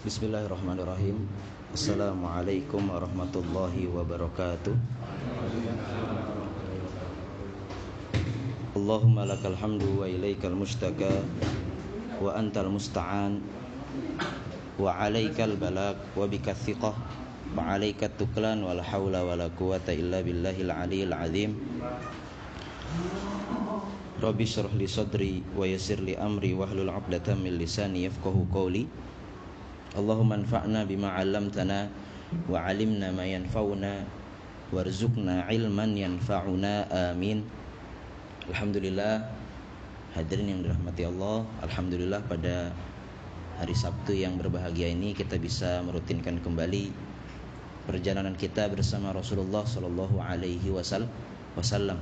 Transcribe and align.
Bismillahirrahmanirrahim. 0.00 1.28
Assalamualaikum 1.76 2.88
warahmatullahi 2.88 3.84
wabarakatuh. 3.84 4.72
Allahumma 8.80 9.28
lakal 9.28 9.52
hamdu 9.60 10.00
wa 10.00 10.08
ilaikal 10.08 10.56
mustaka 10.56 11.20
Wa 12.16 12.32
antal 12.32 12.72
musta'an 12.72 13.44
Wa 14.80 15.04
alaikal 15.04 15.60
balak 15.60 16.00
Wa 16.16 16.24
bika 16.24 16.56
thiqah 16.56 16.96
Wa 17.52 17.76
alaikat 17.76 18.16
tuklan 18.16 18.64
Wa 18.64 18.72
la 18.72 18.80
hawla 18.80 19.20
wa 19.20 19.36
la 19.36 19.52
quwata 19.52 19.92
illa 19.92 20.24
billahil 20.24 20.72
aliyil 20.72 21.12
azim. 21.12 21.60
Rabbi 24.16 24.48
syurah 24.48 24.72
li 24.72 24.88
sadri 24.88 25.44
Wa 25.52 25.68
yasir 25.68 26.00
li 26.00 26.16
amri 26.16 26.56
Wahlul 26.56 26.88
abdatan 26.88 27.44
min 27.44 27.60
lisani 27.60 28.08
yafqahu 28.08 28.48
qawli 28.48 28.88
Allahumma 29.94 30.38
anfa'na 30.38 30.86
bima 30.86 31.14
'allamtana 31.14 31.90
wa 32.46 32.62
'alimna 32.62 33.10
ma 33.10 33.26
yanfa'una 33.26 34.06
warzuqna 34.70 35.50
ilman 35.50 35.98
yanfa'una. 35.98 36.86
Amin. 37.14 37.42
Alhamdulillah 38.50 39.40
hadirin 40.10 40.50
yang 40.50 40.60
dirahmati 40.66 41.06
Allah 41.06 41.46
Alhamdulillah 41.62 42.18
pada 42.26 42.74
hari 43.62 43.76
Sabtu 43.76 44.10
yang 44.10 44.34
berbahagia 44.40 44.90
ini 44.90 45.14
kita 45.14 45.38
bisa 45.38 45.78
merutinkan 45.86 46.42
kembali 46.42 46.90
perjalanan 47.86 48.34
kita 48.34 48.66
bersama 48.72 49.14
Rasulullah 49.14 49.62
Sallallahu 49.62 50.18
Alaihi 50.18 50.66
Wasallam 50.74 52.00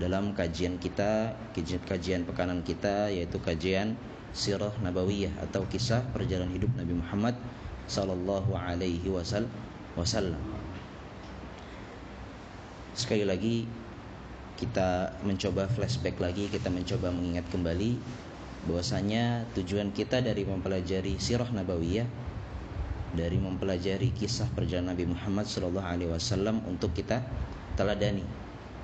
dalam 0.00 0.32
kajian 0.32 0.80
kita 0.80 1.36
kajian 1.84 2.24
pekanan 2.24 2.64
kita 2.64 3.12
yaitu 3.12 3.36
kajian 3.42 3.94
sirah 4.34 4.74
nabawiyah 4.82 5.30
atau 5.46 5.62
kisah 5.70 6.02
perjalanan 6.10 6.50
hidup 6.50 6.74
Nabi 6.74 6.98
Muhammad 6.98 7.38
sallallahu 7.86 8.50
alaihi 8.58 9.06
wasallam. 9.08 10.42
Sekali 12.98 13.22
lagi 13.22 13.70
kita 14.58 15.14
mencoba 15.22 15.70
flashback 15.70 16.18
lagi, 16.18 16.50
kita 16.50 16.66
mencoba 16.70 17.14
mengingat 17.14 17.46
kembali 17.54 17.98
bahwasanya 18.66 19.46
tujuan 19.54 19.94
kita 19.94 20.18
dari 20.24 20.42
mempelajari 20.42 21.20
sirah 21.20 21.48
nabawiyah 21.54 22.08
dari 23.14 23.38
mempelajari 23.38 24.10
kisah 24.10 24.50
perjalanan 24.50 24.98
Nabi 24.98 25.06
Muhammad 25.06 25.46
sallallahu 25.46 25.86
alaihi 25.86 26.10
wasallam 26.10 26.58
untuk 26.66 26.90
kita 26.96 27.22
teladani 27.78 28.26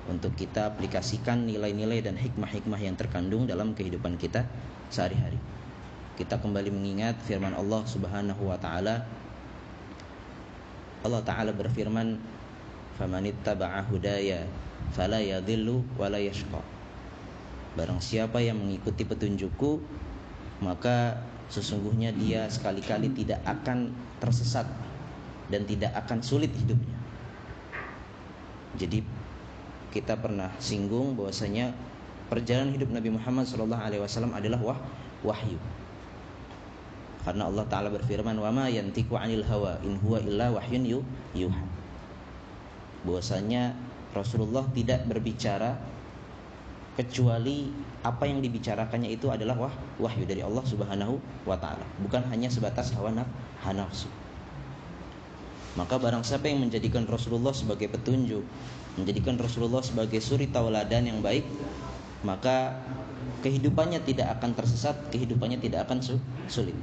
untuk 0.07 0.33
kita 0.33 0.71
aplikasikan 0.71 1.45
nilai-nilai 1.45 2.01
dan 2.01 2.17
hikmah-hikmah 2.17 2.79
yang 2.79 2.95
terkandung 2.97 3.45
dalam 3.45 3.77
kehidupan 3.77 4.17
kita 4.17 4.47
sehari-hari. 4.91 5.39
Kita 6.19 6.37
kembali 6.37 6.69
mengingat 6.69 7.17
firman 7.23 7.55
Allah 7.55 7.81
Subhanahu 7.87 8.51
wa 8.51 8.59
taala. 8.59 9.07
Allah 11.01 11.21
taala 11.25 11.55
berfirman, 11.55 12.19
"Famanittaba'a 12.99 13.87
hudaya 13.89 14.45
fala 14.93 15.17
yadhillu 15.17 15.81
wa 15.97 16.11
la 16.11 16.19
yashqa." 16.21 16.61
Barang 17.73 18.03
siapa 18.03 18.43
yang 18.43 18.59
mengikuti 18.59 19.07
petunjukku, 19.07 19.79
maka 20.59 21.23
sesungguhnya 21.47 22.11
dia 22.11 22.45
sekali-kali 22.51 23.15
tidak 23.15 23.39
akan 23.47 23.95
tersesat 24.19 24.67
dan 25.47 25.63
tidak 25.63 25.95
akan 25.95 26.19
sulit 26.19 26.51
hidupnya. 26.51 26.99
Jadi 28.75 29.03
kita 29.91 30.15
pernah 30.19 30.51
singgung 30.59 31.15
bahwasanya 31.19 31.75
perjalanan 32.31 32.71
hidup 32.71 32.95
Nabi 32.95 33.11
Muhammad 33.11 33.43
SAW 33.43 33.67
adalah 34.31 34.59
wah, 34.63 34.79
wahyu. 35.27 35.59
Karena 37.27 37.51
Allah 37.51 37.67
Taala 37.67 37.91
berfirman, 37.91 38.39
"Wa 38.39 38.49
ma 38.49 38.71
yantiqu 38.71 39.13
'anil 39.13 39.43
hawa 39.43 39.75
in 39.83 39.99
huwa 39.99 40.23
illa 40.23 40.47
wahyun 40.55 41.03
yuha." 41.35 41.63
Bahwasanya 43.03 43.75
Rasulullah 44.15 44.63
tidak 44.71 45.05
berbicara 45.11 45.75
kecuali 46.95 47.69
apa 48.01 48.27
yang 48.27 48.39
dibicarakannya 48.39 49.11
itu 49.11 49.27
adalah 49.27 49.67
wah, 49.67 49.75
wahyu 49.99 50.23
dari 50.23 50.41
Allah 50.41 50.63
Subhanahu 50.65 51.19
wa 51.43 51.59
taala, 51.59 51.83
bukan 51.99 52.23
hanya 52.31 52.47
sebatas 52.47 52.95
hawa 52.95 53.11
nafsu. 53.11 54.07
Maka 55.79 55.95
barang 55.95 56.25
siapa 56.27 56.51
yang 56.51 56.67
menjadikan 56.67 57.07
Rasulullah 57.07 57.55
sebagai 57.55 57.87
petunjuk, 57.87 58.43
menjadikan 58.99 59.39
Rasulullah 59.39 59.79
sebagai 59.79 60.19
suri 60.19 60.51
tauladan 60.51 61.07
yang 61.07 61.23
baik, 61.23 61.47
maka 62.21 62.77
kehidupannya 63.41 64.05
tidak 64.05 64.37
akan 64.37 64.53
tersesat, 64.53 64.93
kehidupannya 65.09 65.57
tidak 65.57 65.89
akan 65.89 66.01
sulit. 66.45 66.77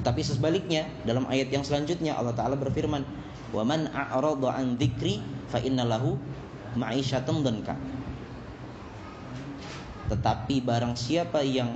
Tapi 0.00 0.20
sebaliknya 0.24 0.88
dalam 1.04 1.28
ayat 1.28 1.48
yang 1.52 1.64
selanjutnya 1.64 2.16
Allah 2.16 2.36
taala 2.36 2.56
berfirman, 2.56 3.04
"Wa 3.52 3.64
man 3.64 3.88
a'rada 3.92 4.56
an 4.56 4.76
dzikri 4.76 5.20
fa 5.48 5.60
innalahu 5.60 6.16
ma'isyatan 6.76 7.44
dhanka." 7.44 7.76
Tetapi 10.12 10.60
barang 10.60 10.96
siapa 10.98 11.40
yang 11.40 11.72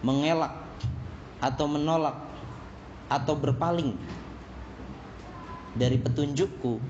mengelak 0.00 0.56
atau 1.42 1.66
menolak 1.68 2.16
atau 3.12 3.34
berpaling 3.36 3.92
dari 5.76 6.00
petunjukku 6.00 6.80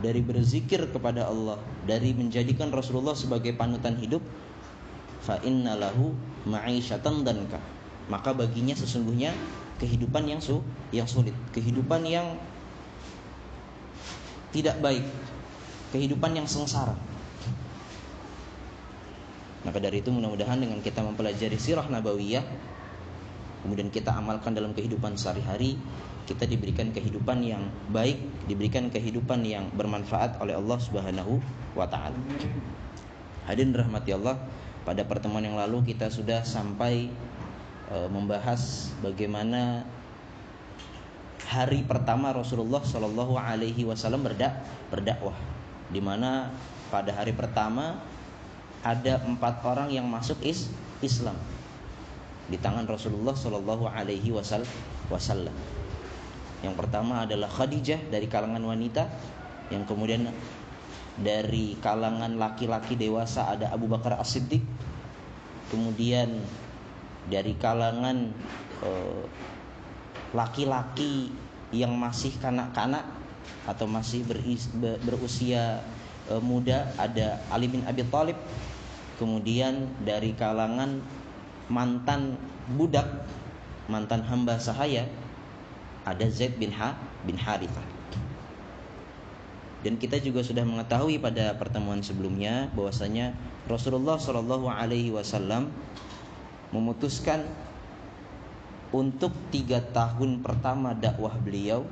dari 0.00 0.24
berzikir 0.24 0.88
kepada 0.88 1.28
Allah, 1.28 1.60
dari 1.84 2.16
menjadikan 2.16 2.72
Rasulullah 2.72 3.12
sebagai 3.12 3.52
panutan 3.52 3.98
hidup, 4.00 4.24
fa 5.20 5.36
innalahu 5.44 6.16
ma'isyatan 6.48 7.26
danka. 7.26 7.60
Maka 8.08 8.32
baginya 8.32 8.72
sesungguhnya 8.72 9.34
kehidupan 9.82 10.26
yang 10.30 10.40
su 10.40 10.62
yang 10.94 11.06
sulit, 11.10 11.34
kehidupan 11.52 12.06
yang 12.06 12.38
tidak 14.54 14.78
baik, 14.80 15.04
kehidupan 15.92 16.38
yang 16.38 16.48
sengsara. 16.48 16.96
Maka 19.62 19.78
dari 19.78 20.02
itu 20.02 20.10
mudah-mudahan 20.10 20.58
dengan 20.58 20.82
kita 20.82 21.06
mempelajari 21.06 21.54
sirah 21.54 21.86
nabawiyah 21.86 22.42
kemudian 23.62 23.88
kita 23.88 24.10
amalkan 24.10 24.52
dalam 24.52 24.74
kehidupan 24.74 25.14
sehari-hari 25.14 25.78
kita 26.24 26.46
diberikan 26.46 26.94
kehidupan 26.94 27.42
yang 27.42 27.66
baik, 27.90 28.18
diberikan 28.46 28.88
kehidupan 28.88 29.42
yang 29.42 29.66
bermanfaat 29.74 30.38
oleh 30.38 30.54
Allah 30.54 30.78
Subhanahu 30.78 31.42
wa 31.74 31.86
taala. 31.88 32.18
Hadirin 33.46 33.74
rahmati 33.74 34.14
Allah, 34.14 34.38
pada 34.86 35.02
pertemuan 35.02 35.42
yang 35.42 35.58
lalu 35.58 35.94
kita 35.94 36.10
sudah 36.10 36.46
sampai 36.46 37.10
e, 37.90 37.96
membahas 38.10 38.90
bagaimana 39.02 39.82
hari 41.46 41.82
pertama 41.82 42.30
Rasulullah 42.30 42.82
Shallallahu 42.82 43.34
alaihi 43.34 43.84
wasallam 43.84 44.24
berdak 44.24 44.62
berdakwah 44.88 45.36
di 45.92 46.00
mana 46.00 46.48
pada 46.88 47.12
hari 47.12 47.36
pertama 47.36 48.00
ada 48.82 49.22
empat 49.22 49.62
orang 49.62 49.92
yang 49.92 50.06
masuk 50.08 50.38
is 50.42 50.70
Islam 51.04 51.36
di 52.50 52.58
tangan 52.58 52.88
Rasulullah 52.88 53.34
Shallallahu 53.38 53.86
alaihi 53.86 54.34
wasallam. 54.34 55.54
Yang 56.62 56.74
pertama 56.78 57.26
adalah 57.26 57.50
Khadijah 57.50 58.06
dari 58.06 58.30
kalangan 58.30 58.62
wanita, 58.62 59.10
yang 59.74 59.82
kemudian 59.82 60.30
dari 61.18 61.74
kalangan 61.82 62.38
laki-laki 62.38 62.94
dewasa 62.94 63.50
ada 63.50 63.74
Abu 63.74 63.90
Bakar 63.90 64.16
As-Siddiq. 64.22 64.62
Kemudian 65.74 66.38
dari 67.26 67.58
kalangan 67.58 68.30
eh, 68.86 69.24
laki-laki 70.32 71.34
yang 71.74 71.98
masih 71.98 72.30
kanak-kanak 72.38 73.04
atau 73.66 73.90
masih 73.90 74.22
berusia 75.02 75.82
eh, 76.30 76.42
muda 76.42 76.94
ada 76.94 77.42
Ali 77.50 77.66
bin 77.66 77.82
Abi 77.90 78.06
Thalib. 78.06 78.38
Kemudian 79.18 79.90
dari 80.06 80.34
kalangan 80.38 81.02
mantan 81.66 82.38
budak, 82.78 83.06
mantan 83.90 84.22
hamba 84.22 84.62
sahaya 84.62 85.10
ada 86.02 86.26
Zaid 86.26 86.58
bin 86.58 86.74
Ha 86.74 86.98
bin 87.22 87.38
Harithah. 87.38 87.86
Dan 89.82 89.98
kita 89.98 90.22
juga 90.22 90.46
sudah 90.46 90.62
mengetahui 90.62 91.18
pada 91.18 91.58
pertemuan 91.58 91.98
sebelumnya 92.06 92.70
bahwasanya 92.74 93.34
Rasulullah 93.66 94.14
Shallallahu 94.14 94.70
Alaihi 94.70 95.10
Wasallam 95.10 95.74
memutuskan 96.70 97.42
untuk 98.94 99.34
tiga 99.50 99.82
tahun 99.82 100.38
pertama 100.38 100.94
dakwah 100.94 101.34
beliau, 101.34 101.82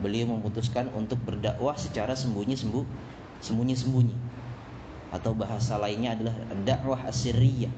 beliau 0.00 0.32
memutuskan 0.32 0.88
untuk 0.96 1.20
berdakwah 1.20 1.76
secara 1.76 2.16
sembunyi 2.16 2.56
sembuh, 2.56 2.86
sembunyi 3.44 3.76
sembunyi, 3.76 4.16
atau 5.12 5.36
bahasa 5.36 5.76
lainnya 5.76 6.16
adalah 6.16 6.36
dakwah 6.64 7.04
asiriyah, 7.04 7.72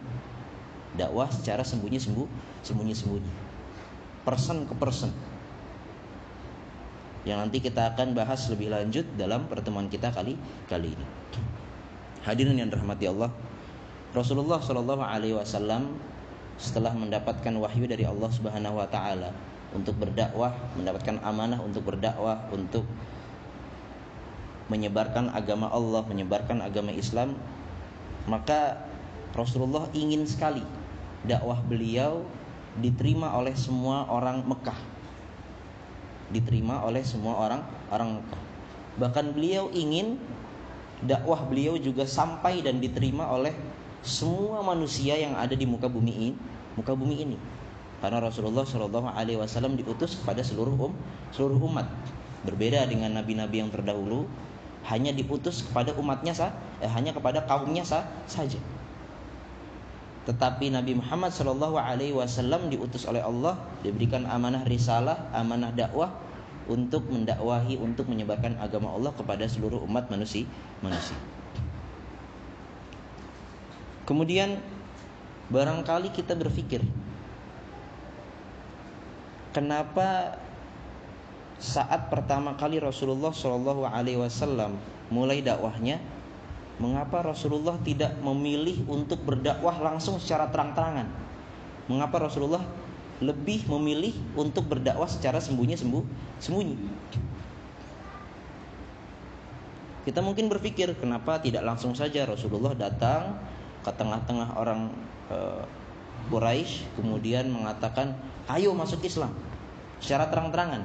dakwah 0.94 1.26
secara 1.34 1.66
sembunyi 1.66 1.98
sembuh, 1.98 2.28
sembunyi 2.62 2.94
sembunyi 2.94 3.43
person 4.24 4.64
ke 4.64 4.74
person 4.76 5.12
yang 7.24 7.40
nanti 7.40 7.60
kita 7.64 7.96
akan 7.96 8.12
bahas 8.12 8.52
lebih 8.52 8.68
lanjut 8.68 9.08
dalam 9.16 9.48
pertemuan 9.48 9.88
kita 9.88 10.12
kali 10.12 10.36
kali 10.68 10.92
ini. 10.92 11.06
Hadirin 12.20 12.60
yang 12.60 12.68
dirahmati 12.68 13.08
Allah, 13.08 13.32
Rasulullah 14.12 14.60
Shallallahu 14.60 15.00
Alaihi 15.00 15.36
Wasallam 15.36 15.96
setelah 16.60 16.92
mendapatkan 16.92 17.52
wahyu 17.56 17.88
dari 17.88 18.04
Allah 18.04 18.28
Subhanahu 18.28 18.76
wa 18.76 18.88
taala 18.88 19.32
untuk 19.72 19.96
berdakwah, 19.96 20.52
mendapatkan 20.76 21.18
amanah 21.24 21.58
untuk 21.64 21.88
berdakwah, 21.88 22.44
untuk 22.52 22.84
menyebarkan 24.68 25.32
agama 25.32 25.68
Allah, 25.72 26.04
menyebarkan 26.04 26.60
agama 26.64 26.92
Islam, 26.92 27.36
maka 28.28 28.84
Rasulullah 29.32 29.90
ingin 29.92 30.24
sekali 30.24 30.62
dakwah 31.24 31.58
beliau 31.64 32.24
diterima 32.78 33.34
oleh 33.34 33.54
semua 33.54 34.08
orang 34.10 34.42
Mekah. 34.46 34.78
Diterima 36.32 36.82
oleh 36.82 37.04
semua 37.06 37.38
orang 37.38 37.60
orang 37.92 38.18
Mekah. 38.18 38.42
Bahkan 38.94 39.34
beliau 39.34 39.70
ingin 39.74 40.18
dakwah 41.04 41.42
beliau 41.44 41.76
juga 41.76 42.06
sampai 42.06 42.62
dan 42.62 42.78
diterima 42.78 43.28
oleh 43.28 43.52
semua 44.04 44.60
manusia 44.60 45.16
yang 45.16 45.34
ada 45.34 45.56
di 45.56 45.64
muka 45.64 45.88
bumi 45.88 46.12
ini, 46.12 46.30
muka 46.76 46.92
bumi 46.92 47.24
ini. 47.24 47.36
Karena 48.04 48.20
Rasulullah 48.20 48.68
Shallallahu 48.68 49.08
Alaihi 49.16 49.40
Wasallam 49.40 49.80
diutus 49.80 50.20
kepada 50.20 50.44
seluruh 50.44 50.76
um, 50.76 50.92
seluruh 51.32 51.56
umat. 51.72 51.88
Berbeda 52.44 52.84
dengan 52.84 53.16
nabi-nabi 53.16 53.64
yang 53.64 53.72
terdahulu, 53.72 54.28
hanya 54.84 55.16
diutus 55.16 55.64
kepada 55.64 55.96
umatnya 55.96 56.36
sah, 56.36 56.52
eh, 56.84 56.90
hanya 56.92 57.16
kepada 57.16 57.40
kaumnya 57.48 57.80
sah, 57.80 58.04
saja. 58.28 58.60
Tetapi 60.24 60.72
Nabi 60.72 60.96
Muhammad 60.96 61.36
Shallallahu 61.36 61.76
Alaihi 61.76 62.16
Wasallam 62.16 62.72
diutus 62.72 63.04
oleh 63.04 63.20
Allah, 63.20 63.60
diberikan 63.84 64.24
amanah 64.24 64.64
risalah, 64.64 65.28
amanah 65.36 65.68
dakwah 65.76 66.16
untuk 66.64 67.04
mendakwahi, 67.12 67.76
untuk 67.76 68.08
menyebarkan 68.08 68.56
agama 68.56 68.88
Allah 68.96 69.12
kepada 69.12 69.44
seluruh 69.44 69.84
umat 69.84 70.08
manusia. 70.08 70.48
manusia. 70.80 71.16
Kemudian 74.08 74.60
barangkali 75.52 76.12
kita 76.12 76.32
berpikir 76.36 76.80
kenapa 79.52 80.40
saat 81.60 82.12
pertama 82.12 82.56
kali 82.56 82.80
Rasulullah 82.82 83.32
Shallallahu 83.32 83.88
Alaihi 83.88 84.20
Wasallam 84.20 84.76
mulai 85.08 85.40
dakwahnya, 85.40 86.00
mengapa 86.82 87.22
Rasulullah 87.22 87.78
tidak 87.86 88.18
memilih 88.18 88.82
untuk 88.90 89.22
berdakwah 89.22 89.78
langsung 89.78 90.18
secara 90.18 90.50
terang-terangan? 90.50 91.06
Mengapa 91.86 92.26
Rasulullah 92.26 92.64
lebih 93.22 93.62
memilih 93.70 94.16
untuk 94.34 94.66
berdakwah 94.66 95.06
secara 95.06 95.38
sembunyi 95.38 95.78
sembunyi? 96.42 96.76
Kita 100.04 100.20
mungkin 100.20 100.52
berpikir 100.52 100.92
kenapa 100.98 101.40
tidak 101.40 101.64
langsung 101.64 101.96
saja 101.96 102.28
Rasulullah 102.28 102.76
datang 102.76 103.38
ke 103.80 103.90
tengah-tengah 103.94 104.58
orang 104.58 104.92
uh, 105.32 105.64
Quraisy 106.28 106.96
kemudian 106.98 107.48
mengatakan 107.48 108.12
ayo 108.50 108.74
masuk 108.74 109.00
Islam. 109.06 109.32
Secara 110.02 110.28
terang-terangan. 110.28 110.84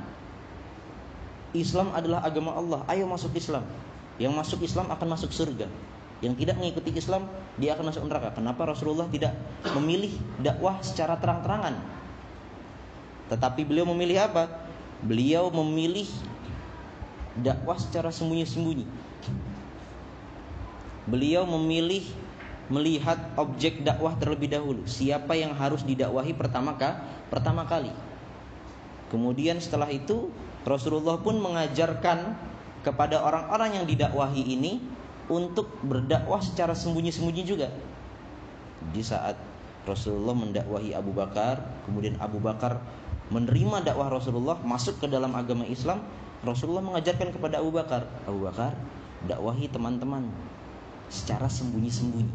Islam 1.51 1.91
adalah 1.91 2.23
agama 2.23 2.55
Allah. 2.55 2.85
Ayo 2.87 3.09
masuk 3.09 3.33
Islam 3.35 3.65
yang 4.19 4.35
masuk 4.35 4.61
Islam 4.61 4.91
akan 4.91 5.07
masuk 5.15 5.31
surga 5.31 5.65
yang 6.19 6.35
tidak 6.35 6.59
mengikuti 6.59 6.91
Islam 6.91 7.25
dia 7.55 7.73
akan 7.73 7.95
masuk 7.95 8.03
neraka 8.05 8.35
kenapa 8.35 8.61
Rasulullah 8.67 9.07
tidak 9.07 9.33
memilih 9.73 10.11
dakwah 10.43 10.77
secara 10.83 11.15
terang-terangan 11.17 11.79
tetapi 13.31 13.63
beliau 13.63 13.87
memilih 13.87 14.27
apa 14.27 14.51
beliau 14.99 15.47
memilih 15.47 16.05
dakwah 17.39 17.79
secara 17.79 18.11
sembunyi-sembunyi 18.11 18.83
beliau 21.07 21.47
memilih 21.47 22.03
melihat 22.69 23.17
objek 23.35 23.81
dakwah 23.81 24.13
terlebih 24.15 24.53
dahulu. 24.53 24.85
Siapa 24.85 25.33
yang 25.33 25.57
harus 25.57 25.81
didakwahi 25.81 26.37
pertama 26.37 26.77
kali? 26.77 27.01
Pertama 27.33 27.65
kali. 27.65 27.89
Kemudian 29.09 29.57
setelah 29.57 29.89
itu 29.89 30.29
Rasulullah 30.65 31.17
pun 31.17 31.41
mengajarkan 31.41 32.37
kepada 32.81 33.19
orang-orang 33.19 33.81
yang 33.81 33.85
didakwahi 33.85 34.43
ini 34.43 34.79
untuk 35.29 35.69
berdakwah 35.85 36.41
secara 36.41 36.73
sembunyi-sembunyi 36.73 37.43
juga. 37.45 37.69
Di 38.95 39.03
saat 39.03 39.37
Rasulullah 39.85 40.35
mendakwahi 40.35 40.95
Abu 40.95 41.11
Bakar, 41.13 41.61
kemudian 41.85 42.17
Abu 42.17 42.41
Bakar 42.41 42.81
menerima 43.29 43.85
dakwah 43.85 44.09
Rasulullah 44.09 44.57
masuk 44.65 44.97
ke 45.03 45.07
dalam 45.07 45.35
agama 45.37 45.63
Islam, 45.69 46.01
Rasulullah 46.41 46.81
mengajarkan 46.81 47.35
kepada 47.35 47.61
Abu 47.61 47.75
Bakar, 47.75 48.09
Abu 48.25 48.47
Bakar, 48.47 48.73
dakwahi 49.27 49.69
teman-teman 49.69 50.31
secara 51.11 51.45
sembunyi-sembunyi. 51.51 52.31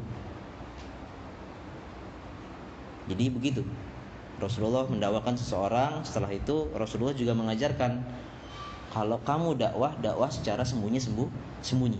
Jadi 3.10 3.24
begitu. 3.28 3.62
Rasulullah 4.34 4.84
mendakwakan 4.90 5.38
seseorang, 5.38 6.02
setelah 6.02 6.30
itu 6.34 6.66
Rasulullah 6.74 7.14
juga 7.14 7.38
mengajarkan 7.38 8.02
kalau 8.94 9.18
kamu 9.26 9.58
dakwah, 9.58 9.98
dakwah 9.98 10.30
secara 10.30 10.62
sembunyi 10.62 11.02
sembunyi. 11.66 11.98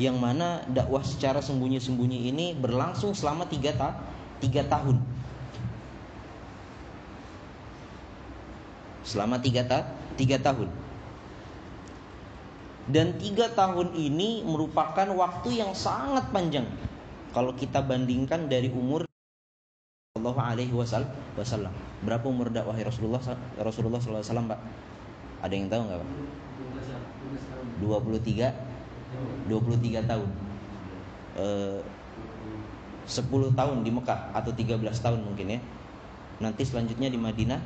Yang 0.00 0.16
mana 0.16 0.62
dakwah 0.70 1.04
secara 1.04 1.44
sembunyi-sembunyi 1.44 2.30
ini 2.32 2.46
berlangsung 2.56 3.12
selama 3.12 3.44
tiga, 3.50 3.74
ta 3.74 3.98
tiga 4.40 4.64
tahun. 4.64 5.02
Selama 9.02 9.42
tiga, 9.42 9.66
ta 9.66 9.84
tiga 10.14 10.38
tahun. 10.38 10.70
Dan 12.86 13.18
tiga 13.18 13.50
tahun 13.50 13.94
ini 13.94 14.42
merupakan 14.42 15.06
waktu 15.06 15.58
yang 15.58 15.70
sangat 15.74 16.30
panjang 16.34 16.66
kalau 17.30 17.54
kita 17.54 17.78
bandingkan 17.78 18.50
dari 18.50 18.74
umur 18.74 19.06
Allah 20.22 20.54
alaihi 20.54 20.70
wasallam. 20.70 21.74
Berapa 22.06 22.30
umur 22.30 22.46
dakwah 22.54 22.78
Rasulullah 22.78 23.18
Rasulullah 23.58 23.98
SAW 23.98 24.22
Pak? 24.22 24.60
Ada 25.42 25.54
yang 25.58 25.66
tahu 25.66 25.82
nggak 25.82 25.98
Pak? 25.98 26.10
23 27.82 29.50
23 29.50 30.06
tahun. 30.06 30.30
Eh, 31.42 31.80
10 33.02 33.50
tahun 33.58 33.82
di 33.82 33.90
Mekah 33.90 34.30
atau 34.30 34.54
13 34.54 34.78
tahun 35.02 35.26
mungkin 35.26 35.58
ya. 35.58 35.60
Nanti 36.38 36.62
selanjutnya 36.62 37.10
di 37.10 37.18
Madinah. 37.18 37.58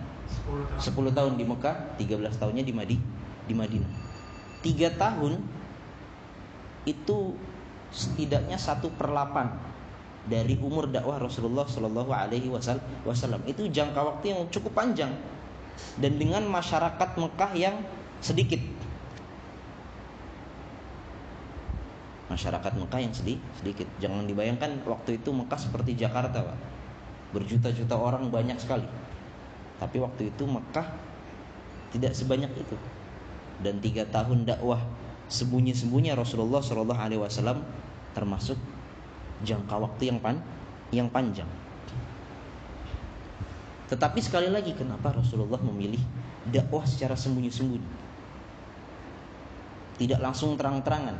10 0.80 1.12
tahun 1.12 1.36
di 1.36 1.44
Mekah 1.44 2.00
13 2.00 2.40
tahunnya 2.40 2.64
di 2.64 2.72
Madi 2.72 2.96
di 3.44 3.52
Madinah. 3.52 3.90
3 4.64 4.96
tahun 4.96 5.44
itu 6.88 7.36
setidaknya 7.92 8.56
satu 8.56 8.88
perlapan 8.96 9.75
dari 10.26 10.58
umur 10.58 10.90
dakwah 10.90 11.22
Rasulullah 11.22 11.66
Shallallahu 11.66 12.10
Alaihi 12.10 12.50
Wasallam. 12.50 13.40
Itu 13.46 13.70
jangka 13.70 14.02
waktu 14.02 14.34
yang 14.34 14.40
cukup 14.50 14.74
panjang. 14.74 15.14
Dan 16.00 16.18
dengan 16.18 16.42
masyarakat 16.50 17.10
Mekah 17.14 17.52
yang 17.54 17.76
sedikit. 18.18 18.58
Masyarakat 22.26 22.72
Mekah 22.74 23.00
yang 23.00 23.14
sedih, 23.14 23.38
sedikit. 23.62 23.86
Jangan 24.02 24.26
dibayangkan 24.26 24.82
waktu 24.82 25.22
itu 25.22 25.30
Mekah 25.30 25.60
seperti 25.62 25.94
Jakarta 25.94 26.42
pak. 26.42 26.58
Berjuta-juta 27.30 27.94
orang 27.94 28.26
banyak 28.28 28.58
sekali. 28.58 28.88
Tapi 29.78 29.96
waktu 30.02 30.34
itu 30.34 30.42
Mekah 30.42 30.90
tidak 31.94 32.18
sebanyak 32.18 32.50
itu. 32.58 32.76
Dan 33.62 33.78
tiga 33.78 34.04
tahun 34.10 34.42
dakwah 34.42 34.82
sembunyi-sembunyi 35.30 36.12
Rasulullah 36.18 36.60
Shallallahu 36.60 37.00
Alaihi 37.00 37.22
Wasallam 37.22 37.62
termasuk 38.12 38.58
jangka 39.44 39.76
waktu 39.76 40.12
yang 40.12 40.18
pan 40.22 40.40
yang 40.94 41.08
panjang. 41.10 41.48
Tetapi 43.86 44.18
sekali 44.18 44.50
lagi 44.50 44.74
kenapa 44.74 45.14
Rasulullah 45.14 45.62
memilih 45.62 46.00
dakwah 46.50 46.82
secara 46.86 47.14
sembunyi-sembunyi? 47.14 48.06
Tidak 49.96 50.20
langsung 50.20 50.58
terang-terangan. 50.58 51.16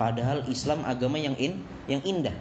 Padahal 0.00 0.48
Islam 0.48 0.80
agama 0.88 1.20
yang 1.20 1.36
in, 1.36 1.60
yang 1.84 2.00
indah. 2.06 2.32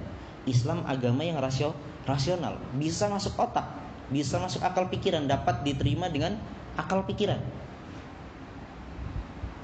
Islam 0.47 0.87
agama 0.87 1.27
yang 1.27 1.41
rasio, 1.43 1.75
rasional, 2.07 2.55
bisa 2.79 3.11
masuk 3.11 3.35
otak, 3.35 3.67
bisa 4.07 4.39
masuk 4.39 4.63
akal 4.63 4.87
pikiran, 4.87 5.27
dapat 5.27 5.67
diterima 5.67 6.07
dengan 6.07 6.39
akal 6.79 7.03
pikiran. 7.03 7.37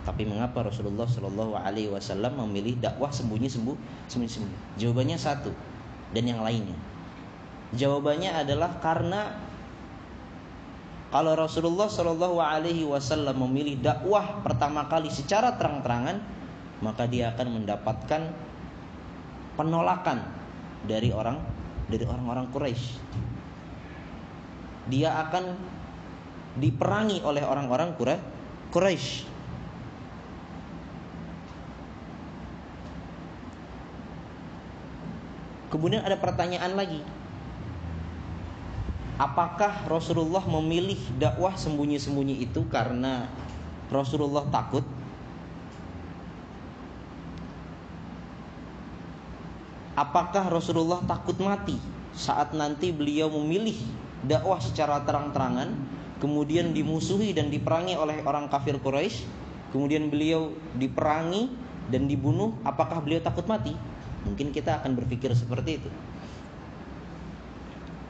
Tapi 0.06 0.22
mengapa 0.22 0.62
Rasulullah 0.62 1.10
Shallallahu 1.10 1.58
Alaihi 1.58 1.90
Wasallam 1.90 2.38
memilih 2.46 2.78
dakwah 2.78 3.10
sembunyi 3.10 3.50
sembuh 3.50 3.74
sembunyi 4.06 4.30
sembunyi? 4.30 4.58
Jawabannya 4.78 5.18
satu 5.18 5.50
dan 6.14 6.24
yang 6.30 6.46
lainnya. 6.46 6.78
Jawabannya 7.74 8.30
adalah 8.46 8.78
karena 8.78 9.34
kalau 11.10 11.34
Rasulullah 11.34 11.90
Shallallahu 11.90 12.38
Alaihi 12.38 12.86
Wasallam 12.86 13.50
memilih 13.50 13.82
dakwah 13.82 14.46
pertama 14.46 14.86
kali 14.86 15.10
secara 15.10 15.58
terang-terangan, 15.58 16.22
maka 16.86 17.10
dia 17.10 17.34
akan 17.34 17.58
mendapatkan 17.58 18.30
penolakan 19.58 20.22
dari 20.86 21.10
orang 21.10 21.42
dari 21.90 22.06
orang-orang 22.06 22.46
Quraisy. 22.54 22.86
Dia 24.86 25.18
akan 25.18 25.50
diperangi 26.62 27.26
oleh 27.26 27.42
orang-orang 27.42 27.98
Quraisy 28.70 29.35
Kemudian 35.74 36.06
ada 36.06 36.18
pertanyaan 36.20 36.74
lagi. 36.78 37.02
Apakah 39.16 39.88
Rasulullah 39.88 40.44
memilih 40.44 41.00
dakwah 41.16 41.56
sembunyi-sembunyi 41.56 42.44
itu 42.44 42.68
karena 42.68 43.32
Rasulullah 43.88 44.44
takut? 44.52 44.84
Apakah 49.96 50.52
Rasulullah 50.52 51.00
takut 51.08 51.40
mati 51.40 51.80
saat 52.12 52.52
nanti 52.52 52.92
beliau 52.92 53.32
memilih 53.32 53.80
dakwah 54.28 54.60
secara 54.60 55.00
terang-terangan, 55.08 55.72
kemudian 56.20 56.76
dimusuhi 56.76 57.32
dan 57.32 57.48
diperangi 57.48 57.96
oleh 57.96 58.20
orang 58.28 58.52
kafir 58.52 58.76
Quraisy, 58.76 59.24
kemudian 59.72 60.12
beliau 60.12 60.52
diperangi 60.76 61.48
dan 61.88 62.12
dibunuh, 62.12 62.52
apakah 62.68 63.00
beliau 63.00 63.24
takut 63.24 63.48
mati? 63.48 63.72
Mungkin 64.26 64.50
kita 64.50 64.82
akan 64.82 64.98
berpikir 64.98 65.32
seperti 65.38 65.80
itu. 65.80 65.90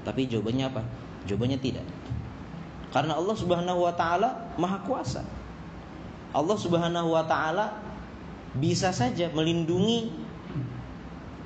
Tapi 0.07 0.31
jawabannya 0.31 0.65
apa? 0.71 0.81
Jawabannya 1.27 1.59
tidak. 1.59 1.83
Karena 2.95 3.19
Allah 3.19 3.35
Subhanahu 3.35 3.83
wa 3.83 3.93
taala 3.93 4.55
Maha 4.55 4.79
Kuasa. 4.87 5.21
Allah 6.31 6.57
Subhanahu 6.59 7.11
wa 7.11 7.23
taala 7.27 7.75
bisa 8.55 8.95
saja 8.95 9.27
melindungi 9.35 10.11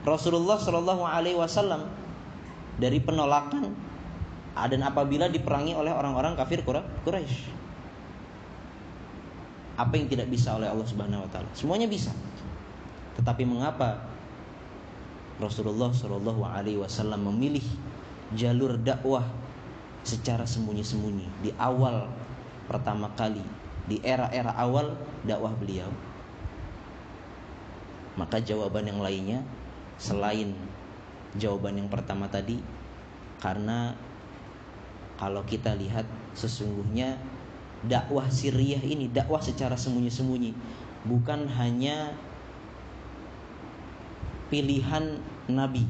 Rasulullah 0.06 0.62
Shallallahu 0.62 1.02
alaihi 1.02 1.38
wasallam 1.38 1.90
dari 2.78 3.02
penolakan 3.02 3.74
dan 4.54 4.82
apabila 4.84 5.32
diperangi 5.32 5.72
oleh 5.74 5.90
orang-orang 5.90 6.36
kafir 6.36 6.62
Quraisy. 6.68 7.58
Apa 9.80 9.96
yang 9.96 10.12
tidak 10.12 10.28
bisa 10.28 10.60
oleh 10.60 10.68
Allah 10.68 10.84
Subhanahu 10.84 11.24
wa 11.24 11.30
taala? 11.32 11.48
Semuanya 11.56 11.88
bisa. 11.88 12.12
Tetapi 13.16 13.48
mengapa 13.48 14.04
Rasulullah 15.39 15.96
Shallallahu 15.96 16.43
alaihi 16.43 16.79
wasallam 16.79 17.31
memilih 17.31 17.63
jalur 18.36 18.75
dakwah 18.75 19.24
secara 20.03 20.43
sembunyi-sembunyi. 20.43 21.27
Di 21.43 21.51
awal 21.55 22.12
pertama 22.67 23.10
kali 23.15 23.41
di 23.88 24.03
era-era 24.03 24.53
awal 24.60 25.00
dakwah 25.24 25.55
beliau. 25.55 25.89
Maka 28.19 28.43
jawaban 28.43 28.86
yang 28.91 29.00
lainnya 29.00 29.39
selain 29.96 30.53
jawaban 31.39 31.79
yang 31.79 31.88
pertama 31.88 32.27
tadi 32.27 32.60
karena 33.39 33.96
kalau 35.15 35.43
kita 35.48 35.75
lihat 35.75 36.03
sesungguhnya 36.36 37.15
dakwah 37.88 38.27
Siriah 38.27 38.81
ini 38.84 39.08
dakwah 39.08 39.39
secara 39.39 39.79
sembunyi-sembunyi 39.79 40.51
bukan 41.08 41.48
hanya 41.48 42.12
pilihan 44.50 45.22
nabi 45.50 45.86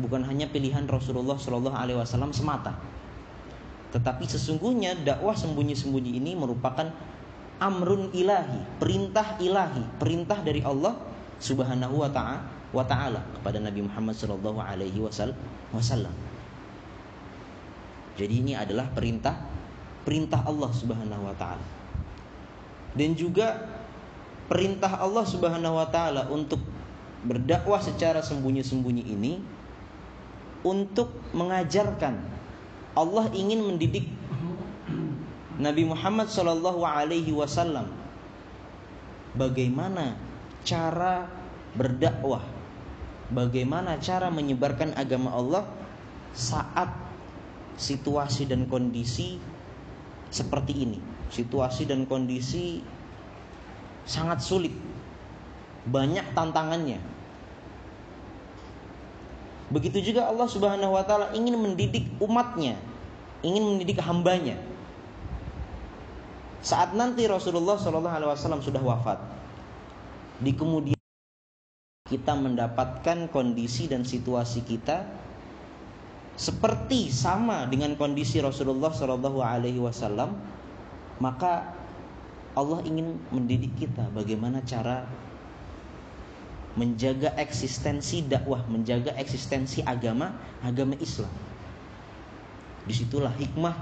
bukan 0.00 0.24
hanya 0.24 0.48
pilihan 0.48 0.88
Rasulullah 0.88 1.36
Shallallahu 1.36 1.76
Alaihi 1.76 1.98
Wasallam 2.00 2.32
semata, 2.32 2.72
tetapi 3.92 4.24
sesungguhnya 4.24 4.96
dakwah 5.04 5.36
sembunyi-sembunyi 5.36 6.16
ini 6.16 6.32
merupakan 6.32 6.88
amrun 7.60 8.08
ilahi, 8.16 8.80
perintah 8.80 9.36
ilahi, 9.36 9.84
perintah 10.00 10.40
dari 10.40 10.64
Allah 10.64 10.96
Subhanahu 11.40 12.00
wa 12.00 12.84
taala 12.86 13.20
kepada 13.36 13.60
Nabi 13.60 13.84
Muhammad 13.84 14.16
Shallallahu 14.16 14.60
alaihi 14.62 14.96
wasallam. 15.00 16.12
Jadi 18.16 18.34
ini 18.40 18.52
adalah 18.56 18.88
perintah 18.92 19.36
perintah 20.04 20.44
Allah 20.48 20.70
Subhanahu 20.72 21.28
wa 21.28 21.36
taala. 21.36 21.64
Dan 22.96 23.14
juga 23.14 23.68
perintah 24.50 24.98
Allah 24.98 25.24
Subhanahu 25.24 25.78
wa 25.78 25.88
taala 25.88 26.26
untuk 26.32 26.58
berdakwah 27.24 27.80
secara 27.82 28.24
sembunyi-sembunyi 28.24 29.04
ini 29.12 29.32
untuk 30.64 31.12
mengajarkan 31.32 32.16
Allah 32.96 33.28
ingin 33.32 33.64
mendidik 33.64 34.08
Nabi 35.60 35.84
Muhammad 35.84 36.32
Shallallahu 36.32 36.80
Alaihi 36.84 37.32
Wasallam 37.36 37.92
bagaimana 39.36 40.16
cara 40.64 41.28
berdakwah, 41.76 42.42
bagaimana 43.30 44.00
cara 44.00 44.32
menyebarkan 44.32 44.96
agama 44.96 45.30
Allah 45.36 45.64
saat 46.34 46.90
situasi 47.78 48.48
dan 48.48 48.66
kondisi 48.66 49.38
seperti 50.32 50.88
ini, 50.88 50.98
situasi 51.30 51.86
dan 51.86 52.06
kondisi 52.06 52.82
sangat 54.08 54.42
sulit, 54.42 54.74
banyak 55.88 56.26
tantangannya, 56.36 57.00
Begitu 59.70 60.10
juga 60.12 60.26
Allah 60.26 60.50
Subhanahu 60.50 60.98
wa 60.98 61.06
taala 61.06 61.30
ingin 61.30 61.54
mendidik 61.54 62.10
umatnya, 62.18 62.74
ingin 63.46 63.62
mendidik 63.62 64.02
hambanya. 64.02 64.58
Saat 66.60 66.92
nanti 66.98 67.24
Rasulullah 67.30 67.78
Shallallahu 67.78 68.10
alaihi 68.18 68.30
wasallam 68.34 68.60
sudah 68.60 68.82
wafat, 68.82 69.22
di 70.42 70.52
kemudian 70.58 70.98
kita 72.10 72.34
mendapatkan 72.34 73.30
kondisi 73.30 73.86
dan 73.86 74.02
situasi 74.02 74.66
kita 74.66 75.06
seperti 76.34 77.06
sama 77.06 77.70
dengan 77.70 77.94
kondisi 77.94 78.42
Rasulullah 78.42 78.90
Shallallahu 78.90 79.38
alaihi 79.38 79.78
wasallam, 79.78 80.34
maka 81.22 81.78
Allah 82.58 82.82
ingin 82.82 83.22
mendidik 83.30 83.78
kita 83.78 84.10
bagaimana 84.10 84.66
cara 84.66 85.06
menjaga 86.78 87.34
eksistensi 87.34 88.22
dakwah, 88.22 88.62
menjaga 88.70 89.10
eksistensi 89.18 89.82
agama, 89.82 90.34
agama 90.62 90.94
Islam. 91.02 91.30
Di 92.86 92.94
situlah 92.94 93.34
hikmah 93.34 93.74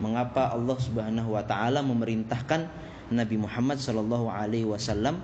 mengapa 0.00 0.50
Allah 0.52 0.76
Subhanahu 0.80 1.36
wa 1.36 1.44
taala 1.44 1.84
memerintahkan 1.84 2.66
Nabi 3.12 3.36
Muhammad 3.36 3.76
Shallallahu 3.76 4.32
alaihi 4.32 4.64
wasallam 4.64 5.20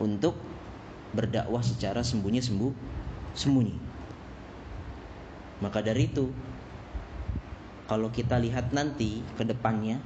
untuk 0.00 0.38
berdakwah 1.12 1.60
secara 1.60 2.00
sembunyi 2.00 2.40
sembuh 2.40 2.72
sembunyi. 3.36 3.76
Maka 5.60 5.84
dari 5.84 6.08
itu 6.08 6.32
kalau 7.86 8.08
kita 8.08 8.40
lihat 8.40 8.72
nanti 8.72 9.20
ke 9.36 9.44
depannya 9.44 10.00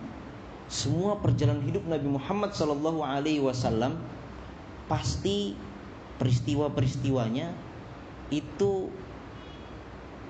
semua 0.66 1.22
perjalanan 1.22 1.62
hidup 1.62 1.86
Nabi 1.86 2.10
Muhammad 2.10 2.50
Shallallahu 2.50 3.06
alaihi 3.06 3.38
wasallam 3.38 4.02
pasti 4.90 5.54
peristiwa-peristiwanya 6.16 7.52
itu 8.32 8.90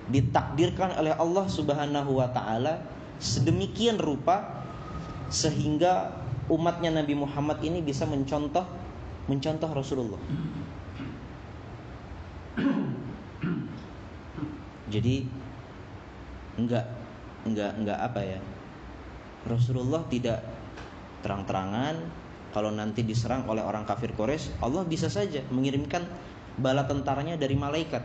ditakdirkan 0.07 0.95
oleh 0.99 1.15
Allah 1.19 1.47
Subhanahu 1.51 2.23
wa 2.23 2.29
taala 2.31 2.83
sedemikian 3.19 3.99
rupa 3.99 4.63
sehingga 5.33 6.15
umatnya 6.47 6.95
Nabi 6.95 7.19
Muhammad 7.19 7.59
ini 7.67 7.83
bisa 7.83 8.07
mencontoh 8.07 8.63
mencontoh 9.27 9.71
Rasulullah. 9.75 10.23
Jadi 14.87 15.27
enggak 16.55 16.87
enggak 17.43 17.71
enggak 17.75 17.99
apa 17.99 18.21
ya? 18.23 18.41
Rasulullah 19.47 20.07
tidak 20.07 20.43
terang-terangan 21.27 22.26
kalau 22.57 22.73
nanti 22.73 23.05
diserang 23.05 23.45
oleh 23.53 23.61
orang 23.61 23.85
kafir 23.85 24.17
Quraisy, 24.17 24.65
Allah 24.65 24.81
bisa 24.89 25.13
saja 25.13 25.45
mengirimkan 25.53 26.09
bala 26.57 26.89
tentaranya 26.89 27.37
dari 27.37 27.53
malaikat. 27.53 28.01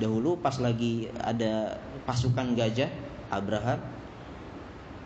Dahulu 0.00 0.40
pas 0.40 0.56
lagi 0.56 1.12
ada 1.20 1.76
pasukan 2.08 2.56
gajah 2.56 2.88
Abraham, 3.28 3.84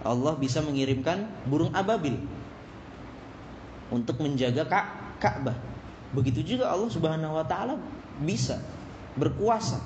Allah 0.06 0.38
bisa 0.38 0.62
mengirimkan 0.62 1.26
burung 1.50 1.74
ababil 1.74 2.22
untuk 3.90 4.22
menjaga 4.22 4.62
Ka'bah. 5.18 5.58
Begitu 6.14 6.54
juga 6.54 6.70
Allah 6.70 6.94
Subhanahu 6.94 7.34
wa 7.34 7.42
taala 7.50 7.82
bisa 8.22 8.62
berkuasa 9.18 9.82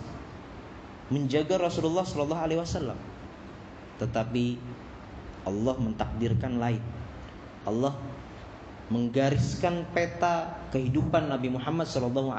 menjaga 1.08 1.56
Rasulullah 1.56 2.04
Shallallahu 2.04 2.44
alaihi 2.44 2.60
wasallam. 2.60 3.00
Tetapi 3.96 4.60
Allah 5.48 5.74
mentakdirkan 5.80 6.60
lain. 6.60 7.01
Allah 7.62 7.94
menggariskan 8.92 9.88
peta 9.96 10.52
kehidupan 10.68 11.32
Nabi 11.32 11.48
Muhammad 11.48 11.88
SAW 11.88 12.36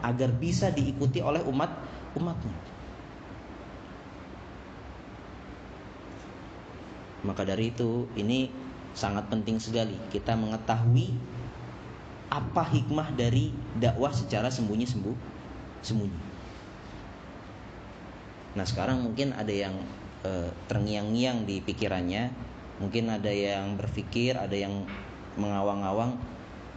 agar 0.00 0.30
bisa 0.40 0.72
diikuti 0.72 1.20
oleh 1.20 1.44
umat 1.44 1.68
umatnya. 2.16 2.56
Maka 7.26 7.42
dari 7.42 7.74
itu 7.74 8.06
ini 8.16 8.48
sangat 8.96 9.28
penting 9.28 9.60
sekali 9.60 9.98
kita 10.08 10.32
mengetahui 10.38 11.12
apa 12.32 12.62
hikmah 12.72 13.12
dari 13.12 13.52
dakwah 13.76 14.14
secara 14.14 14.48
sembunyi 14.48 14.86
sembuh 14.88 15.16
sembunyi. 15.84 16.20
Nah 18.56 18.64
sekarang 18.64 19.04
mungkin 19.04 19.36
ada 19.36 19.52
yang 19.52 19.76
e, 20.24 20.48
terngiang-ngiang 20.66 21.44
di 21.44 21.60
pikirannya 21.60 22.32
Mungkin 22.76 23.08
ada 23.08 23.32
yang 23.32 23.80
berpikir, 23.80 24.36
ada 24.36 24.52
yang 24.52 24.84
mengawang-awang 25.40 26.16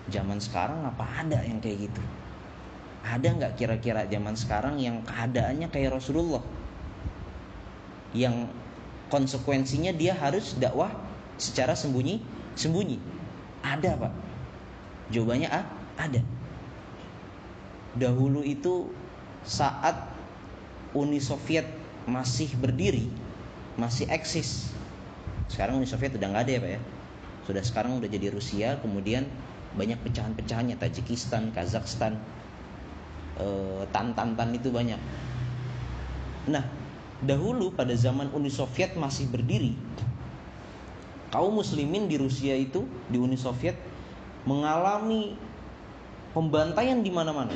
zaman 0.08 0.40
sekarang 0.40 0.84
apa 0.84 1.06
ada 1.06 1.44
yang 1.44 1.60
kayak 1.62 1.92
gitu. 1.92 2.02
ada 3.00 3.32
nggak 3.32 3.56
kira-kira 3.56 4.04
zaman 4.12 4.36
sekarang 4.36 4.76
yang 4.76 5.00
keadaannya 5.08 5.72
kayak 5.72 5.96
Rasulullah? 5.96 6.44
Yang 8.12 8.52
konsekuensinya 9.08 9.96
dia 9.96 10.14
harus 10.14 10.54
dakwah 10.60 10.92
secara 11.40 11.74
sembunyi 11.74 12.20
sembunyi. 12.60 13.00
Ada 13.64 13.96
pak. 13.96 14.14
Jawabannya 15.16 15.48
ah, 15.48 15.66
ada. 15.96 16.22
Dahulu 17.96 18.44
itu 18.44 18.92
saat 19.48 19.96
Uni 20.92 21.24
Soviet 21.24 21.66
masih 22.10 22.50
berdiri 22.58 23.08
masih 23.78 24.10
eksis 24.10 24.74
sekarang 25.50 25.82
Uni 25.82 25.90
Soviet 25.90 26.14
udah 26.14 26.30
nggak 26.30 26.44
ada 26.46 26.52
ya 26.54 26.60
pak 26.62 26.72
ya. 26.78 26.82
Sudah 27.50 27.64
sekarang 27.66 27.98
udah 27.98 28.06
jadi 28.06 28.30
Rusia 28.30 28.78
kemudian 28.80 29.26
banyak 29.74 29.98
pecahan-pecahannya. 30.06 30.78
Tajikistan 30.78 31.50
Kazakhstan 31.50 32.22
eh, 33.42 33.84
Tan-Tan-Tan 33.90 34.50
itu 34.54 34.70
banyak. 34.70 35.02
Nah 36.54 36.64
dahulu 37.26 37.74
pada 37.74 37.92
zaman 37.98 38.30
Uni 38.32 38.54
Soviet 38.54 38.96
masih 38.96 39.28
berdiri 39.28 39.76
kaum 41.34 41.58
muslimin 41.58 42.08
di 42.08 42.16
Rusia 42.16 42.54
itu 42.56 42.86
di 43.10 43.18
Uni 43.18 43.36
Soviet 43.36 43.76
mengalami 44.46 45.34
pembantaian 46.32 47.02
di 47.02 47.10
mana-mana. 47.10 47.54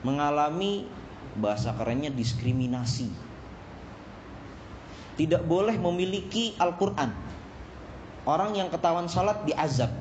Mengalami 0.00 0.88
bahasa 1.36 1.76
kerennya 1.76 2.08
diskriminasi 2.08 3.25
tidak 5.16 5.42
boleh 5.48 5.76
memiliki 5.80 6.52
Al-Quran 6.60 7.26
Orang 8.26 8.58
yang 8.58 8.66
ketahuan 8.74 9.06
salat 9.06 9.46
diazab. 9.46 9.94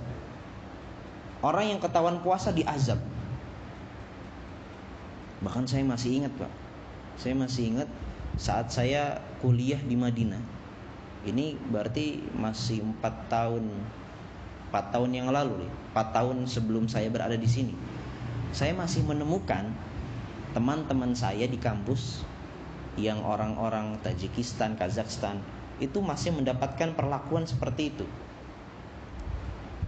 Orang 1.45 1.69
yang 1.69 1.77
ketahuan 1.77 2.25
puasa 2.25 2.49
diazab. 2.49 2.97
Bahkan 5.45 5.69
saya 5.69 5.85
masih 5.85 6.25
ingat, 6.25 6.33
Pak. 6.33 6.49
Saya 7.21 7.37
masih 7.37 7.69
ingat 7.69 7.89
saat 8.41 8.73
saya 8.73 9.21
kuliah 9.45 9.77
di 9.77 9.93
Madinah. 9.93 10.41
Ini 11.21 11.53
berarti 11.69 12.25
masih 12.33 12.81
empat 12.81 13.29
tahun, 13.29 13.69
empat 14.73 14.85
tahun 14.89 15.11
yang 15.13 15.29
lalu, 15.29 15.69
empat 15.93 16.17
tahun 16.17 16.49
sebelum 16.49 16.89
saya 16.89 17.13
berada 17.13 17.37
di 17.37 17.45
sini. 17.45 17.77
Saya 18.57 18.73
masih 18.73 19.05
menemukan 19.05 19.69
teman-teman 20.57 21.13
saya 21.13 21.45
di 21.45 21.61
kampus 21.61 22.25
yang 22.95 23.23
orang-orang 23.23 23.99
Tajikistan, 23.99 24.79
Kazakhstan 24.79 25.43
itu 25.83 25.99
masih 25.99 26.31
mendapatkan 26.31 26.95
perlakuan 26.95 27.43
seperti 27.43 27.91
itu. 27.91 28.07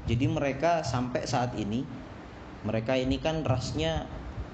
Jadi 0.08 0.26
mereka 0.28 0.84
sampai 0.84 1.28
saat 1.28 1.56
ini 1.60 1.84
mereka 2.64 2.96
ini 2.96 3.20
kan 3.20 3.44
rasnya 3.48 4.08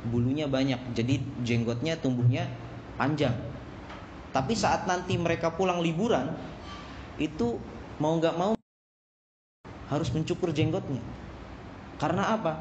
bulunya 0.09 0.45
banyak, 0.45 0.93
jadi 0.93 1.21
jenggotnya 1.41 1.97
tumbuhnya 1.97 2.45
panjang. 2.99 3.33
Tapi 4.33 4.53
saat 4.57 4.89
nanti 4.89 5.15
mereka 5.15 5.53
pulang 5.53 5.79
liburan 5.81 6.33
itu 7.21 7.61
mau 8.01 8.17
nggak 8.17 8.35
mau 8.35 8.53
harus 9.89 10.09
mencukur 10.09 10.49
jenggotnya. 10.53 11.01
Karena 12.01 12.33
apa? 12.33 12.53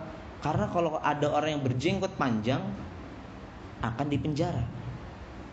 Karena 0.44 0.68
kalau 0.68 1.00
ada 1.00 1.32
orang 1.32 1.58
yang 1.58 1.64
berjenggot 1.64 2.12
panjang 2.20 2.60
akan 3.82 4.06
dipenjara, 4.06 4.62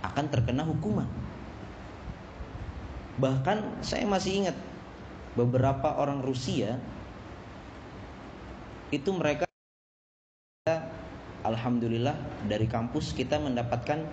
akan 0.05 0.25
terkena 0.31 0.63
hukuman. 0.63 1.07
Bahkan 3.19 3.83
saya 3.83 4.07
masih 4.07 4.45
ingat 4.45 4.57
beberapa 5.35 5.95
orang 5.99 6.23
Rusia 6.23 6.79
itu 8.89 9.09
mereka 9.13 9.45
alhamdulillah 11.43 12.15
dari 12.47 12.65
kampus 12.65 13.11
kita 13.13 13.37
mendapatkan 13.37 14.07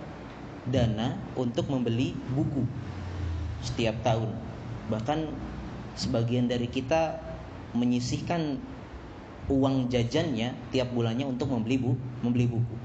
dana 0.67 1.15
untuk 1.39 1.71
membeli 1.71 2.13
buku 2.35 2.67
setiap 3.63 3.95
tahun. 4.03 4.31
Bahkan 4.91 5.19
sebagian 5.97 6.51
dari 6.51 6.67
kita 6.67 7.17
menyisihkan 7.73 8.59
uang 9.47 9.87
jajannya 9.87 10.51
tiap 10.75 10.91
bulannya 10.91 11.23
untuk 11.27 11.51
membeli 11.51 11.79
buku, 11.79 12.05
membeli 12.23 12.45
buku. 12.51 12.75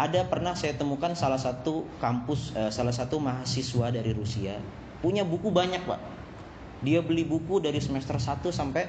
Ada 0.00 0.24
pernah 0.24 0.56
saya 0.56 0.72
temukan 0.80 1.12
salah 1.12 1.36
satu 1.36 1.84
kampus, 2.00 2.56
eh, 2.56 2.72
salah 2.72 2.96
satu 2.96 3.20
mahasiswa 3.20 3.92
dari 3.92 4.16
Rusia 4.16 4.56
Punya 5.04 5.28
buku 5.28 5.52
banyak 5.52 5.84
pak. 5.84 6.00
Dia 6.80 7.04
beli 7.04 7.28
buku 7.28 7.60
dari 7.60 7.84
semester 7.84 8.16
1 8.16 8.48
sampai 8.48 8.88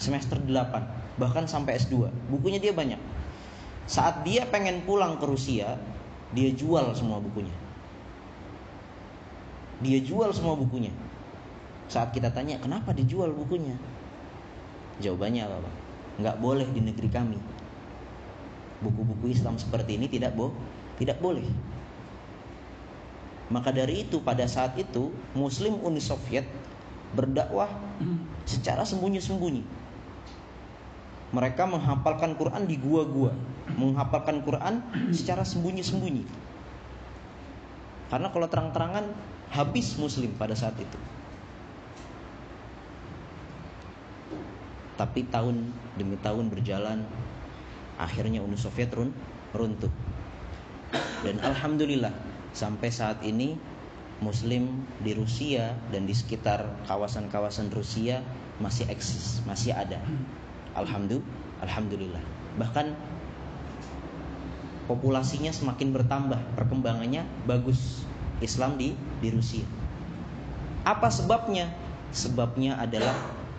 semester 0.00 0.40
8 0.40 1.20
Bahkan 1.20 1.44
sampai 1.44 1.76
S2 1.76 2.08
Bukunya 2.32 2.56
dia 2.56 2.72
banyak. 2.72 2.96
Saat 3.84 4.24
dia 4.24 4.48
pengen 4.48 4.80
pulang 4.88 5.20
ke 5.20 5.28
Rusia 5.28 5.76
Dia 6.32 6.48
jual 6.56 6.88
semua 6.96 7.20
bukunya. 7.20 7.52
Dia 9.84 10.00
jual 10.00 10.32
semua 10.32 10.56
bukunya. 10.56 10.92
Saat 11.92 12.16
kita 12.16 12.32
tanya 12.32 12.56
kenapa 12.56 12.96
dijual 12.96 13.28
bukunya? 13.36 13.76
Jawabannya 15.04 15.44
apa 15.44 15.56
pak? 15.68 15.74
Nggak 16.24 16.36
boleh 16.40 16.68
di 16.72 16.80
negeri 16.80 17.08
kami 17.12 17.59
Buku-buku 18.80 19.32
Islam 19.32 19.60
seperti 19.60 20.00
ini 20.00 20.08
tidak 20.08 20.32
bo 20.36 20.52
tidak 20.96 21.20
boleh 21.20 21.44
maka 23.50 23.74
dari 23.74 24.06
itu 24.06 24.22
pada 24.22 24.46
saat 24.46 24.78
itu 24.78 25.10
Muslim 25.34 25.82
Uni 25.82 25.98
Soviet 25.98 26.46
berdakwah 27.10 27.66
secara 28.46 28.86
sembunyi-sembunyi. 28.86 29.66
Mereka 31.34 31.66
menghafalkan 31.66 32.38
Quran 32.38 32.70
di 32.70 32.78
gua-gua, 32.78 33.34
menghafalkan 33.74 34.46
Quran 34.46 34.82
secara 35.10 35.42
sembunyi-sembunyi. 35.42 36.26
Karena 38.10 38.30
kalau 38.30 38.46
terang-terangan 38.46 39.10
habis 39.50 39.98
Muslim 39.98 40.30
pada 40.38 40.54
saat 40.54 40.78
itu. 40.78 40.98
Tapi 44.94 45.26
tahun 45.26 45.74
demi 45.98 46.18
tahun 46.22 46.50
berjalan, 46.54 47.02
akhirnya 48.00 48.40
Uni 48.40 48.56
Soviet 48.56 48.88
run, 48.96 49.12
runtuh. 49.52 49.92
Dan 51.20 51.36
alhamdulillah 51.44 52.10
sampai 52.56 52.88
saat 52.88 53.20
ini 53.20 53.60
Muslim 54.24 54.84
di 55.04 55.12
Rusia 55.16 55.76
dan 55.92 56.04
di 56.08 56.16
sekitar 56.16 56.64
kawasan-kawasan 56.88 57.72
Rusia 57.72 58.24
masih 58.60 58.88
eksis, 58.88 59.44
masih 59.44 59.72
ada. 59.72 60.00
Alhamdulillah, 60.76 61.24
alhamdulillah. 61.64 62.24
Bahkan 62.60 62.92
populasinya 64.88 65.52
semakin 65.52 65.92
bertambah, 65.92 66.40
perkembangannya 66.56 67.24
bagus. 67.44 68.04
Islam 68.40 68.80
di 68.80 68.96
di 69.20 69.28
Rusia. 69.28 69.68
Apa 70.88 71.12
sebabnya? 71.12 71.68
Sebabnya 72.10 72.80
adalah 72.80 73.12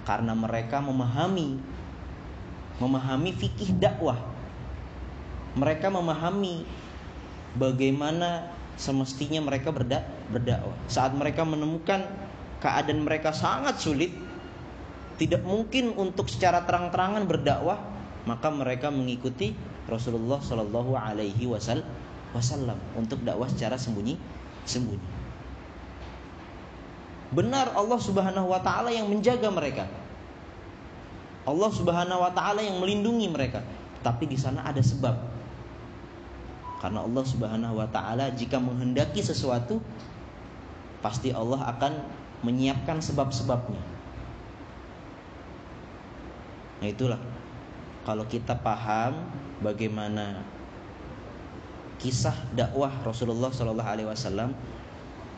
karena 0.10 0.34
mereka 0.34 0.82
memahami 0.82 1.62
memahami 2.82 3.30
fikih 3.38 3.78
dakwah. 3.78 4.18
Mereka 5.58 5.92
memahami 5.92 6.64
bagaimana 7.60 8.52
semestinya 8.80 9.44
mereka 9.44 9.70
berdak 9.70 10.08
berdakwah. 10.32 10.76
Saat 10.88 11.12
mereka 11.14 11.44
menemukan 11.44 12.08
keadaan 12.64 13.04
mereka 13.04 13.36
sangat 13.36 13.78
sulit, 13.84 14.16
tidak 15.20 15.44
mungkin 15.44 15.94
untuk 16.00 16.32
secara 16.32 16.64
terang-terangan 16.64 17.28
berdakwah, 17.28 17.78
maka 18.26 18.48
mereka 18.50 18.90
mengikuti 18.90 19.52
Rasulullah 19.90 20.40
Shallallahu 20.40 20.96
Alaihi 20.96 21.46
Wasallam 22.32 22.80
untuk 22.96 23.20
dakwah 23.28 23.50
secara 23.52 23.76
sembunyi 23.76 24.16
sembunyi. 24.64 25.10
Benar 27.32 27.72
Allah 27.76 28.00
Subhanahu 28.00 28.52
Wa 28.52 28.60
Taala 28.60 28.92
yang 28.92 29.08
menjaga 29.08 29.48
mereka. 29.48 29.88
Allah 31.48 31.72
Subhanahu 31.72 32.20
Wa 32.28 32.32
Taala 32.36 32.60
yang 32.60 32.78
melindungi 32.84 33.28
mereka. 33.32 33.64
Tapi 34.04 34.28
di 34.28 34.36
sana 34.36 34.68
ada 34.68 34.84
sebab 34.84 35.31
karena 36.82 37.06
Allah 37.06 37.22
Subhanahu 37.22 37.78
wa 37.78 37.86
taala 37.94 38.34
jika 38.34 38.58
menghendaki 38.58 39.22
sesuatu 39.22 39.78
pasti 41.06 41.30
Allah 41.30 41.62
akan 41.78 41.94
menyiapkan 42.42 42.98
sebab-sebabnya. 42.98 43.82
Nah 46.82 46.90
itulah 46.90 47.22
kalau 48.02 48.26
kita 48.26 48.58
paham 48.58 49.30
bagaimana 49.62 50.42
kisah 52.02 52.34
dakwah 52.58 52.90
Rasulullah 53.06 53.54
Shallallahu 53.54 53.86
Alaihi 53.86 54.10
Wasallam, 54.10 54.58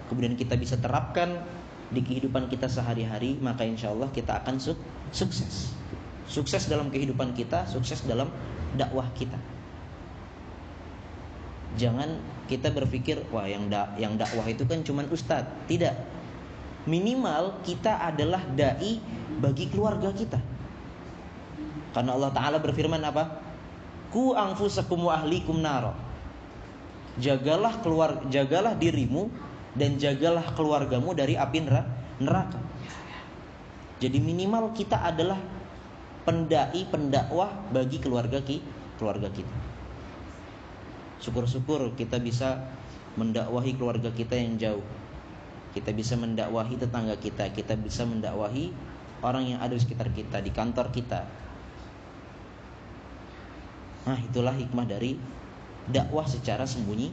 kemudian 0.07 0.39
kita 0.39 0.55
bisa 0.55 0.79
terapkan 0.79 1.43
di 1.91 1.99
kehidupan 1.99 2.47
kita 2.47 2.71
sehari-hari, 2.71 3.35
maka 3.43 3.67
insya 3.67 3.91
Allah 3.91 4.07
kita 4.15 4.39
akan 4.39 4.63
sukses. 5.11 5.75
Sukses 6.23 6.71
dalam 6.71 6.87
kehidupan 6.87 7.35
kita, 7.35 7.67
sukses 7.67 7.99
dalam 8.07 8.31
dakwah 8.79 9.11
kita. 9.11 9.35
Jangan 11.79 12.21
kita 12.45 12.69
berpikir 12.69 13.23
wah 13.33 13.47
yang 13.49 13.71
da 13.71 13.95
yang 13.97 14.13
dakwah 14.19 14.45
itu 14.45 14.67
kan 14.67 14.85
cuman 14.85 15.09
ustadz. 15.09 15.49
Tidak. 15.65 15.95
Minimal 16.85 17.63
kita 17.63 17.95
adalah 17.97 18.43
dai 18.53 18.99
bagi 19.39 19.71
keluarga 19.71 20.11
kita. 20.11 20.37
Karena 21.93 22.17
Allah 22.17 22.31
taala 22.33 22.57
berfirman 22.59 23.01
apa? 23.05 23.43
ku 24.13 24.37
anfusakum 24.37 25.09
wa 25.09 25.17
ahlikum 25.17 25.57
naro. 25.57 25.97
Jagalah 27.17 27.81
keluar 27.81 28.21
jagalah 28.29 28.77
dirimu 28.77 29.29
dan 29.73 29.97
jagalah 29.97 30.53
keluargamu 30.53 31.17
dari 31.17 31.33
api 31.33 31.65
neraka. 32.21 32.61
Jadi 33.97 34.17
minimal 34.21 34.69
kita 34.77 35.01
adalah 35.01 35.41
pendai 36.27 36.85
pendakwah 36.89 37.49
bagi 37.73 37.97
keluarga 37.97 38.37
kita, 38.43 38.65
keluarga 39.01 39.33
kita. 39.33 39.72
Syukur-syukur 41.23 41.95
kita 41.95 42.19
bisa 42.19 42.59
mendakwahi 43.15 43.79
keluarga 43.79 44.11
kita 44.11 44.35
yang 44.35 44.59
jauh. 44.59 44.83
Kita 45.71 45.95
bisa 45.95 46.19
mendakwahi 46.19 46.75
tetangga 46.75 47.15
kita, 47.15 47.49
kita 47.55 47.79
bisa 47.79 48.03
mendakwahi 48.03 48.75
orang 49.23 49.55
yang 49.55 49.59
ada 49.63 49.73
di 49.73 49.81
sekitar 49.81 50.11
kita, 50.11 50.43
di 50.43 50.51
kantor 50.51 50.91
kita. 50.91 51.23
Nah, 54.03 54.19
itulah 54.19 54.51
hikmah 54.51 54.83
dari 54.83 55.15
dakwah 55.87 56.27
secara 56.27 56.67
sembunyi, 56.67 57.07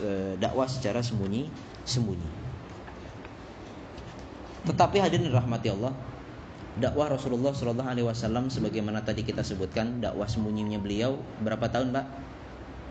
eh, 0.00 0.34
dakwah 0.40 0.64
secara 0.64 1.04
sembunyi, 1.04 1.52
sembunyi. 1.84 2.30
Tetapi 4.66 4.96
hadirin 4.98 5.30
rahmati 5.30 5.68
Allah, 5.70 5.94
dakwah 6.80 7.12
Rasulullah 7.12 7.54
Wasallam 7.54 8.50
sebagaimana 8.50 9.04
tadi 9.04 9.22
kita 9.22 9.44
sebutkan 9.46 10.02
dakwah 10.02 10.26
sembunyinya 10.26 10.80
beliau 10.82 11.20
berapa 11.44 11.70
tahun, 11.70 11.94
Pak? 11.94 12.06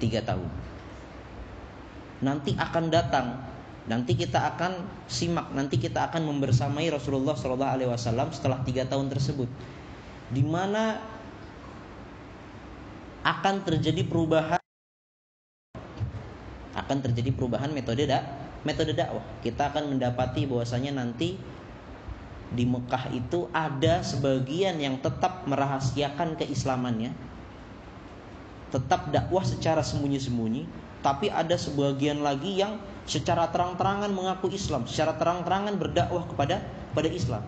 Tiga 0.02 0.20
tahun. 0.24 0.50
Nanti 2.24 2.56
akan 2.56 2.86
datang 2.92 3.28
nanti 3.86 4.18
kita 4.18 4.42
akan 4.56 4.82
simak 5.06 5.54
nanti 5.54 5.78
kita 5.78 6.10
akan 6.10 6.26
membersamai 6.26 6.90
Rasulullah 6.90 7.38
Shallallahu 7.38 7.74
Alaihi 7.78 7.90
Wasallam 7.94 8.34
setelah 8.34 8.66
tiga 8.66 8.82
tahun 8.90 9.14
tersebut. 9.14 9.46
Di 10.34 10.42
mana 10.42 10.98
akan 13.22 13.62
terjadi 13.62 14.06
perubahan 14.06 14.62
akan 16.76 16.98
terjadi 17.02 17.32
perubahan 17.34 17.70
metode 17.72 18.10
dak 18.10 18.26
metode 18.66 18.98
dakwah. 18.98 19.22
Kita 19.46 19.70
akan 19.70 19.96
mendapati 19.96 20.50
bahwasanya 20.50 20.98
nanti 20.98 21.38
di 22.54 22.66
Mekah 22.66 23.10
itu 23.14 23.50
ada 23.54 24.02
sebagian 24.06 24.78
yang 24.78 25.02
tetap 25.02 25.46
merahasiakan 25.50 26.38
keislamannya 26.38 27.14
tetap 28.76 29.08
dakwah 29.16 29.48
secara 29.48 29.80
sembunyi-sembunyi 29.80 30.68
tapi 31.00 31.32
ada 31.32 31.54
sebagian 31.56 32.20
lagi 32.26 32.60
yang 32.60 32.82
secara 33.06 33.54
terang-terangan 33.54 34.10
mengaku 34.10 34.50
Islam, 34.50 34.90
secara 34.90 35.14
terang-terangan 35.16 35.78
berdakwah 35.78 36.26
kepada 36.26 36.66
pada 36.98 37.06
Islam. 37.06 37.46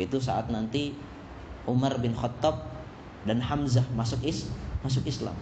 Itu 0.00 0.16
saat 0.18 0.48
nanti 0.48 0.96
Umar 1.68 2.00
bin 2.00 2.16
Khattab 2.16 2.64
dan 3.28 3.44
Hamzah 3.44 3.84
masuk 3.92 4.24
is 4.24 4.48
masuk 4.80 5.04
Islam. 5.04 5.36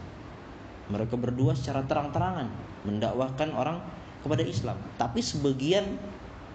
Mereka 0.91 1.15
berdua 1.15 1.55
secara 1.55 1.87
terang-terangan 1.87 2.51
mendakwahkan 2.83 3.55
orang 3.55 3.79
kepada 4.27 4.43
Islam. 4.43 4.77
Tapi 4.99 5.23
sebagian 5.23 5.97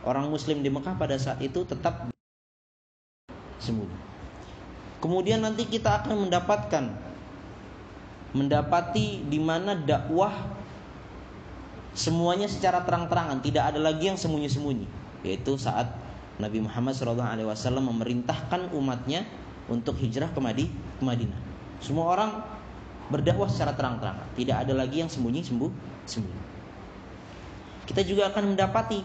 orang 0.03 0.27
muslim 0.27 0.59
di 0.59 0.67
Mekah 0.67 0.99
pada 0.99 1.15
saat 1.15 1.39
itu 1.39 1.63
tetap 1.63 2.11
sembunyi. 3.63 3.95
Kemudian 4.99 5.39
nanti 5.47 5.63
kita 5.63 6.03
akan 6.03 6.27
mendapatkan 6.27 7.08
mendapati 8.33 9.25
di 9.25 9.39
mana 9.41 9.73
dakwah 9.73 10.33
semuanya 11.97 12.45
secara 12.45 12.85
terang-terangan, 12.85 13.41
tidak 13.41 13.73
ada 13.73 13.79
lagi 13.81 14.09
yang 14.09 14.17
sembunyi-sembunyi. 14.19 14.87
Yaitu 15.25 15.57
saat 15.59 15.91
Nabi 16.39 16.63
Muhammad 16.63 16.95
SAW 16.95 17.83
memerintahkan 17.83 18.71
umatnya 18.71 19.27
untuk 19.67 19.99
hijrah 19.99 20.31
ke, 20.31 20.39
Madi, 20.39 20.65
ke 20.71 21.03
Madinah. 21.03 21.39
Semua 21.83 22.15
orang 22.15 22.31
berdakwah 23.09 23.49
secara 23.49 23.73
terang-terangan, 23.73 24.27
tidak 24.37 24.55
ada 24.63 24.73
lagi 24.77 25.01
yang 25.01 25.09
sembunyi-sembunyi. 25.09 26.39
Kita 27.89 28.05
juga 28.05 28.29
akan 28.29 28.53
mendapati 28.53 29.01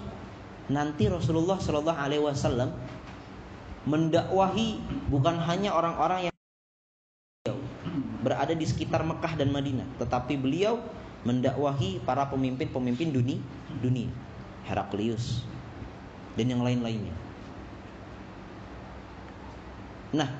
nanti 0.69 1.09
Rasulullah 1.09 1.57
SAW 1.57 2.69
mendakwahi 3.85 4.69
bukan 5.13 5.37
hanya 5.45 5.77
orang-orang 5.77 6.29
yang 6.29 6.34
berada 8.25 8.57
di 8.57 8.65
sekitar 8.65 9.05
Mekah 9.05 9.37
dan 9.37 9.53
Madinah, 9.53 9.85
tetapi 10.01 10.41
beliau 10.41 10.81
mendakwahi 11.29 12.01
para 12.09 12.25
pemimpin-pemimpin 12.33 13.13
dunia, 13.13 13.41
dunia, 13.85 14.09
Heraklius 14.65 15.45
dan 16.35 16.49
yang 16.49 16.65
lain-lainnya. 16.65 17.13
Nah, 20.15 20.31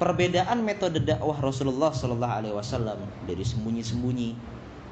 perbedaan 0.00 0.64
metode 0.66 0.98
dakwah 0.98 1.38
Rasulullah 1.38 1.94
Shallallahu 1.94 2.34
Alaihi 2.42 2.54
Wasallam 2.56 3.06
dari 3.28 3.44
sembunyi-sembunyi, 3.44 4.30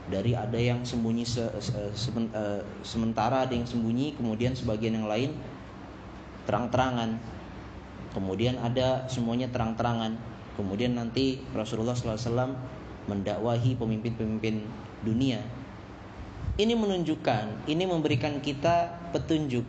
dari 0.06 0.38
ada 0.38 0.58
yang 0.58 0.86
sembunyi 0.86 1.24
se, 1.24 1.46
se, 1.58 1.74
se, 1.94 2.08
uh, 2.12 2.62
sementara, 2.86 3.48
ada 3.48 3.54
yang 3.56 3.66
sembunyi, 3.66 4.14
kemudian 4.14 4.52
sebagian 4.52 5.02
yang 5.02 5.08
lain 5.08 5.34
terang-terangan, 6.44 7.16
kemudian 8.12 8.58
ada 8.60 9.06
semuanya 9.06 9.48
terang-terangan. 9.48 10.29
Kemudian 10.60 10.92
nanti 10.92 11.40
Rasulullah 11.56 11.96
SAW 11.96 12.52
mendakwahi 13.08 13.80
pemimpin-pemimpin 13.80 14.60
dunia. 15.00 15.40
Ini 16.60 16.76
menunjukkan, 16.76 17.64
ini 17.64 17.88
memberikan 17.88 18.44
kita 18.44 18.92
petunjuk 19.16 19.64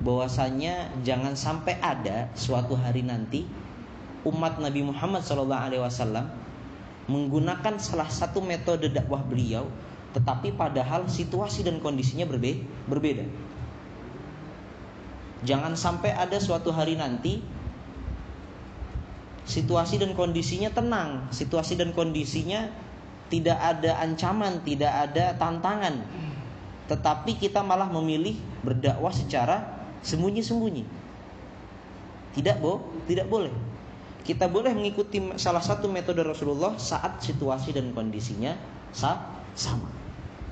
bahwasanya 0.00 0.88
jangan 1.04 1.36
sampai 1.36 1.76
ada 1.84 2.32
suatu 2.32 2.72
hari 2.72 3.04
nanti 3.04 3.44
umat 4.24 4.56
Nabi 4.56 4.80
Muhammad 4.88 5.20
SAW 5.20 5.44
menggunakan 7.08 7.76
salah 7.76 8.08
satu 8.08 8.40
metode 8.40 8.88
dakwah 8.88 9.20
beliau, 9.20 9.68
tetapi 10.16 10.56
padahal 10.56 11.04
situasi 11.04 11.68
dan 11.68 11.84
kondisinya 11.84 12.24
berbe 12.24 12.64
berbeda. 12.88 13.28
Jangan 15.44 15.76
sampai 15.76 16.16
ada 16.16 16.40
suatu 16.40 16.72
hari 16.72 16.96
nanti 16.96 17.44
situasi 19.48 19.96
dan 19.96 20.12
kondisinya 20.12 20.68
tenang, 20.68 21.32
situasi 21.32 21.80
dan 21.80 21.96
kondisinya 21.96 22.68
tidak 23.32 23.56
ada 23.56 23.96
ancaman, 24.04 24.60
tidak 24.60 24.92
ada 25.08 25.32
tantangan. 25.40 26.04
Tetapi 26.88 27.40
kita 27.40 27.64
malah 27.64 27.88
memilih 27.88 28.36
berdakwah 28.60 29.12
secara 29.12 29.84
sembunyi-sembunyi. 30.04 30.84
Tidak, 32.36 32.56
Bo, 32.60 32.92
tidak 33.08 33.28
boleh. 33.28 33.52
Kita 34.24 34.44
boleh 34.48 34.76
mengikuti 34.76 35.20
salah 35.40 35.64
satu 35.64 35.88
metode 35.88 36.20
Rasulullah 36.20 36.76
saat 36.76 37.24
situasi 37.24 37.72
dan 37.72 37.96
kondisinya 37.96 38.52
sama. 38.92 39.88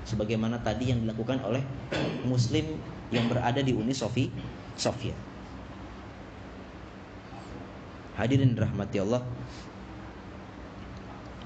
Sebagaimana 0.09 0.61
tadi 0.65 0.89
yang 0.89 1.05
dilakukan 1.05 1.45
oleh 1.45 1.61
muslim 2.25 2.81
yang 3.13 3.29
berada 3.29 3.61
di 3.61 3.77
Uni 3.77 3.93
Soviet. 3.93 5.26
Hadirin 8.17 8.57
rahmati 8.57 8.97
Allah. 9.05 9.21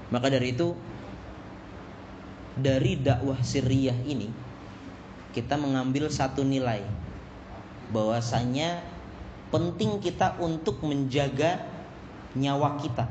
Maka 0.07 0.27
dari 0.31 0.55
itu 0.55 0.71
dari 2.55 2.99
dakwah 2.99 3.39
sirriyah 3.39 3.95
ini 4.07 4.27
kita 5.31 5.55
mengambil 5.55 6.11
satu 6.11 6.43
nilai 6.43 6.83
bahwasanya 7.95 8.83
penting 9.51 10.03
kita 10.03 10.35
untuk 10.39 10.83
menjaga 10.83 11.63
nyawa 12.35 12.79
kita 12.79 13.07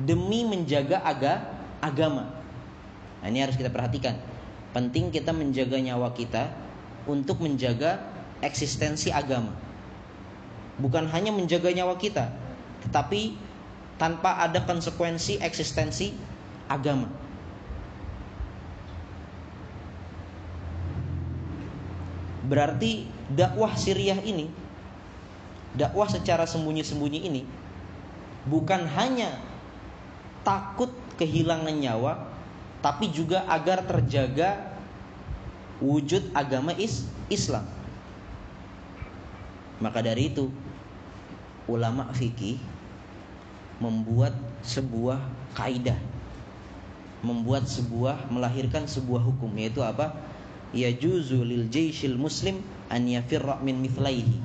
demi 0.00 0.44
menjaga 0.44 1.00
aga, 1.04 1.34
agama. 1.80 2.32
Nah, 3.20 3.28
ini 3.30 3.40
harus 3.40 3.56
kita 3.56 3.70
perhatikan. 3.70 4.18
Penting 4.74 5.14
kita 5.14 5.30
menjaga 5.30 5.78
nyawa 5.78 6.12
kita 6.12 6.50
untuk 7.06 7.40
menjaga 7.40 8.02
eksistensi 8.42 9.14
agama 9.14 9.54
bukan 10.78 11.06
hanya 11.10 11.30
menjaga 11.30 11.70
nyawa 11.70 11.94
kita, 11.98 12.30
tetapi 12.88 13.38
tanpa 13.98 14.42
ada 14.42 14.62
konsekuensi 14.66 15.38
eksistensi 15.38 16.14
agama. 16.66 17.06
Berarti 22.44 23.08
dakwah 23.32 23.72
Siriah 23.72 24.20
ini, 24.20 24.52
dakwah 25.72 26.10
secara 26.10 26.44
sembunyi-sembunyi 26.44 27.20
ini 27.24 27.42
bukan 28.44 28.84
hanya 28.92 29.40
takut 30.44 30.92
kehilangan 31.16 31.72
nyawa, 31.72 32.28
tapi 32.84 33.08
juga 33.08 33.48
agar 33.48 33.86
terjaga 33.88 34.76
wujud 35.80 36.28
agama 36.36 36.76
is 36.76 37.08
Islam. 37.32 37.64
Maka 39.80 40.04
dari 40.04 40.28
itu 40.28 40.52
ulama 41.70 42.10
fikih 42.12 42.60
membuat 43.80 44.36
sebuah 44.64 45.18
kaidah 45.56 45.96
membuat 47.24 47.64
sebuah 47.64 48.28
melahirkan 48.28 48.84
sebuah 48.84 49.24
hukum 49.24 49.48
yaitu 49.56 49.80
apa 49.80 50.12
ya 50.76 50.92
lil 50.92 51.66
jaishil 51.72 52.20
muslim 52.20 52.60
an 52.92 53.08
yafirra 53.08 53.56
min 53.64 53.80
mithlaihi 53.80 54.36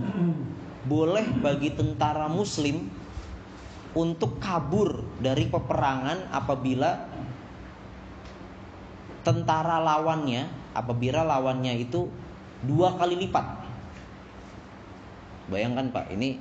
boleh 0.88 1.27
bagi 1.43 1.75
tentara 1.75 2.32
muslim 2.32 2.88
untuk 3.93 4.39
kabur 4.39 5.03
dari 5.19 5.49
peperangan 5.49 6.32
apabila 6.32 7.10
tentara 9.25 9.82
lawannya 9.84 10.47
apabila 10.77 11.25
lawannya 11.25 11.75
itu 11.84 12.08
dua 12.63 12.95
kali 12.95 13.19
lipat. 13.19 13.67
Bayangkan 15.49 15.89
Pak, 15.89 16.13
ini 16.13 16.38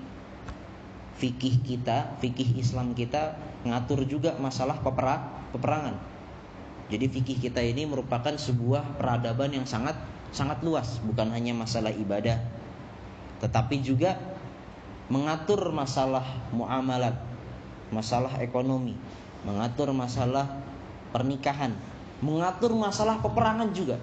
fikih 1.18 1.60
kita, 1.66 2.18
fikih 2.22 2.56
Islam 2.56 2.94
kita 2.94 3.34
ngatur 3.66 4.06
juga 4.06 4.38
masalah 4.38 4.78
peperangan. 4.80 5.98
Jadi 6.88 7.04
fikih 7.10 7.38
kita 7.42 7.60
ini 7.60 7.84
merupakan 7.84 8.32
sebuah 8.32 8.96
peradaban 8.96 9.52
yang 9.52 9.66
sangat 9.68 9.98
sangat 10.32 10.62
luas, 10.64 11.02
bukan 11.04 11.28
hanya 11.34 11.52
masalah 11.52 11.92
ibadah, 11.92 12.38
tetapi 13.44 13.82
juga 13.84 14.16
mengatur 15.08 15.72
masalah 15.72 16.24
muamalat, 16.52 17.16
masalah 17.92 18.40
ekonomi, 18.40 18.96
mengatur 19.44 19.92
masalah 19.92 20.48
pernikahan, 21.12 21.72
mengatur 22.20 22.76
masalah 22.76 23.20
peperangan 23.24 23.72
juga, 23.72 23.96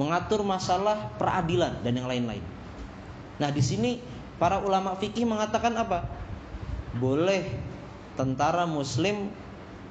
mengatur 0.00 0.44
masalah 0.44 1.12
peradilan 1.20 1.80
dan 1.84 1.92
yang 1.92 2.08
lain-lain. 2.08 2.44
Nah, 3.38 3.52
di 3.52 3.62
sini 3.62 4.00
para 4.38 4.62
ulama 4.62 4.94
fikih 4.96 5.26
mengatakan 5.26 5.74
apa? 5.74 6.06
Boleh 6.96 7.44
tentara 8.14 8.64
muslim 8.64 9.30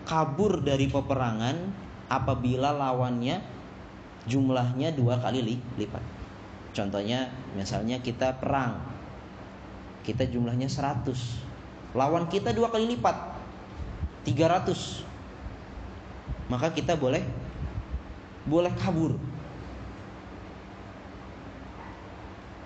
kabur 0.08 0.64
dari 0.64 0.88
peperangan 0.88 1.56
apabila 2.08 2.72
lawannya 2.72 3.44
jumlahnya 4.28 4.96
dua 4.96 5.20
kali 5.20 5.60
lipat. 5.76 6.04
Contohnya 6.76 7.32
misalnya 7.56 8.00
kita 8.04 8.40
perang. 8.40 8.80
Kita 10.04 10.24
jumlahnya 10.24 10.72
100. 10.72 11.12
Lawan 11.98 12.32
kita 12.32 12.56
dua 12.56 12.72
kali 12.72 12.96
lipat. 12.96 13.16
300. 14.24 15.04
Maka 16.48 16.72
kita 16.72 16.96
boleh 16.96 17.24
boleh 18.48 18.72
kabur. 18.80 19.20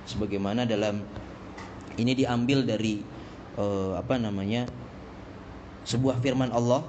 Sebagaimana 0.06 0.68
dalam 0.68 1.02
ini 2.02 2.18
diambil 2.18 2.66
dari 2.66 3.06
uh, 3.62 3.96
apa 4.02 4.18
namanya? 4.18 4.66
sebuah 5.82 6.22
firman 6.22 6.54
Allah 6.54 6.86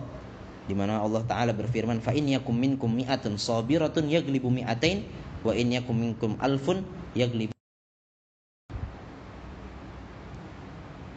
di 0.69 0.77
mana 0.77 1.01
Allah 1.01 1.25
taala 1.25 1.57
berfirman 1.57 2.05
fa 2.05 2.13
in 2.13 2.29
yakum 2.29 2.53
minkum 2.53 2.93
mi'atun 2.93 3.41
sabiratun 3.41 4.05
yaglibu 4.07 4.53
mi'atain 4.53 5.09
wa 5.41 5.57
in 5.57 5.73
yakum 5.73 5.97
minkum 5.97 6.37
alfun 6.39 6.85
yaglibu 7.17 7.53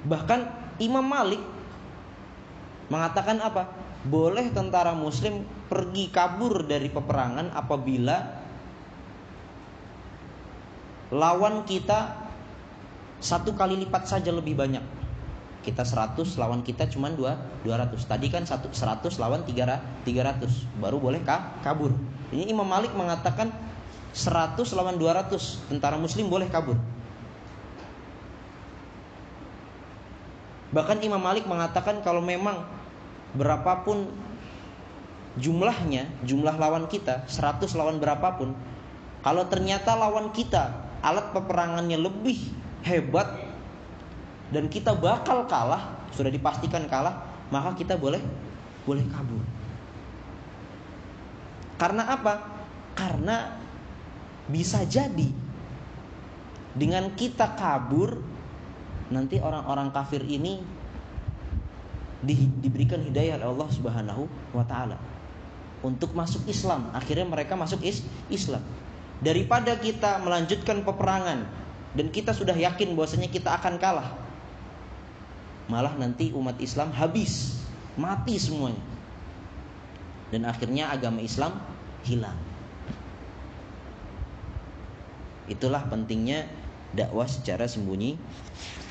Bahkan 0.05 0.39
Imam 0.77 1.01
Malik 1.01 1.41
mengatakan 2.93 3.41
apa? 3.41 3.73
Boleh 4.05 4.53
tentara 4.53 4.93
muslim 4.93 5.41
pergi 5.65 6.13
kabur 6.13 6.61
dari 6.69 6.93
peperangan 6.93 7.49
apabila 7.57 8.21
lawan 11.09 11.65
kita 11.65 12.24
satu 13.19 13.55
kali 13.55 13.79
lipat 13.85 14.07
saja 14.07 14.31
lebih 14.31 14.55
banyak. 14.55 14.83
Kita 15.65 15.81
100 15.81 16.37
lawan 16.37 16.61
kita 16.61 16.85
cuma 16.93 17.09
2 17.09 17.65
200 17.65 17.97
tadi 18.05 18.29
kan 18.29 18.45
100 18.45 18.69
lawan 19.17 19.41
300 19.47 20.05
baru 20.77 20.97
boleh 21.01 21.21
kabur. 21.65 21.89
Ini 22.29 22.53
Imam 22.53 22.69
Malik 22.69 22.93
mengatakan 22.93 23.49
100 24.13 24.61
lawan 24.77 24.95
200 25.01 25.35
tentara 25.67 25.97
muslim 25.97 26.29
boleh 26.29 26.45
kabur. 26.53 26.77
Bahkan 30.69 31.01
Imam 31.01 31.23
Malik 31.23 31.49
mengatakan 31.49 32.03
kalau 32.05 32.21
memang 32.21 32.67
berapapun 33.33 34.11
jumlahnya 35.35 36.07
jumlah 36.23 36.55
lawan 36.55 36.87
kita 36.87 37.27
100 37.27 37.67
lawan 37.75 37.99
berapapun 37.99 38.55
kalau 39.19 39.43
ternyata 39.51 39.97
lawan 39.99 40.31
kita 40.31 40.71
alat 41.03 41.35
peperangannya 41.35 41.99
lebih 41.99 42.39
hebat 42.85 43.27
dan 44.53 44.69
kita 44.69 44.93
bakal 44.93 45.49
kalah, 45.49 45.97
sudah 46.13 46.29
dipastikan 46.29 46.85
kalah, 46.85 47.25
maka 47.49 47.73
kita 47.73 47.97
boleh 47.97 48.21
boleh 48.85 49.01
kabur. 49.09 49.41
Karena 51.81 52.07
apa? 52.07 52.33
Karena 52.95 53.57
bisa 54.45 54.85
jadi 54.85 55.27
dengan 56.77 57.11
kita 57.17 57.57
kabur 57.57 58.21
nanti 59.09 59.41
orang-orang 59.41 59.89
kafir 59.89 60.21
ini 60.21 60.61
di, 62.21 62.47
diberikan 62.61 63.01
hidayah 63.01 63.41
oleh 63.41 63.47
Allah 63.49 63.69
Subhanahu 63.73 64.23
wa 64.53 64.63
taala 64.63 64.95
untuk 65.81 66.13
masuk 66.13 66.45
Islam. 66.47 66.89
Akhirnya 66.93 67.25
mereka 67.27 67.57
masuk 67.57 67.81
is, 67.83 68.05
Islam. 68.31 68.63
Daripada 69.19 69.75
kita 69.79 70.21
melanjutkan 70.21 70.85
peperangan 70.85 71.64
dan 71.95 72.11
kita 72.11 72.35
sudah 72.35 72.55
yakin 72.55 72.91
bahwasanya 72.93 73.31
kita 73.31 73.55
akan 73.55 73.79
kalah, 73.79 74.11
malah 75.71 75.95
nanti 75.95 76.35
umat 76.35 76.59
Islam 76.59 76.91
habis, 76.91 77.63
mati 77.95 78.35
semuanya. 78.35 78.83
Dan 80.29 80.43
akhirnya 80.43 80.91
agama 80.91 81.23
Islam 81.23 81.55
hilang. 82.03 82.35
Itulah 85.47 85.87
pentingnya 85.87 86.49
dakwah 86.91 87.29
secara 87.29 87.63
sembunyi, 87.69 88.19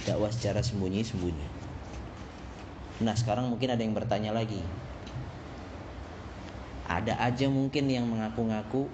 dakwah 0.09 0.33
secara 0.33 0.65
sembunyi-sembunyi. 0.65 1.47
Nah, 3.03 3.13
sekarang 3.19 3.51
mungkin 3.51 3.75
ada 3.75 3.83
yang 3.83 3.93
bertanya 3.93 4.31
lagi. 4.31 4.63
Ada 6.87 7.19
aja 7.21 7.51
mungkin 7.51 7.91
yang 7.91 8.07
mengaku-ngaku 8.07 8.87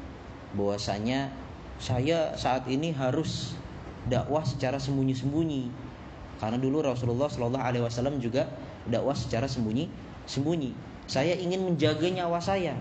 bahwasanya 0.57 1.29
saya 1.77 2.33
saat 2.35 2.64
ini 2.64 2.96
harus 2.96 3.55
dakwah 4.08 4.46
secara 4.46 4.80
sembunyi-sembunyi 4.80 5.90
karena 6.40 6.56
dulu 6.56 6.80
Rasulullah 6.80 7.28
Shallallahu 7.28 7.60
Alaihi 7.60 7.84
Wasallam 7.84 8.16
juga 8.16 8.48
dakwah 8.88 9.12
secara 9.12 9.44
sembunyi 9.44 9.92
sembunyi. 10.24 10.72
Saya 11.04 11.36
ingin 11.36 11.68
menjaga 11.68 12.08
nyawa 12.08 12.40
saya. 12.40 12.78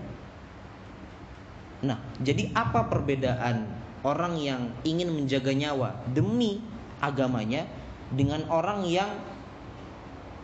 Nah, 1.84 2.00
jadi 2.24 2.48
apa 2.56 2.88
perbedaan 2.88 3.68
orang 4.00 4.40
yang 4.40 4.72
ingin 4.86 5.12
menjaga 5.12 5.52
nyawa 5.52 5.92
demi 6.14 6.64
agamanya 7.04 7.68
dengan 8.14 8.48
orang 8.48 8.88
yang 8.88 9.12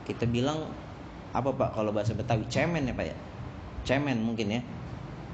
kita 0.04 0.28
bilang 0.28 0.68
apa 1.32 1.52
Pak 1.52 1.76
kalau 1.76 1.92
bahasa 1.92 2.12
Betawi 2.16 2.44
cemen 2.52 2.88
ya 2.88 2.94
Pak 2.96 3.06
ya? 3.06 3.16
Cemen 3.86 4.20
mungkin 4.24 4.60
ya. 4.60 4.60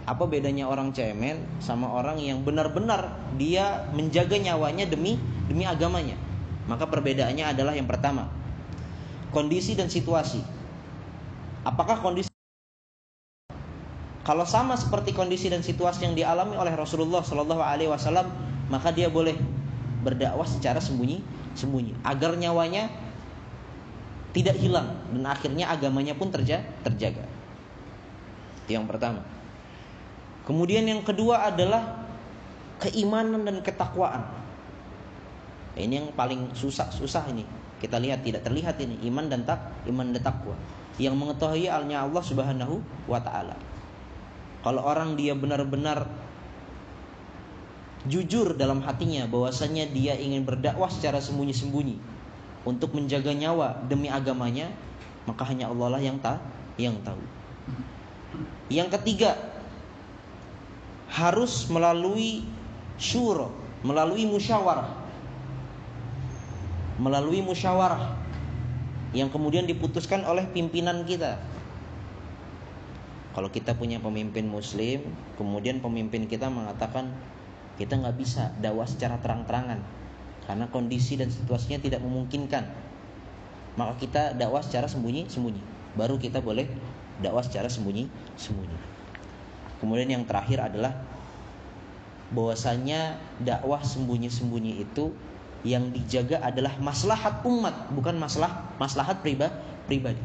Apa 0.03 0.27
bedanya 0.27 0.67
orang 0.67 0.91
cemen 0.91 1.39
sama 1.63 1.87
orang 1.87 2.19
yang 2.19 2.43
benar-benar 2.43 3.15
dia 3.39 3.87
menjaga 3.95 4.35
nyawanya 4.35 4.91
demi 4.91 5.15
demi 5.47 5.63
agamanya? 5.63 6.19
Maka 6.67 6.91
perbedaannya 6.91 7.47
adalah 7.47 7.75
yang 7.75 7.87
pertama, 7.87 8.27
kondisi 9.31 9.79
dan 9.79 9.87
situasi. 9.87 10.43
Apakah 11.63 12.03
kondisi 12.03 12.31
kalau 14.23 14.47
sama 14.47 14.79
seperti 14.79 15.11
kondisi 15.11 15.51
dan 15.51 15.67
situasi 15.67 16.07
yang 16.07 16.15
dialami 16.15 16.55
oleh 16.55 16.71
Rasulullah 16.79 17.27
Shallallahu 17.27 17.59
Alaihi 17.59 17.91
Wasallam, 17.91 18.31
maka 18.71 18.95
dia 18.95 19.11
boleh 19.11 19.35
berdakwah 20.07 20.47
secara 20.47 20.79
sembunyi, 20.79 21.23
sembunyi, 21.59 21.95
agar 22.07 22.39
nyawanya 22.39 22.87
tidak 24.31 24.55
hilang 24.63 24.95
dan 25.11 25.27
akhirnya 25.27 25.71
agamanya 25.75 26.15
pun 26.15 26.31
terja 26.31 26.63
terjaga. 26.87 27.27
Itu 28.63 28.79
yang 28.79 28.87
pertama. 28.87 29.27
Kemudian 30.43 30.83
yang 30.87 31.07
kedua 31.07 31.47
adalah 31.51 32.03
keimanan 32.83 33.47
dan 33.47 33.63
ketakwaan. 33.63 34.27
Ini 35.79 36.03
yang 36.03 36.09
paling 36.13 36.53
susah 36.53 36.91
susah 36.91 37.25
ini. 37.31 37.47
Kita 37.79 37.99
lihat 37.99 38.23
tidak 38.23 38.47
terlihat 38.47 38.79
ini 38.83 38.99
iman 39.11 39.27
dan 39.27 39.43
tak 39.43 39.59
iman 39.91 40.15
dan 40.15 40.23
takwa. 40.23 40.55
Yang 41.01 41.15
mengetahui 41.19 41.67
alnya 41.67 42.05
Allah 42.07 42.23
Subhanahu 42.23 42.79
wa 43.11 43.19
taala. 43.19 43.59
Kalau 44.63 44.83
orang 44.87 45.19
dia 45.19 45.35
benar-benar 45.35 46.07
jujur 48.07 48.55
dalam 48.55 48.83
hatinya 48.83 49.27
bahwasanya 49.27 49.91
dia 49.91 50.15
ingin 50.15 50.43
berdakwah 50.47 50.91
secara 50.91 51.19
sembunyi-sembunyi 51.19 51.99
untuk 52.63 52.95
menjaga 52.95 53.35
nyawa 53.35 53.83
demi 53.91 54.07
agamanya, 54.07 54.71
maka 55.27 55.43
hanya 55.51 55.71
Allah 55.71 55.99
lah 55.99 56.03
yang 56.03 56.19
tak 56.23 56.39
yang 56.79 56.95
tahu. 57.03 57.19
Yang 58.71 58.95
ketiga, 59.01 59.35
harus 61.13 61.69
melalui 61.69 62.49
syuro, 62.97 63.53
melalui 63.85 64.25
musyawarah 64.25 65.03
melalui 67.01 67.41
musyawarah 67.41 68.15
yang 69.17 69.29
kemudian 69.29 69.67
diputuskan 69.67 70.23
oleh 70.23 70.47
pimpinan 70.55 71.03
kita. 71.03 71.41
Kalau 73.33 73.49
kita 73.49 73.73
punya 73.75 73.97
pemimpin 73.97 74.45
muslim, 74.45 75.03
kemudian 75.41 75.81
pemimpin 75.81 76.29
kita 76.29 76.53
mengatakan 76.53 77.09
kita 77.81 77.97
nggak 77.97 78.17
bisa 78.21 78.53
dakwah 78.61 78.85
secara 78.85 79.17
terang-terangan 79.25 79.81
karena 80.45 80.69
kondisi 80.69 81.17
dan 81.17 81.33
situasinya 81.33 81.81
tidak 81.81 82.01
memungkinkan. 82.05 82.93
maka 83.73 83.97
kita 83.97 84.37
dakwah 84.37 84.61
secara 84.61 84.85
sembunyi-sembunyi. 84.85 85.97
Baru 85.97 86.21
kita 86.21 86.45
boleh 86.45 86.69
dakwah 87.25 87.41
secara 87.41 87.73
sembunyi-sembunyi. 87.73 88.92
Kemudian 89.83 90.15
yang 90.15 90.23
terakhir 90.23 90.63
adalah 90.63 90.95
bahwasanya 92.31 93.19
dakwah 93.43 93.83
sembunyi-sembunyi 93.83 94.79
itu 94.87 95.11
yang 95.67 95.91
dijaga 95.91 96.39
adalah 96.43 96.79
maslahat 96.79 97.43
umat, 97.43 97.91
bukan 97.91 98.15
masalah 98.15 98.71
maslahat 98.79 99.19
pribadi. 99.21 100.23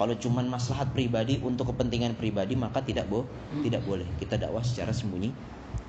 Kalau 0.00 0.16
cuman 0.16 0.48
maslahat 0.48 0.94
pribadi 0.96 1.42
untuk 1.44 1.74
kepentingan 1.74 2.16
pribadi 2.16 2.56
maka 2.56 2.80
tidak 2.80 3.04
bo 3.04 3.28
tidak 3.60 3.84
boleh 3.84 4.08
kita 4.16 4.40
dakwah 4.40 4.64
secara 4.64 4.96
sembunyi 4.96 5.28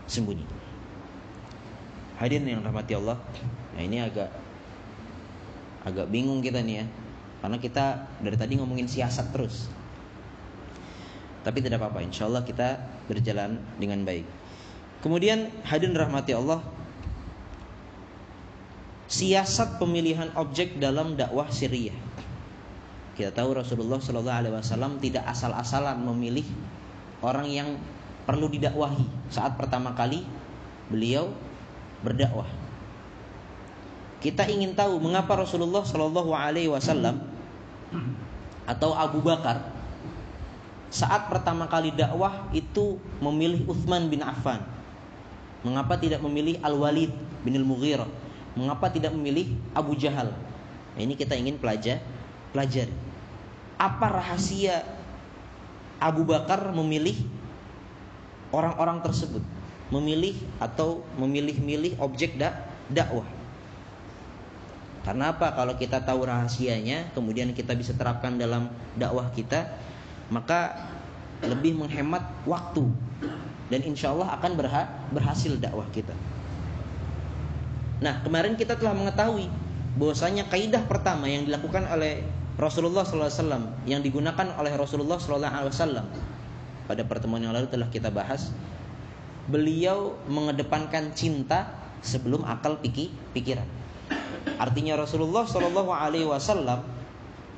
sembunyi. 0.04 0.44
Hadirin 2.20 2.60
yang 2.60 2.62
rahmati 2.62 2.92
Allah. 3.00 3.18
Nah, 3.72 3.82
ini 3.82 4.04
agak 4.04 4.30
agak 5.88 6.12
bingung 6.12 6.44
kita 6.44 6.60
nih 6.60 6.84
ya. 6.84 6.86
Karena 7.40 7.58
kita 7.58 7.86
dari 8.22 8.38
tadi 8.38 8.60
ngomongin 8.60 8.86
siasat 8.86 9.32
terus. 9.34 9.72
Tapi 11.42 11.58
tidak 11.60 11.82
apa-apa, 11.82 12.06
insya 12.06 12.30
Allah 12.30 12.46
kita 12.46 12.78
berjalan 13.10 13.58
dengan 13.82 14.06
baik. 14.06 14.26
Kemudian 15.02 15.50
hadirin 15.66 15.98
rahmati 15.98 16.38
Allah, 16.38 16.62
siasat 19.10 19.82
pemilihan 19.82 20.30
objek 20.38 20.78
dalam 20.78 21.18
dakwah 21.18 21.50
Syria. 21.50 21.92
Kita 23.18 23.34
tahu 23.34 23.58
Rasulullah 23.58 23.98
Shallallahu 23.98 24.40
Alaihi 24.46 24.54
Wasallam 24.54 25.02
tidak 25.02 25.26
asal-asalan 25.28 26.00
memilih 26.06 26.46
orang 27.26 27.50
yang 27.50 27.70
perlu 28.30 28.48
didakwahi 28.48 29.04
saat 29.34 29.58
pertama 29.58 29.98
kali 29.98 30.22
beliau 30.88 31.34
berdakwah. 32.06 32.48
Kita 34.22 34.46
ingin 34.46 34.78
tahu 34.78 35.02
mengapa 35.02 35.42
Rasulullah 35.42 35.82
Shallallahu 35.82 36.32
Alaihi 36.38 36.70
Wasallam 36.70 37.26
atau 38.70 38.94
Abu 38.94 39.26
Bakar 39.26 39.81
saat 40.92 41.32
pertama 41.32 41.72
kali 41.72 41.96
dakwah 41.96 42.52
itu 42.52 43.00
memilih 43.24 43.64
Uthman 43.64 44.12
bin 44.12 44.20
Affan. 44.22 44.60
Mengapa 45.64 45.96
tidak 45.96 46.20
memilih 46.20 46.60
Al 46.60 46.76
Walid 46.76 47.16
bin 47.48 47.56
Al 47.56 47.64
Mughirah? 47.64 48.12
Mengapa 48.60 48.92
tidak 48.92 49.16
memilih 49.16 49.56
Abu 49.72 49.96
Jahal? 49.96 50.36
Nah, 50.92 51.00
ini 51.00 51.16
kita 51.16 51.40
ingin 51.40 51.56
pelajar 51.56 52.04
pelajari. 52.52 52.92
Apa 53.80 54.12
rahasia 54.12 54.84
Abu 56.04 56.28
Bakar 56.28 56.60
memilih 56.76 57.16
orang-orang 58.52 59.00
tersebut? 59.00 59.42
Memilih 59.96 60.36
atau 60.60 61.08
memilih-milih 61.16 61.96
objek 62.04 62.36
dak 62.36 62.68
dakwah. 62.92 63.28
Karena 65.08 65.34
apa? 65.34 65.56
Kalau 65.56 65.74
kita 65.80 66.04
tahu 66.04 66.28
rahasianya, 66.28 67.16
kemudian 67.16 67.56
kita 67.56 67.74
bisa 67.74 67.96
terapkan 67.96 68.38
dalam 68.38 68.70
dakwah 68.94 69.34
kita, 69.34 69.66
maka 70.32 70.88
lebih 71.44 71.76
menghemat 71.76 72.24
waktu 72.48 72.88
dan 73.68 73.80
insya 73.84 74.16
Allah 74.16 74.34
akan 74.40 74.52
berha 74.56 74.88
berhasil 75.12 75.54
dakwah 75.60 75.86
kita. 75.92 76.16
Nah, 78.02 78.24
kemarin 78.26 78.58
kita 78.58 78.80
telah 78.80 78.98
mengetahui 78.98 79.46
bahwasanya 80.00 80.50
kaidah 80.50 80.82
pertama 80.88 81.30
yang 81.30 81.46
dilakukan 81.46 81.86
oleh 81.86 82.26
Rasulullah 82.58 83.06
SAW 83.06 83.86
yang 83.86 84.02
digunakan 84.02 84.56
oleh 84.58 84.74
Rasulullah 84.74 85.22
SAW 85.22 86.04
pada 86.90 87.02
pertemuan 87.06 87.44
yang 87.44 87.54
lalu 87.54 87.70
telah 87.70 87.88
kita 87.88 88.10
bahas. 88.10 88.52
Beliau 89.50 90.18
mengedepankan 90.30 91.14
cinta 91.14 91.72
sebelum 92.02 92.46
akal 92.46 92.78
pikir 92.82 93.14
pikiran. 93.32 93.66
Artinya 94.58 94.98
Rasulullah 94.98 95.46
Wasallam 95.46 96.80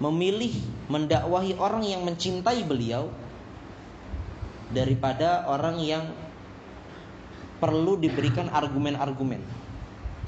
memilih 0.04 0.52
mendakwahi 0.92 1.56
orang 1.56 1.88
yang 1.88 2.04
mencintai 2.04 2.68
beliau 2.68 3.08
daripada 4.76 5.48
orang 5.48 5.80
yang 5.80 6.04
perlu 7.64 7.96
diberikan 7.96 8.52
argumen-argumen. 8.52 9.40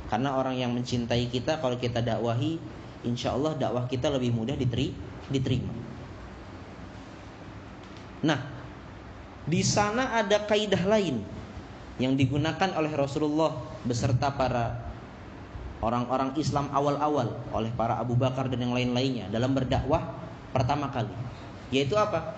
Karena 0.07 0.39
orang 0.39 0.55
yang 0.55 0.71
mencintai 0.71 1.27
kita 1.27 1.59
kalau 1.59 1.75
kita 1.75 1.99
dakwahi, 1.99 2.55
insya 3.03 3.35
Allah 3.35 3.59
dakwah 3.59 3.83
kita 3.91 4.07
lebih 4.07 4.31
mudah 4.31 4.55
diterima. 4.55 5.73
Nah, 8.23 8.39
di 9.43 9.59
sana 9.59 10.15
ada 10.15 10.45
kaidah 10.47 10.87
lain 10.87 11.19
yang 11.99 12.15
digunakan 12.15 12.71
oleh 12.79 12.93
Rasulullah 12.95 13.59
beserta 13.83 14.31
para 14.31 14.84
orang-orang 15.83 16.31
Islam 16.39 16.71
awal-awal 16.71 17.35
oleh 17.51 17.71
para 17.75 17.99
Abu 17.99 18.15
Bakar 18.15 18.47
dan 18.47 18.63
yang 18.63 18.75
lain-lainnya 18.75 19.27
dalam 19.31 19.51
berdakwah 19.51 20.15
pertama 20.55 20.87
kali. 20.91 21.11
Yaitu 21.73 21.99
apa? 21.99 22.37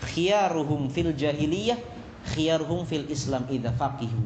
Khiyaruhum 0.00 0.88
fil 0.88 1.12
jahiliyah 1.12 1.76
khiyaruhum 2.28 2.84
fil 2.84 3.08
Islam 3.08 3.48
idza 3.48 3.72
faqihu. 3.74 4.20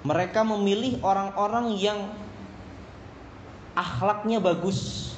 Mereka 0.00 0.40
memilih 0.48 0.96
orang-orang 1.04 1.76
yang 1.76 2.08
akhlaknya 3.76 4.40
bagus. 4.40 5.12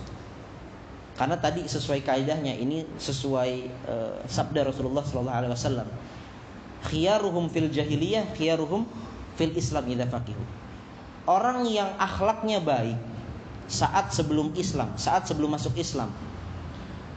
Karena 1.14 1.38
tadi 1.38 1.62
sesuai 1.62 2.02
kaidahnya 2.02 2.56
ini 2.56 2.82
sesuai 2.98 3.52
uh, 3.86 4.16
sabda 4.26 4.66
Rasulullah 4.66 5.06
sallallahu 5.06 5.38
alaihi 5.38 5.54
wasallam. 5.54 5.88
Khiyaruhum 6.82 7.46
fil 7.46 7.70
jahiliyah 7.70 8.34
khiyaruhum 8.34 8.88
fil 9.36 9.52
Islam. 9.56 9.88
Orang 11.22 11.64
yang 11.70 11.94
akhlaknya 11.96 12.58
baik 12.58 12.98
saat 13.70 14.10
sebelum 14.10 14.52
Islam, 14.58 14.92
saat 14.98 15.24
sebelum 15.30 15.54
masuk 15.54 15.72
Islam, 15.78 16.10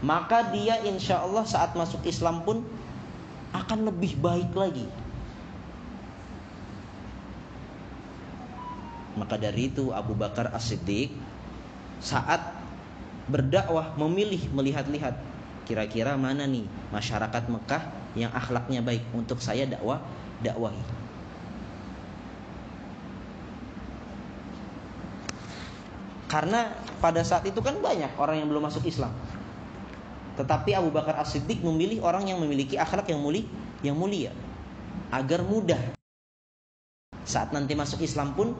maka 0.05 0.45
dia 0.53 0.79
insya 0.85 1.19
Allah 1.25 1.43
saat 1.43 1.73
masuk 1.73 2.05
Islam 2.05 2.45
pun 2.45 2.61
akan 3.55 3.89
lebih 3.89 4.19
baik 4.21 4.51
lagi. 4.53 4.85
Maka 9.15 9.39
dari 9.39 9.71
itu 9.71 9.95
Abu 9.95 10.11
Bakar 10.11 10.51
As-Siddiq 10.51 11.15
saat 12.03 12.43
berdakwah 13.31 13.95
memilih 13.95 14.51
melihat-lihat 14.51 15.15
kira-kira 15.65 16.13
mana 16.19 16.45
nih 16.45 16.67
masyarakat 16.93 17.49
Mekah 17.49 17.83
yang 18.13 18.29
akhlaknya 18.35 18.85
baik 18.85 19.01
untuk 19.15 19.41
saya 19.41 19.65
dakwah 19.65 20.03
dakwahi. 20.45 20.94
Karena 26.35 26.67
pada 26.99 27.23
saat 27.23 27.47
itu 27.47 27.63
kan 27.63 27.79
banyak 27.79 28.11
orang 28.19 28.43
yang 28.43 28.51
belum 28.51 28.67
masuk 28.67 28.83
Islam. 28.83 29.15
Tetapi 30.35 30.75
Abu 30.75 30.91
Bakar 30.91 31.15
As-Siddiq 31.23 31.63
memilih 31.63 32.03
orang 32.03 32.27
yang 32.27 32.43
memiliki 32.43 32.75
akhlak 32.75 33.07
yang 33.07 33.23
mulia, 33.23 33.47
yang 33.79 33.95
mulia 33.95 34.35
agar 35.15 35.39
mudah 35.47 35.79
saat 37.23 37.55
nanti 37.55 37.71
masuk 37.71 38.03
Islam 38.03 38.35
pun 38.35 38.51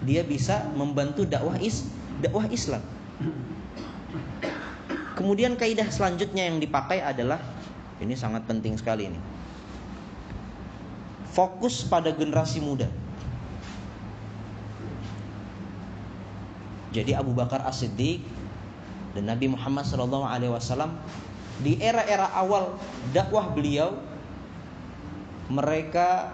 dia 0.00 0.24
bisa 0.24 0.64
membantu 0.72 1.28
dakwah 1.28 1.60
is 1.60 1.84
dakwah 2.24 2.48
Islam. 2.48 2.80
Kemudian 5.20 5.60
kaidah 5.60 5.92
selanjutnya 5.92 6.48
yang 6.48 6.56
dipakai 6.56 7.04
adalah 7.04 7.36
ini 8.00 8.16
sangat 8.16 8.48
penting 8.48 8.80
sekali 8.80 9.12
ini. 9.12 9.20
Fokus 11.36 11.84
pada 11.84 12.16
generasi 12.16 12.64
muda. 12.64 12.88
Jadi 16.94 17.10
Abu 17.10 17.34
Bakar 17.34 17.66
As-Siddiq 17.66 18.22
dan 19.18 19.26
Nabi 19.26 19.50
Muhammad 19.50 19.82
SAW 19.82 20.94
di 21.58 21.74
era-era 21.82 22.30
awal 22.38 22.78
dakwah 23.10 23.50
beliau 23.50 23.98
mereka 25.50 26.30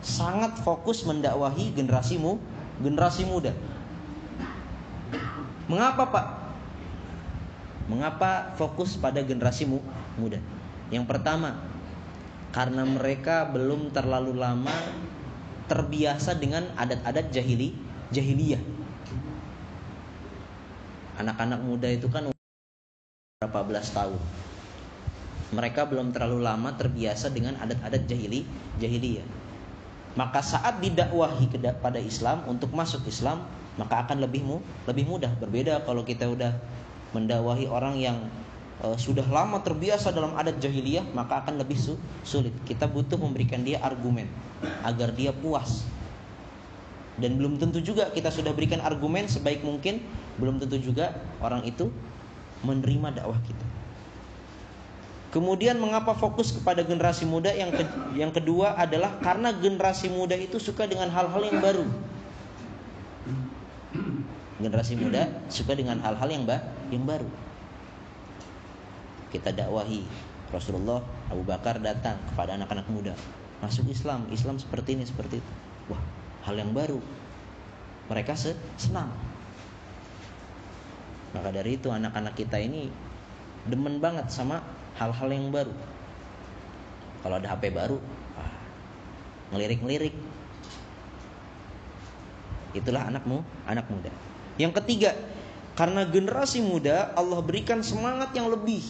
sangat 0.00 0.56
fokus 0.64 1.04
mendakwahi 1.04 1.76
generasi 1.76 2.16
mu, 2.16 2.40
generasi 2.80 3.28
muda. 3.28 3.52
Mengapa 5.68 6.08
Pak? 6.08 6.26
Mengapa 7.92 8.56
fokus 8.56 8.96
pada 8.96 9.20
generasi 9.20 9.68
mu, 9.68 9.84
muda? 10.16 10.40
Yang 10.88 11.04
pertama, 11.12 11.60
karena 12.56 12.88
mereka 12.88 13.44
belum 13.52 13.92
terlalu 13.92 14.32
lama 14.32 14.74
terbiasa 15.68 16.34
dengan 16.40 16.66
adat-adat 16.74 17.30
jahili, 17.30 17.76
jahiliyah 18.10 18.79
anak-anak 21.18 21.60
muda 21.64 21.88
itu 21.90 22.06
kan 22.06 22.30
berapa 23.40 23.60
belas 23.66 23.90
tahun. 23.90 24.20
Mereka 25.50 25.90
belum 25.90 26.14
terlalu 26.14 26.46
lama 26.46 26.70
terbiasa 26.78 27.32
dengan 27.34 27.58
adat-adat 27.58 28.06
jahili 28.06 28.46
jahiliyah. 28.78 29.26
Maka 30.14 30.42
saat 30.42 30.78
didakwahi 30.82 31.50
pada 31.78 31.98
Islam 31.98 32.46
untuk 32.46 32.70
masuk 32.74 33.02
Islam 33.06 33.42
maka 33.78 34.02
akan 34.06 34.22
lebih 34.22 34.42
mu, 34.42 34.58
lebih 34.86 35.06
mudah. 35.06 35.30
Berbeda 35.38 35.82
kalau 35.86 36.02
kita 36.02 36.26
udah 36.28 36.54
mendakwahi 37.16 37.66
orang 37.66 37.98
yang 37.98 38.18
uh, 38.82 38.98
sudah 38.98 39.24
lama 39.26 39.62
terbiasa 39.62 40.10
dalam 40.10 40.34
adat 40.34 40.58
jahiliyah 40.58 41.06
maka 41.14 41.42
akan 41.46 41.62
lebih 41.62 41.78
su 41.78 41.94
sulit. 42.26 42.52
Kita 42.66 42.90
butuh 42.90 43.16
memberikan 43.16 43.62
dia 43.62 43.80
argumen 43.82 44.26
agar 44.84 45.14
dia 45.14 45.32
puas. 45.32 45.86
Dan 47.20 47.36
belum 47.36 47.60
tentu 47.60 47.84
juga 47.84 48.08
kita 48.12 48.32
sudah 48.32 48.56
berikan 48.56 48.80
argumen 48.80 49.28
sebaik 49.28 49.60
mungkin, 49.60 50.00
belum 50.40 50.56
tentu 50.56 50.80
juga 50.80 51.12
orang 51.44 51.62
itu 51.68 51.92
menerima 52.64 53.20
dakwah 53.20 53.36
kita. 53.44 53.66
Kemudian 55.30 55.78
mengapa 55.78 56.10
fokus 56.16 56.50
kepada 56.50 56.82
generasi 56.82 57.22
muda? 57.22 57.54
Yang 57.54 57.78
ke, 57.78 57.84
yang 58.18 58.34
kedua 58.34 58.74
adalah 58.74 59.14
karena 59.22 59.54
generasi 59.54 60.10
muda 60.10 60.34
itu 60.34 60.58
suka 60.58 60.90
dengan 60.90 61.06
hal-hal 61.06 61.42
yang 61.46 61.62
baru. 61.62 61.86
Generasi 64.58 64.98
muda 64.98 65.30
suka 65.46 65.78
dengan 65.78 66.02
hal-hal 66.02 66.26
yang 66.26 66.42
ba 66.42 66.58
yang 66.90 67.06
baru. 67.06 67.30
Kita 69.30 69.54
dakwahi 69.54 70.02
Rasulullah 70.50 70.98
Abu 71.30 71.46
Bakar 71.46 71.78
datang 71.78 72.18
kepada 72.34 72.58
anak-anak 72.58 72.90
muda 72.90 73.14
masuk 73.60 73.86
Islam, 73.92 74.24
Islam 74.32 74.56
seperti 74.56 74.96
ini 74.96 75.04
seperti 75.04 75.38
itu. 75.38 75.52
Wah, 75.92 76.00
hal 76.48 76.56
yang 76.56 76.72
baru. 76.72 76.98
Mereka 78.08 78.34
senang. 78.80 79.12
Maka 81.30 81.48
dari 81.54 81.78
itu 81.78 81.88
anak-anak 81.90 82.34
kita 82.34 82.58
ini 82.58 82.90
demen 83.70 84.02
banget 84.02 84.26
sama 84.32 84.64
hal-hal 84.98 85.28
yang 85.30 85.48
baru. 85.54 85.74
Kalau 87.20 87.36
ada 87.36 87.48
HP 87.52 87.70
baru, 87.70 88.00
ah, 88.34 88.52
ngelirik-ngelirik. 89.52 90.16
Itulah 92.72 93.10
anakmu, 93.10 93.42
anak 93.66 93.86
muda. 93.90 94.10
Yang 94.56 94.72
ketiga, 94.82 95.10
karena 95.78 96.04
generasi 96.04 96.60
muda 96.60 97.14
Allah 97.14 97.40
berikan 97.40 97.80
semangat 97.80 98.32
yang 98.34 98.50
lebih. 98.50 98.82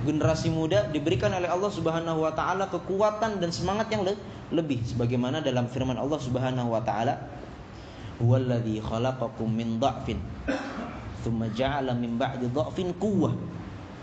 Generasi 0.00 0.48
muda 0.48 0.88
diberikan 0.88 1.28
oleh 1.30 1.46
Allah 1.46 1.68
Subhanahu 1.68 2.24
wa 2.24 2.32
taala 2.32 2.66
kekuatan 2.72 3.36
dan 3.36 3.50
semangat 3.52 3.92
yang 3.92 4.02
le 4.02 4.16
lebih 4.50 4.82
sebagaimana 4.82 5.38
dalam 5.38 5.70
firman 5.70 5.94
Allah 5.94 6.18
Subhanahu 6.18 6.74
wa 6.74 6.82
taala, 6.82 7.20
"Huwallazi 8.20 8.84
khalaqakum 8.84 9.48
min 9.48 9.80
dha'fin 9.80 10.20
thumma 11.24 11.48
ja'ala 11.56 11.96
min 11.96 12.20
ba'di 12.20 12.52
dha'fin 12.52 12.92
quwwah 13.00 13.32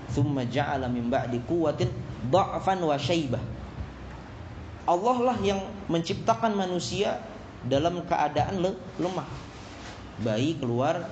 thumma 0.09 0.41
ja'ala 0.49 0.89
min 0.89 1.05
ba'di 1.05 1.37
quwwatin 1.45 1.89
dha'fan 2.33 2.81
wa 2.81 2.97
syaibah 2.97 3.41
Allah 4.87 5.17
lah 5.19 5.37
yang 5.43 5.59
menciptakan 5.91 6.55
manusia 6.55 7.19
dalam 7.67 8.07
keadaan 8.07 8.63
le 8.63 8.71
lemah. 8.95 9.27
Bayi 10.23 10.55
keluar 10.55 11.03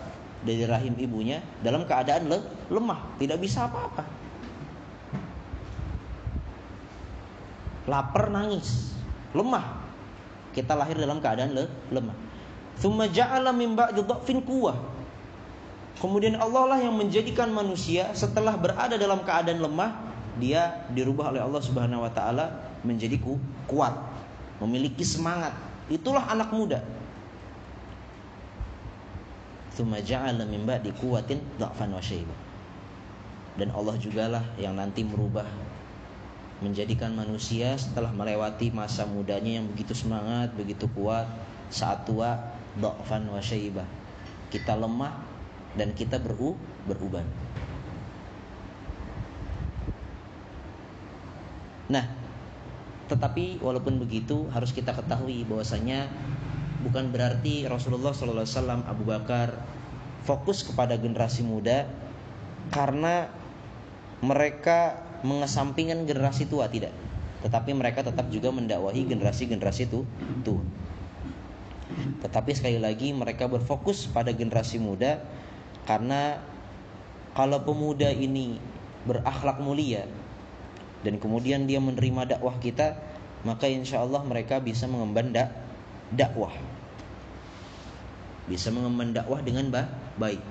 dari 0.48 0.64
rahim 0.64 0.96
ibunya 0.96 1.44
dalam 1.60 1.84
keadaan 1.84 2.32
le 2.32 2.40
lemah 2.72 3.20
tidak 3.20 3.44
bisa 3.44 3.68
apa-apa. 3.68 4.08
Lapar 7.92 8.32
nangis 8.32 8.96
lemah. 9.36 9.84
Kita 10.56 10.72
lahir 10.72 10.96
dalam 10.96 11.20
keadaan 11.20 11.52
le 11.52 11.68
lemah 11.92 12.25
thumma 12.80 13.08
ja'ala 13.08 13.56
min 13.56 13.76
ba'di 13.76 14.04
dha'fin 14.04 14.44
quwwah 14.44 14.96
Kemudian 15.96 16.36
Allah 16.36 16.76
lah 16.76 16.80
yang 16.84 16.96
menjadikan 17.00 17.48
manusia 17.56 18.12
setelah 18.12 18.60
berada 18.60 19.00
dalam 19.00 19.24
keadaan 19.24 19.64
lemah, 19.64 19.96
dia 20.36 20.84
dirubah 20.92 21.32
oleh 21.32 21.40
Allah 21.40 21.62
Subhanahu 21.64 22.04
wa 22.04 22.12
taala 22.12 22.52
menjadi 22.84 23.16
kuat, 23.66 23.96
memiliki 24.60 25.08
semangat. 25.08 25.56
Itulah 25.88 26.28
anak 26.28 26.52
muda. 26.52 26.84
Tsumma 29.72 30.04
ja'ala 30.04 30.44
min 30.44 30.68
ba'di 30.68 30.92
quwwatin 31.00 31.40
dha'fan 31.60 31.92
wa 31.96 32.04
Dan 33.56 33.72
Allah 33.72 33.96
jugalah 33.96 34.44
yang 34.60 34.76
nanti 34.76 35.08
merubah 35.08 35.48
menjadikan 36.60 37.16
manusia 37.16 37.76
setelah 37.80 38.12
melewati 38.12 38.72
masa 38.72 39.08
mudanya 39.08 39.64
yang 39.64 39.68
begitu 39.72 39.96
semangat, 39.96 40.52
begitu 40.56 40.88
kuat, 40.92 41.28
saat 41.68 42.04
tua 42.08 42.55
dha'fan 42.80 43.28
wa 43.32 43.42
Kita 44.52 44.74
lemah, 44.78 45.14
dan 45.76 45.92
kita 45.92 46.18
beru 46.18 46.56
beruban. 46.88 47.28
Nah, 51.92 52.06
tetapi 53.06 53.62
walaupun 53.62 54.02
begitu 54.02 54.50
harus 54.50 54.74
kita 54.74 54.96
ketahui 54.96 55.46
bahwasanya 55.46 56.10
bukan 56.82 57.14
berarti 57.14 57.70
Rasulullah 57.70 58.16
SAW 58.16 58.90
Abu 58.90 59.06
Bakar 59.06 59.54
fokus 60.26 60.66
kepada 60.66 60.98
generasi 60.98 61.46
muda 61.46 61.86
karena 62.74 63.30
mereka 64.26 64.98
mengesampingkan 65.22 66.10
generasi 66.10 66.50
tua 66.50 66.66
tidak. 66.66 66.90
Tetapi 67.46 67.78
mereka 67.78 68.02
tetap 68.02 68.26
juga 68.34 68.50
mendakwahi 68.50 69.06
generasi-generasi 69.06 69.86
itu 69.86 70.02
tuh 70.42 70.66
tetapi 72.26 72.58
sekali 72.58 72.82
lagi 72.82 73.14
mereka 73.14 73.46
berfokus 73.46 74.10
pada 74.10 74.34
generasi 74.34 74.82
muda 74.82 75.22
karena 75.86 76.42
kalau 77.38 77.62
pemuda 77.62 78.10
ini 78.10 78.58
berakhlak 79.06 79.62
mulia 79.62 80.10
dan 81.06 81.22
kemudian 81.22 81.70
dia 81.70 81.78
menerima 81.78 82.34
dakwah 82.34 82.58
kita, 82.58 82.98
maka 83.46 83.70
insya 83.70 84.02
Allah 84.02 84.26
mereka 84.26 84.58
bisa 84.58 84.90
mengemban 84.90 85.30
dak 85.30 85.54
dakwah. 86.10 86.50
Bisa 88.50 88.74
mengemban 88.74 89.14
dakwah 89.14 89.38
dengan 89.46 89.70
baik. 90.18 90.42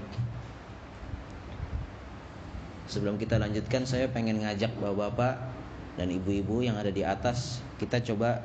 Sebelum 2.87 3.19
kita 3.19 3.43
lanjutkan, 3.43 3.83
saya 3.83 4.07
pengen 4.07 4.47
ngajak 4.47 4.71
bapak-bapak 4.79 5.43
dan 5.99 6.15
ibu-ibu 6.15 6.63
yang 6.63 6.79
ada 6.79 6.95
di 6.95 7.03
atas, 7.03 7.59
kita 7.83 7.99
coba 7.99 8.39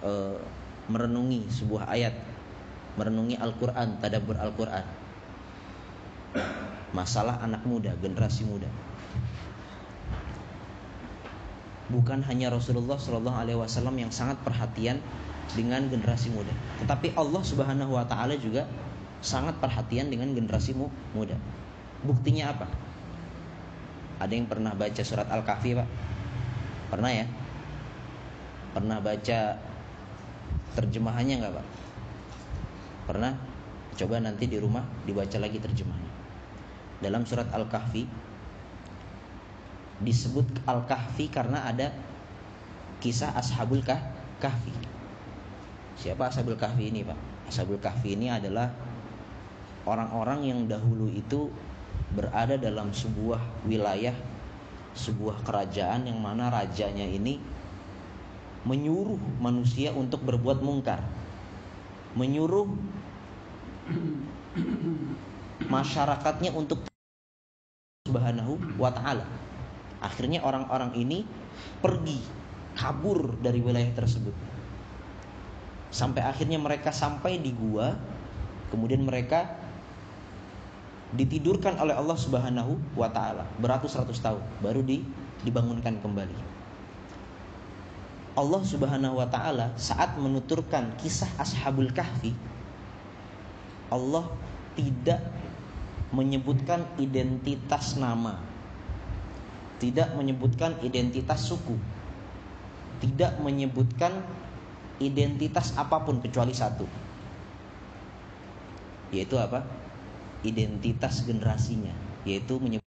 uh, 0.00 0.40
merenungi 0.90 1.48
sebuah 1.48 1.88
ayat, 1.88 2.14
merenungi 3.00 3.40
Al-Quran, 3.40 3.98
tadabur 4.00 4.36
Al-Quran 4.36 5.04
masalah 6.94 7.42
anak 7.42 7.66
muda, 7.66 7.90
generasi 7.98 8.46
muda. 8.46 8.70
Bukan 11.90 12.24
hanya 12.24 12.48
Rasulullah 12.48 12.96
Shallallahu 12.96 13.36
Alaihi 13.36 13.58
Wasallam 13.60 13.98
yang 13.98 14.08
sangat 14.14 14.40
perhatian 14.40 15.02
dengan 15.52 15.84
generasi 15.92 16.32
muda, 16.32 16.48
tetapi 16.80 17.12
Allah 17.12 17.42
Subhanahu 17.44 17.92
Wa 17.92 18.08
Taala 18.08 18.40
juga 18.40 18.64
sangat 19.20 19.60
perhatian 19.60 20.08
dengan 20.08 20.32
generasi 20.32 20.72
muda. 21.12 21.36
Buktinya 22.06 22.56
apa? 22.56 22.66
Ada 24.22 24.32
yang 24.32 24.48
pernah 24.48 24.72
baca 24.72 25.02
surat 25.04 25.28
Al-Kahfi, 25.28 25.76
Pak? 25.76 25.88
Pernah 26.88 27.12
ya? 27.12 27.26
Pernah 28.72 28.98
baca 29.04 29.38
terjemahannya 30.74 31.34
nggak, 31.40 31.54
Pak? 31.54 31.66
Pernah? 33.10 33.32
Coba 33.94 34.18
nanti 34.18 34.50
di 34.50 34.58
rumah 34.58 34.82
dibaca 35.06 35.38
lagi 35.38 35.62
terjemahnya 35.62 36.14
dalam 37.04 37.28
surat 37.28 37.46
Al-Kahfi 37.52 38.08
disebut 40.00 40.64
Al-Kahfi 40.64 41.28
karena 41.28 41.68
ada 41.68 41.92
kisah 43.04 43.36
Ashabul 43.36 43.84
Kahfi. 43.84 44.72
Siapa 46.00 46.32
Ashabul 46.32 46.58
Kahfi 46.58 46.90
ini, 46.90 47.04
Pak? 47.04 47.18
Ashabul 47.52 47.78
Kahfi 47.78 48.16
ini 48.16 48.32
adalah 48.32 48.72
orang-orang 49.84 50.48
yang 50.48 50.60
dahulu 50.64 51.12
itu 51.12 51.52
berada 52.16 52.56
dalam 52.56 52.90
sebuah 52.90 53.68
wilayah, 53.68 54.16
sebuah 54.96 55.44
kerajaan 55.44 56.08
yang 56.08 56.18
mana 56.18 56.48
rajanya 56.50 57.04
ini 57.04 57.38
menyuruh 58.64 59.20
manusia 59.40 59.92
untuk 59.92 60.24
berbuat 60.24 60.64
mungkar. 60.64 61.04
Menyuruh 62.16 62.68
masyarakatnya 65.68 66.52
untuk 66.56 66.84
Subhanahu 68.04 68.60
wa 68.76 68.92
taala. 68.92 69.24
Akhirnya 70.04 70.44
orang-orang 70.44 70.92
ini 70.96 71.24
pergi 71.80 72.20
kabur 72.76 73.40
dari 73.40 73.64
wilayah 73.64 73.88
tersebut. 73.96 74.34
Sampai 75.88 76.20
akhirnya 76.26 76.60
mereka 76.60 76.90
sampai 76.90 77.40
di 77.40 77.54
gua, 77.54 77.96
kemudian 78.68 79.06
mereka 79.06 79.56
ditidurkan 81.14 81.78
oleh 81.78 81.94
Allah 81.94 82.18
Subhanahu 82.18 82.74
wa 82.98 83.06
taala 83.06 83.46
beratus-ratus 83.62 84.18
tahun 84.18 84.42
baru 84.58 84.82
di, 84.82 85.06
dibangunkan 85.46 86.02
kembali. 86.02 86.53
Allah 88.34 88.62
Subhanahu 88.66 89.22
wa 89.22 89.30
taala 89.30 89.70
saat 89.78 90.18
menuturkan 90.18 90.98
kisah 90.98 91.30
Ashabul 91.38 91.94
Kahfi 91.94 92.34
Allah 93.94 94.26
tidak 94.74 95.22
menyebutkan 96.10 96.82
identitas 96.98 97.94
nama, 97.94 98.42
tidak 99.78 100.10
menyebutkan 100.18 100.74
identitas 100.82 101.46
suku, 101.46 101.78
tidak 103.02 103.38
menyebutkan 103.38 104.10
identitas 104.98 105.74
apa 105.78 106.02
pun 106.02 106.18
kecuali 106.18 106.50
satu, 106.50 106.86
yaitu 109.14 109.38
apa? 109.38 109.62
Identitas 110.42 111.22
generasinya, 111.22 111.94
yaitu 112.26 112.58
menyebut 112.58 112.90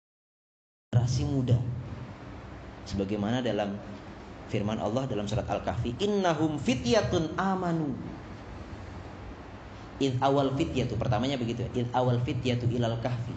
generasi 0.91 1.23
muda. 1.27 1.59
Sebagaimana 2.88 3.43
dalam 3.43 3.75
firman 4.49 4.77
Allah 4.77 5.09
dalam 5.09 5.25
surat 5.25 5.45
Al-Kahfi, 5.49 5.97
"Innahum 6.01 6.57
fityatun 6.61 7.37
amanu." 7.37 7.95
Id 9.95 10.19
awal 10.19 10.51
fityatu 10.59 10.99
pertamanya 10.99 11.39
begitu 11.39 11.63
ya. 11.63 11.69
Id 11.71 11.87
awal 11.95 12.19
fityatu 12.19 12.67
ilal 12.67 12.99
kahfi. 12.99 13.31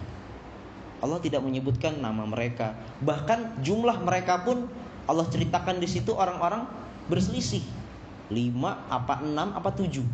Allah 0.98 1.22
tidak 1.22 1.46
menyebutkan 1.46 2.02
nama 2.02 2.26
mereka. 2.26 2.74
Bahkan 2.98 3.62
jumlah 3.62 4.02
mereka 4.02 4.42
pun 4.42 4.66
Allah 5.06 5.22
ceritakan 5.30 5.78
di 5.78 5.86
situ 5.86 6.10
orang-orang 6.10 6.66
berselisih. 7.06 7.62
Lima, 8.34 8.82
apa 8.90 9.22
enam, 9.22 9.54
apa 9.54 9.70
tujuh. 9.70 10.04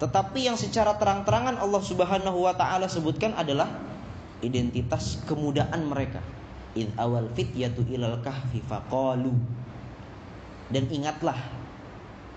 Tetapi 0.00 0.48
yang 0.48 0.56
secara 0.56 0.96
terang-terangan 0.96 1.60
Allah 1.60 1.82
Subhanahu 1.84 2.38
wa 2.44 2.54
taala 2.56 2.88
sebutkan 2.88 3.32
adalah 3.36 3.68
identitas 4.44 5.20
kemudaan 5.24 5.88
mereka. 5.88 6.20
Id 6.78 6.94
awal 6.94 7.26
fityatu 7.34 7.82
ilal 7.90 8.22
kahfi 8.22 8.62
faqalu. 8.62 9.34
Dan 10.70 10.86
ingatlah 10.86 11.38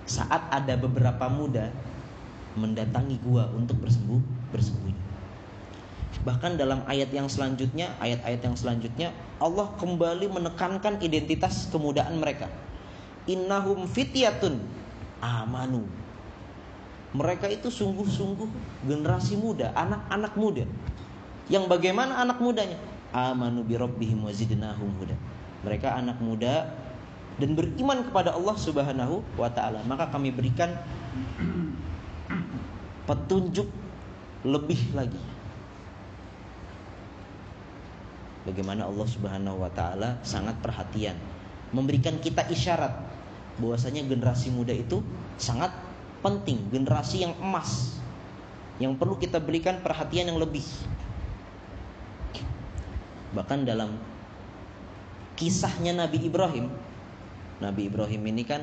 saat 0.10 0.50
ada 0.50 0.74
beberapa 0.74 1.30
muda 1.30 1.70
mendatangi 2.58 3.22
gua 3.22 3.50
untuk 3.54 3.78
bersembuh 3.82 4.22
bersembunyi. 4.50 4.98
Bahkan 6.24 6.56
dalam 6.56 6.82
ayat 6.88 7.12
yang 7.12 7.28
selanjutnya, 7.28 7.94
ayat-ayat 8.00 8.42
yang 8.42 8.56
selanjutnya 8.56 9.10
Allah 9.44 9.76
kembali 9.76 10.32
menekankan 10.32 11.04
identitas 11.04 11.68
kemudaan 11.68 12.16
mereka. 12.16 12.48
Innahum 13.28 13.86
fityatun 13.86 14.62
amanu. 15.20 15.84
Mereka 17.14 17.46
itu 17.52 17.70
sungguh-sungguh 17.70 18.50
generasi 18.88 19.38
muda, 19.38 19.70
anak-anak 19.78 20.34
muda. 20.34 20.66
Yang 21.52 21.70
bagaimana 21.70 22.24
anak 22.24 22.42
mudanya? 22.42 22.80
Amanu 23.14 23.62
bi 23.62 23.78
rabbihim 23.78 24.26
wazidnahum 24.26 24.90
huda. 24.98 25.14
Mereka 25.64 25.88
anak 25.94 26.18
muda 26.20 26.74
dan 27.38 27.54
beriman 27.54 28.10
kepada 28.10 28.34
Allah 28.34 28.58
Subhanahu 28.58 29.22
wa 29.38 29.50
taala, 29.54 29.86
maka 29.86 30.10
kami 30.10 30.34
berikan 30.34 30.74
petunjuk 33.06 33.70
lebih 34.44 34.82
lagi. 34.98 35.22
Bagaimana 38.44 38.90
Allah 38.90 39.08
Subhanahu 39.08 39.64
wa 39.64 39.72
taala 39.72 40.20
sangat 40.26 40.60
perhatian 40.60 41.16
memberikan 41.72 42.20
kita 42.20 42.44
isyarat 42.52 42.92
bahwasanya 43.58 44.04
generasi 44.04 44.52
muda 44.52 44.76
itu 44.76 45.00
sangat 45.40 45.72
penting, 46.20 46.60
generasi 46.70 47.24
yang 47.24 47.34
emas 47.40 47.94
yang 48.82 48.98
perlu 48.98 49.16
kita 49.22 49.38
berikan 49.38 49.82
perhatian 49.86 50.34
yang 50.34 50.40
lebih. 50.42 50.66
Bahkan 53.34 53.66
dalam 53.66 53.98
kisahnya 55.34 55.98
Nabi 55.98 56.30
Ibrahim, 56.30 56.70
Nabi 57.58 57.90
Ibrahim 57.90 58.22
ini 58.30 58.46
kan 58.46 58.62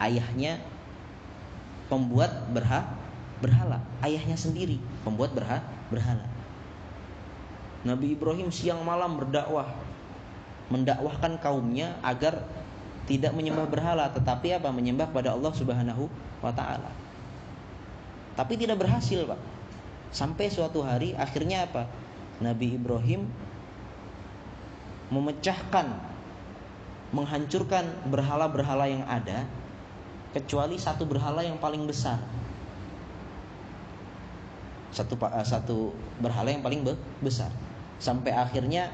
ayahnya 0.00 0.60
pembuat 1.88 2.52
berha, 2.52 2.84
berhala, 3.40 3.80
ayahnya 4.04 4.36
sendiri 4.36 4.76
pembuat 5.02 5.32
berha, 5.32 5.64
berhala. 5.88 6.28
Nabi 7.86 8.18
Ibrahim 8.18 8.50
siang 8.50 8.82
malam 8.82 9.16
berdakwah 9.16 9.70
mendakwahkan 10.66 11.38
kaumnya 11.38 11.94
agar 12.02 12.42
tidak 13.06 13.30
menyembah 13.38 13.70
berhala 13.70 14.10
tetapi 14.10 14.58
apa 14.58 14.66
menyembah 14.74 15.06
pada 15.14 15.30
Allah 15.32 15.54
Subhanahu 15.54 16.10
wa 16.42 16.50
taala. 16.50 16.90
Tapi 18.34 18.58
tidak 18.60 18.82
berhasil, 18.82 19.24
Pak. 19.24 19.40
Sampai 20.10 20.52
suatu 20.52 20.82
hari 20.82 21.16
akhirnya 21.16 21.64
apa? 21.64 21.88
Nabi 22.42 22.76
Ibrahim 22.76 23.24
memecahkan 25.12 25.86
menghancurkan 27.14 27.86
berhala-berhala 28.10 28.90
yang 28.90 29.06
ada 29.06 29.46
kecuali 30.34 30.76
satu 30.76 31.06
berhala 31.06 31.46
yang 31.46 31.56
paling 31.56 31.86
besar. 31.86 32.18
Satu 34.90 35.14
eh, 35.16 35.46
satu 35.46 35.94
berhala 36.18 36.50
yang 36.50 36.60
paling 36.66 36.82
besar. 37.22 37.48
Sampai 38.02 38.34
akhirnya 38.34 38.90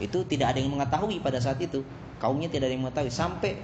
itu 0.00 0.24
tidak 0.24 0.54
ada 0.54 0.58
yang 0.62 0.76
mengetahui 0.76 1.20
pada 1.20 1.42
saat 1.42 1.58
itu. 1.60 1.82
Kaumnya 2.16 2.48
tidak 2.48 2.70
ada 2.70 2.74
yang 2.78 2.84
mengetahui. 2.86 3.12
Sampai 3.12 3.60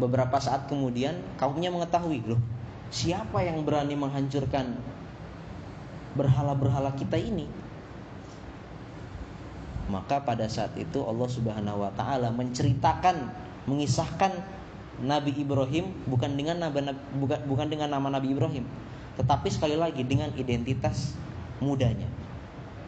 beberapa 0.00 0.40
saat 0.40 0.66
kemudian 0.66 1.20
kaumnya 1.36 1.68
mengetahui 1.68 2.24
loh 2.24 2.40
siapa 2.88 3.44
yang 3.44 3.64
berani 3.64 3.96
menghancurkan 3.96 4.76
berhala-berhala 6.16 6.92
kita 6.96 7.16
ini 7.20 7.48
maka 9.92 10.24
pada 10.24 10.48
saat 10.48 10.72
itu 10.80 11.04
Allah 11.04 11.28
Subhanahu 11.28 11.84
wa 11.84 11.92
taala 11.92 12.32
menceritakan 12.32 13.28
mengisahkan 13.68 14.32
Nabi 15.04 15.36
Ibrahim 15.36 15.92
bukan 16.08 16.32
dengan 16.32 16.64
nama 16.64 16.96
bukan 17.44 17.66
dengan 17.68 17.92
nama 17.92 18.08
Nabi 18.08 18.32
Ibrahim. 18.32 18.64
Tetapi 19.20 19.48
sekali 19.52 19.76
lagi 19.76 20.00
dengan 20.08 20.32
identitas 20.32 21.12
mudanya. 21.60 22.08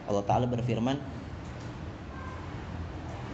Allah 0.05 0.25
Ta'ala 0.25 0.45
berfirman 0.49 0.97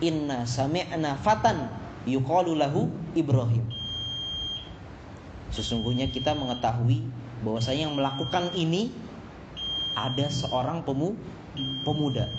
Inna 0.01 0.43
sami'na 0.43 1.15
fatan 1.19 1.69
yuqalu 2.09 2.57
lahu 2.57 2.89
Ibrahim. 3.13 3.63
Sesungguhnya 5.53 6.09
kita 6.09 6.33
mengetahui 6.33 7.05
bahwasanya 7.43 7.91
yang 7.91 7.95
melakukan 7.95 8.49
ini 8.55 8.89
ada 9.93 10.31
seorang 10.31 10.81
pemu, 10.81 11.13
pemuda. 11.85 12.31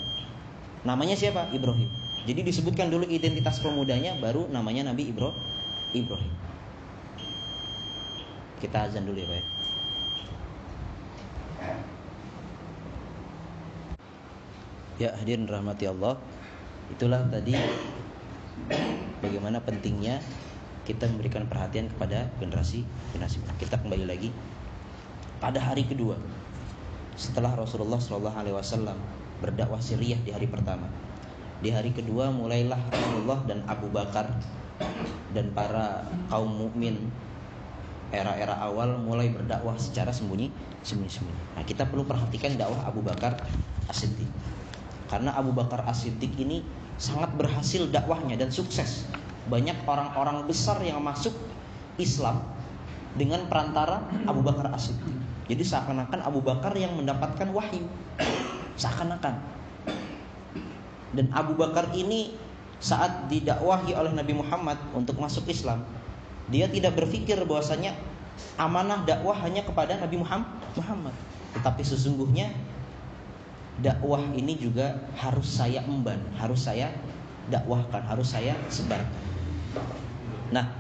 Namanya 0.83 1.15
siapa? 1.15 1.47
Ibrahim. 1.55 1.87
Jadi 2.27 2.41
disebutkan 2.43 2.91
dulu 2.91 3.07
identitas 3.07 3.59
pemudanya 3.63 4.19
baru 4.19 4.51
namanya 4.51 4.91
Nabi 4.91 5.11
Ibro, 5.11 5.35
Ibrahim. 5.95 6.31
Kita 8.63 8.87
azan 8.87 9.07
dulu 9.07 9.19
ya, 9.19 9.27
Pak. 9.27 9.37
Ya. 9.39 9.45
Ya 15.01 15.11
hadirin 15.19 15.51
rahmati 15.51 15.89
Allah 15.91 16.15
Itulah 16.95 17.27
tadi 17.27 17.59
Bagaimana 19.19 19.59
pentingnya 19.65 20.23
Kita 20.87 21.11
memberikan 21.11 21.49
perhatian 21.51 21.91
kepada 21.91 22.31
generasi 22.39 22.87
generasi 23.11 23.43
Kita 23.57 23.83
kembali 23.83 24.07
lagi 24.07 24.31
Pada 25.43 25.59
hari 25.59 25.89
kedua 25.89 26.15
Setelah 27.19 27.57
Rasulullah 27.57 27.99
SAW 27.99 29.22
Berdakwah 29.43 29.83
Siriyah 29.83 30.23
di 30.23 30.31
hari 30.31 30.47
pertama 30.47 30.87
Di 31.59 31.75
hari 31.75 31.91
kedua 31.91 32.31
mulailah 32.31 32.79
Rasulullah 32.95 33.43
dan 33.45 33.67
Abu 33.67 33.91
Bakar 33.91 34.31
Dan 35.35 35.51
para 35.51 36.07
kaum 36.31 36.55
mukmin 36.55 37.11
era-era 38.13 38.61
awal 38.61 39.01
mulai 39.01 39.33
berdakwah 39.33 39.75
secara 39.81 40.13
sembunyi 40.13 40.53
sembunyi-sembunyi. 40.85 41.43
Nah, 41.57 41.65
kita 41.65 41.89
perlu 41.89 42.05
perhatikan 42.05 42.61
dakwah 42.61 42.85
Abu 42.85 43.01
Bakar 43.01 43.41
As-Siddiq. 43.89 44.29
Karena 45.09 45.33
Abu 45.33 45.57
Bakar 45.57 45.87
As-Siddiq 45.89 46.37
ini 46.37 46.61
sangat 47.01 47.33
berhasil 47.39 47.89
dakwahnya 47.89 48.37
dan 48.37 48.53
sukses. 48.53 49.09
Banyak 49.49 49.89
orang-orang 49.89 50.45
besar 50.47 50.79
yang 50.85 51.01
masuk 51.01 51.33
Islam 51.97 52.45
dengan 53.17 53.49
perantara 53.49 54.05
Abu 54.29 54.45
Bakar 54.45 54.71
As-Siddiq. 54.75 55.17
Jadi 55.49 55.63
seakan-akan 55.65 56.21
Abu 56.23 56.45
Bakar 56.45 56.77
yang 56.77 56.95
mendapatkan 56.99 57.49
wahyu. 57.51 57.87
Seakan-akan. 58.83 59.39
Dan 61.15 61.31
Abu 61.31 61.55
Bakar 61.55 61.95
ini 61.95 62.35
saat 62.83 63.31
didakwahi 63.31 63.95
oleh 63.95 64.11
Nabi 64.11 64.35
Muhammad 64.35 64.75
untuk 64.91 65.23
masuk 65.23 65.47
Islam, 65.47 65.87
dia 66.51 66.67
tidak 66.67 66.99
berpikir 66.99 67.39
bahwasanya 67.47 67.95
amanah 68.59 69.07
dakwah 69.07 69.39
hanya 69.39 69.63
kepada 69.63 70.03
Nabi 70.03 70.19
Muhammad. 70.19 71.15
Tetapi 71.55 71.83
sesungguhnya 71.87 72.51
dakwah 73.79 74.25
ini 74.35 74.59
juga 74.59 74.99
harus 75.15 75.47
saya 75.47 75.87
emban, 75.87 76.19
harus 76.43 76.67
saya 76.67 76.91
dakwahkan, 77.53 78.03
harus 78.03 78.35
saya 78.35 78.59
sebar. 78.67 79.07
Nah, 80.51 80.75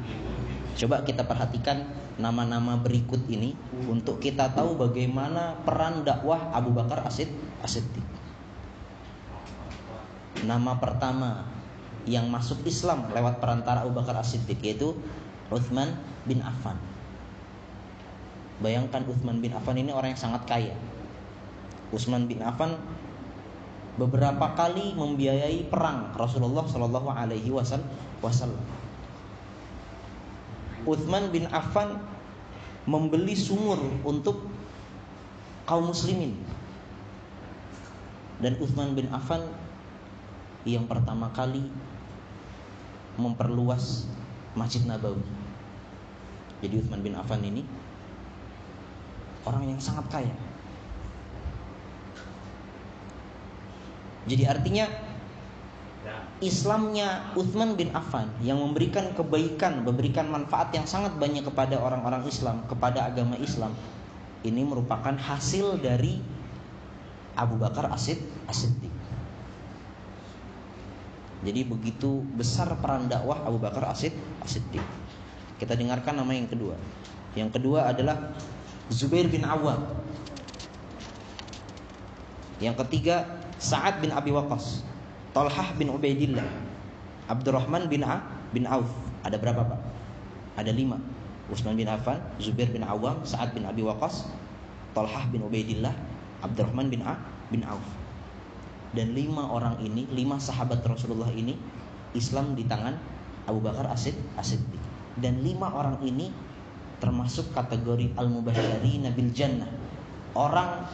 coba 0.79 1.05
kita 1.05 1.25
perhatikan 1.25 1.89
nama-nama 2.17 2.79
berikut 2.81 3.25
ini 3.29 3.57
untuk 3.89 4.21
kita 4.21 4.53
tahu 4.53 4.77
bagaimana 4.77 5.57
peran 5.65 6.05
dakwah 6.05 6.53
Abu 6.53 6.73
Bakar 6.73 7.05
Asid 7.09 7.29
Asiddiq. 7.65 8.05
Nama 10.43 10.75
pertama 10.83 11.47
yang 12.03 12.27
masuk 12.27 12.67
Islam 12.67 13.07
lewat 13.15 13.39
perantara 13.39 13.87
Abu 13.87 13.95
Bakar 13.95 14.19
As-Siddiq 14.19 14.59
yaitu 14.59 14.91
Uthman 15.55 15.95
bin 16.27 16.43
Affan. 16.43 16.75
Bayangkan 18.59 19.07
Uthman 19.07 19.39
bin 19.39 19.55
Affan 19.55 19.79
ini 19.79 19.95
orang 19.95 20.15
yang 20.15 20.23
sangat 20.23 20.43
kaya. 20.47 20.75
Utsman 21.95 22.27
bin 22.27 22.43
Affan 22.43 22.75
beberapa 24.01 24.57
kali 24.57 24.97
membiayai 24.97 25.69
perang 25.69 26.11
Rasulullah 26.17 26.65
Shallallahu 26.67 27.13
Alaihi 27.13 27.53
Wasallam. 27.53 28.82
Utsman 30.83 31.31
bin 31.31 31.47
Affan 31.51 31.99
membeli 32.89 33.39
sumur 33.39 33.79
untuk 34.03 34.51
kaum 35.67 35.95
muslimin 35.95 36.35
dan 38.43 38.59
Utsman 38.59 38.99
bin 38.99 39.07
Affan 39.15 39.47
yang 40.67 40.91
pertama 40.91 41.31
kali 41.31 41.63
memperluas 43.15 44.11
Masjid 44.59 44.83
Nabawi. 44.83 45.23
Jadi 46.63 46.75
Utsman 46.83 47.03
bin 47.03 47.15
Affan 47.15 47.43
ini 47.43 47.63
orang 49.47 49.71
yang 49.71 49.81
sangat 49.83 50.07
kaya. 50.11 50.35
Jadi 54.27 54.47
artinya 54.47 54.87
Islamnya 56.43 57.31
Uthman 57.39 57.79
bin 57.79 57.95
Affan 57.95 58.27
yang 58.43 58.59
memberikan 58.59 59.15
kebaikan, 59.15 59.87
memberikan 59.87 60.27
manfaat 60.27 60.75
yang 60.75 60.91
sangat 60.91 61.15
banyak 61.15 61.47
kepada 61.47 61.79
orang-orang 61.79 62.27
Islam, 62.27 62.67
kepada 62.67 63.07
agama 63.07 63.39
Islam. 63.39 63.71
Ini 64.43 64.67
merupakan 64.67 65.15
hasil 65.15 65.79
dari 65.79 66.19
Abu 67.39 67.63
Bakar 67.63 67.95
Asid 67.95 68.19
As-Siddiq. 68.51 68.91
Jadi 71.47 71.61
begitu 71.63 72.27
besar 72.35 72.75
peran 72.83 73.07
dakwah 73.07 73.47
Abu 73.47 73.63
Bakar 73.63 73.95
Asid 73.95 74.11
As-Siddiq. 74.43 74.83
Kita 75.63 75.79
dengarkan 75.79 76.19
nama 76.19 76.35
yang 76.35 76.51
kedua. 76.51 76.75
Yang 77.39 77.55
kedua 77.55 77.87
adalah 77.87 78.35
Zubair 78.91 79.31
bin 79.31 79.47
Awam. 79.47 79.95
Yang 82.59 82.83
ketiga 82.83 83.31
Sa'ad 83.63 84.03
bin 84.03 84.11
Abi 84.11 84.35
Waqqas. 84.35 84.92
Talhah 85.33 85.73
bin 85.81 85.89
Ubaidillah, 85.89 86.45
Abdurrahman 87.33 87.89
bin 87.89 88.05
A 88.05 88.21
bin 88.53 88.69
Auf. 88.69 88.89
Ada 89.25 89.41
berapa 89.41 89.65
pak? 89.65 89.81
Ada 90.61 90.77
lima. 90.77 91.01
Utsman 91.49 91.77
bin 91.77 91.89
Affan, 91.89 92.21
Zubair 92.37 92.69
bin 92.69 92.85
Awam, 92.85 93.25
Sa'ad 93.25 93.57
bin 93.57 93.65
Abi 93.65 93.81
Waqqas, 93.81 94.29
Talhah 94.93 95.25
bin 95.33 95.41
Ubaidillah, 95.45 95.93
Abdurrahman 96.45 96.93
bin 96.93 97.01
A 97.05 97.17
bin 97.49 97.65
Auf. 97.65 97.85
Dan 98.93 99.17
lima 99.17 99.49
orang 99.49 99.81
ini, 99.81 100.05
lima 100.13 100.37
sahabat 100.37 100.85
Rasulullah 100.85 101.33
ini 101.33 101.57
Islam 102.13 102.53
di 102.53 102.69
tangan 102.69 103.01
Abu 103.49 103.65
Bakar 103.65 103.89
Asid 103.89 104.17
Asid. 104.37 104.61
Dan 105.17 105.41
lima 105.41 105.73
orang 105.73 106.01
ini 106.05 106.29
termasuk 107.01 107.57
kategori 107.57 108.13
al-mubasyari 108.21 109.01
nabil 109.01 109.33
jannah. 109.33 109.69
Orang 110.37 110.85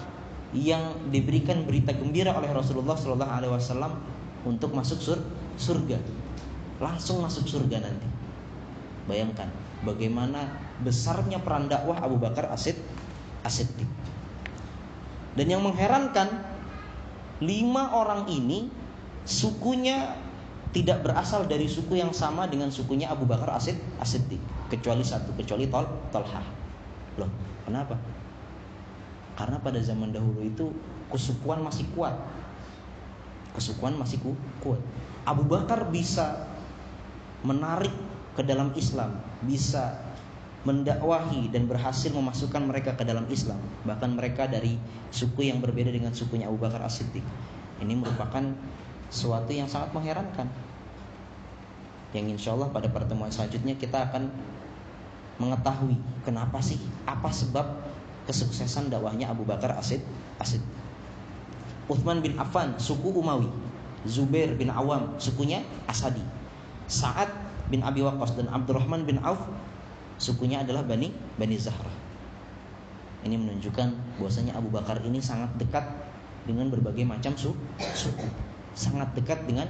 yang 0.55 1.11
diberikan 1.11 1.67
berita 1.69 1.93
gembira 1.93 2.33
oleh 2.33 2.49
Rasulullah 2.55 2.97
Shallallahu 2.97 3.35
Alaihi 3.35 3.53
Wasallam 3.53 3.93
untuk 4.49 4.73
masuk 4.73 4.97
sur 4.97 5.21
surga. 5.61 6.01
Langsung 6.81 7.21
masuk 7.21 7.45
surga 7.45 7.85
nanti. 7.85 8.09
Bayangkan 9.05 9.53
bagaimana 9.85 10.49
besarnya 10.81 11.45
peran 11.45 11.69
dakwah 11.69 12.01
Abu 12.01 12.17
Bakar 12.17 12.49
Asid 12.49 12.81
Asid. 13.45 13.69
Dan 15.37 15.47
yang 15.53 15.61
mengherankan 15.61 16.27
lima 17.45 17.93
orang 17.95 18.27
ini 18.33 18.73
sukunya 19.29 20.17
tidak 20.73 21.05
berasal 21.05 21.49
dari 21.49 21.65
suku 21.69 21.97
yang 21.97 22.13
sama 22.13 22.49
dengan 22.49 22.73
sukunya 22.73 23.09
Abu 23.09 23.29
Bakar 23.29 23.57
Asid 23.57 23.79
Asiddiq 24.01 24.41
kecuali 24.69 25.05
satu 25.05 25.33
kecuali 25.37 25.69
Tol 25.69 25.87
Tolhah. 26.13 26.45
Loh, 27.17 27.31
kenapa? 27.65 27.97
Karena 29.39 29.57
pada 29.63 29.79
zaman 29.79 30.11
dahulu 30.11 30.43
itu 30.43 30.75
kesukuan 31.09 31.63
masih 31.63 31.87
kuat 31.95 32.13
kesukuan 33.57 33.97
masih 33.97 34.21
kuat. 34.61 34.81
Abu 35.29 35.45
Bakar 35.45 35.89
bisa 35.93 36.49
menarik 37.45 37.93
ke 38.35 38.43
dalam 38.43 38.73
Islam, 38.75 39.19
bisa 39.45 39.99
mendakwahi 40.67 41.49
dan 41.55 41.71
berhasil 41.71 42.11
memasukkan 42.11 42.63
mereka 42.67 42.99
ke 42.99 43.07
dalam 43.07 43.25
Islam. 43.31 43.59
Bahkan 43.87 44.19
mereka 44.19 44.51
dari 44.51 44.77
suku 45.15 45.47
yang 45.49 45.63
berbeda 45.63 45.89
dengan 45.89 46.11
sukunya 46.11 46.51
Abu 46.51 46.59
Bakar 46.59 46.83
As-Siddiq. 46.83 47.23
Ini 47.79 47.95
merupakan 47.95 48.43
suatu 49.09 49.55
yang 49.55 49.71
sangat 49.71 49.95
mengherankan. 49.95 50.51
Yang 52.11 52.41
insya 52.41 52.51
Allah 52.57 52.73
pada 52.73 52.89
pertemuan 52.91 53.31
selanjutnya 53.31 53.77
kita 53.77 54.11
akan 54.11 54.33
mengetahui 55.39 55.95
kenapa 56.27 56.59
sih, 56.59 56.81
apa 57.07 57.31
sebab 57.31 57.79
kesuksesan 58.27 58.91
dakwahnya 58.91 59.31
Abu 59.31 59.47
Bakar 59.47 59.79
Asid 59.79 60.05
Uthman 61.89 62.21
bin 62.21 62.37
Affan 62.37 62.77
suku 62.77 63.11
Umawi. 63.11 63.49
Zubair 64.07 64.55
bin 64.55 64.71
Awam 64.71 65.19
sukunya 65.19 65.65
Asadi. 65.91 66.23
Sa'ad 66.89 67.29
bin 67.69 67.85
Abi 67.85 68.01
Waqqas 68.01 68.39
dan 68.39 68.49
Abdurrahman 68.49 69.05
bin 69.05 69.21
Auf 69.21 69.43
sukunya 70.17 70.65
adalah 70.65 70.87
Bani 70.87 71.13
Bani 71.37 71.57
Zahra 71.61 72.09
ini 73.27 73.35
menunjukkan 73.35 74.19
bahwasanya 74.21 74.55
Abu 74.55 74.71
Bakar 74.71 75.03
ini 75.03 75.19
sangat 75.19 75.51
dekat 75.59 75.83
dengan 76.47 76.71
berbagai 76.71 77.03
macam 77.03 77.35
su 77.35 77.51
suku. 77.93 78.29
Sangat 78.79 79.11
dekat 79.19 79.43
dengan 79.45 79.67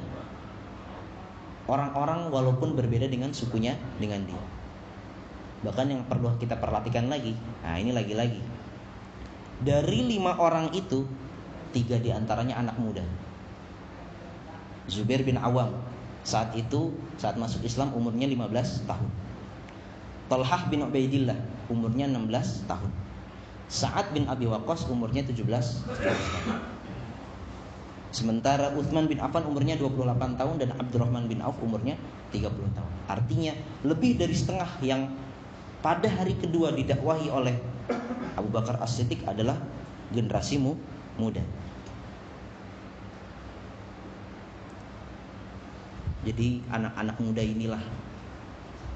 orang-orang 1.64 2.28
walaupun 2.28 2.76
berbeda 2.76 3.08
dengan 3.08 3.32
sukunya 3.32 3.72
dengan 3.96 4.20
dia. 4.28 4.42
Bahkan 5.64 5.86
yang 5.88 6.02
perlu 6.06 6.36
kita 6.36 6.60
perhatikan 6.60 7.08
lagi 7.08 7.32
nah 7.64 7.80
ini 7.80 7.96
lagi-lagi. 7.96 8.40
Dari 9.64 10.00
lima 10.06 10.38
orang 10.38 10.70
itu 10.76 11.08
tiga 11.72 12.00
di 12.00 12.10
antaranya 12.12 12.58
anak 12.58 12.76
muda. 12.80 13.04
Zubair 14.88 15.20
bin 15.20 15.36
Awam 15.36 15.76
saat 16.24 16.52
itu 16.56 16.96
saat 17.20 17.36
masuk 17.36 17.64
Islam 17.64 17.92
umurnya 17.92 18.28
15 18.28 18.88
tahun. 18.88 19.10
Talhah 20.28 20.62
bin 20.68 20.84
Ubaidillah 20.84 21.36
umurnya 21.72 22.08
16 22.08 22.68
tahun. 22.68 22.92
Sa'ad 23.68 24.16
bin 24.16 24.24
Abi 24.28 24.48
Waqqas 24.48 24.88
umurnya 24.88 25.24
17 25.24 25.44
tahun. 25.44 26.60
Sementara 28.08 28.72
Uthman 28.72 29.04
bin 29.04 29.20
Affan 29.20 29.44
umurnya 29.44 29.76
28 29.76 30.40
tahun 30.40 30.56
dan 30.56 30.72
Abdurrahman 30.80 31.28
bin 31.28 31.44
Auf 31.44 31.60
umurnya 31.60 32.00
30 32.32 32.48
tahun. 32.48 32.92
Artinya 33.08 33.52
lebih 33.84 34.16
dari 34.16 34.32
setengah 34.32 34.68
yang 34.80 35.12
pada 35.84 36.08
hari 36.08 36.32
kedua 36.40 36.72
didakwahi 36.72 37.28
oleh 37.28 37.56
Abu 38.36 38.48
Bakar 38.48 38.80
As-Siddiq 38.80 39.24
adalah 39.28 39.60
generasimu 40.12 40.76
muda. 41.18 41.42
Jadi 46.26 46.62
anak-anak 46.70 47.16
muda 47.22 47.42
inilah 47.42 47.82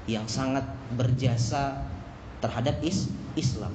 yang 0.07 0.27
sangat 0.27 0.67
berjasa 0.95 1.83
terhadap 2.43 2.79
is 2.83 3.07
Islam. 3.39 3.71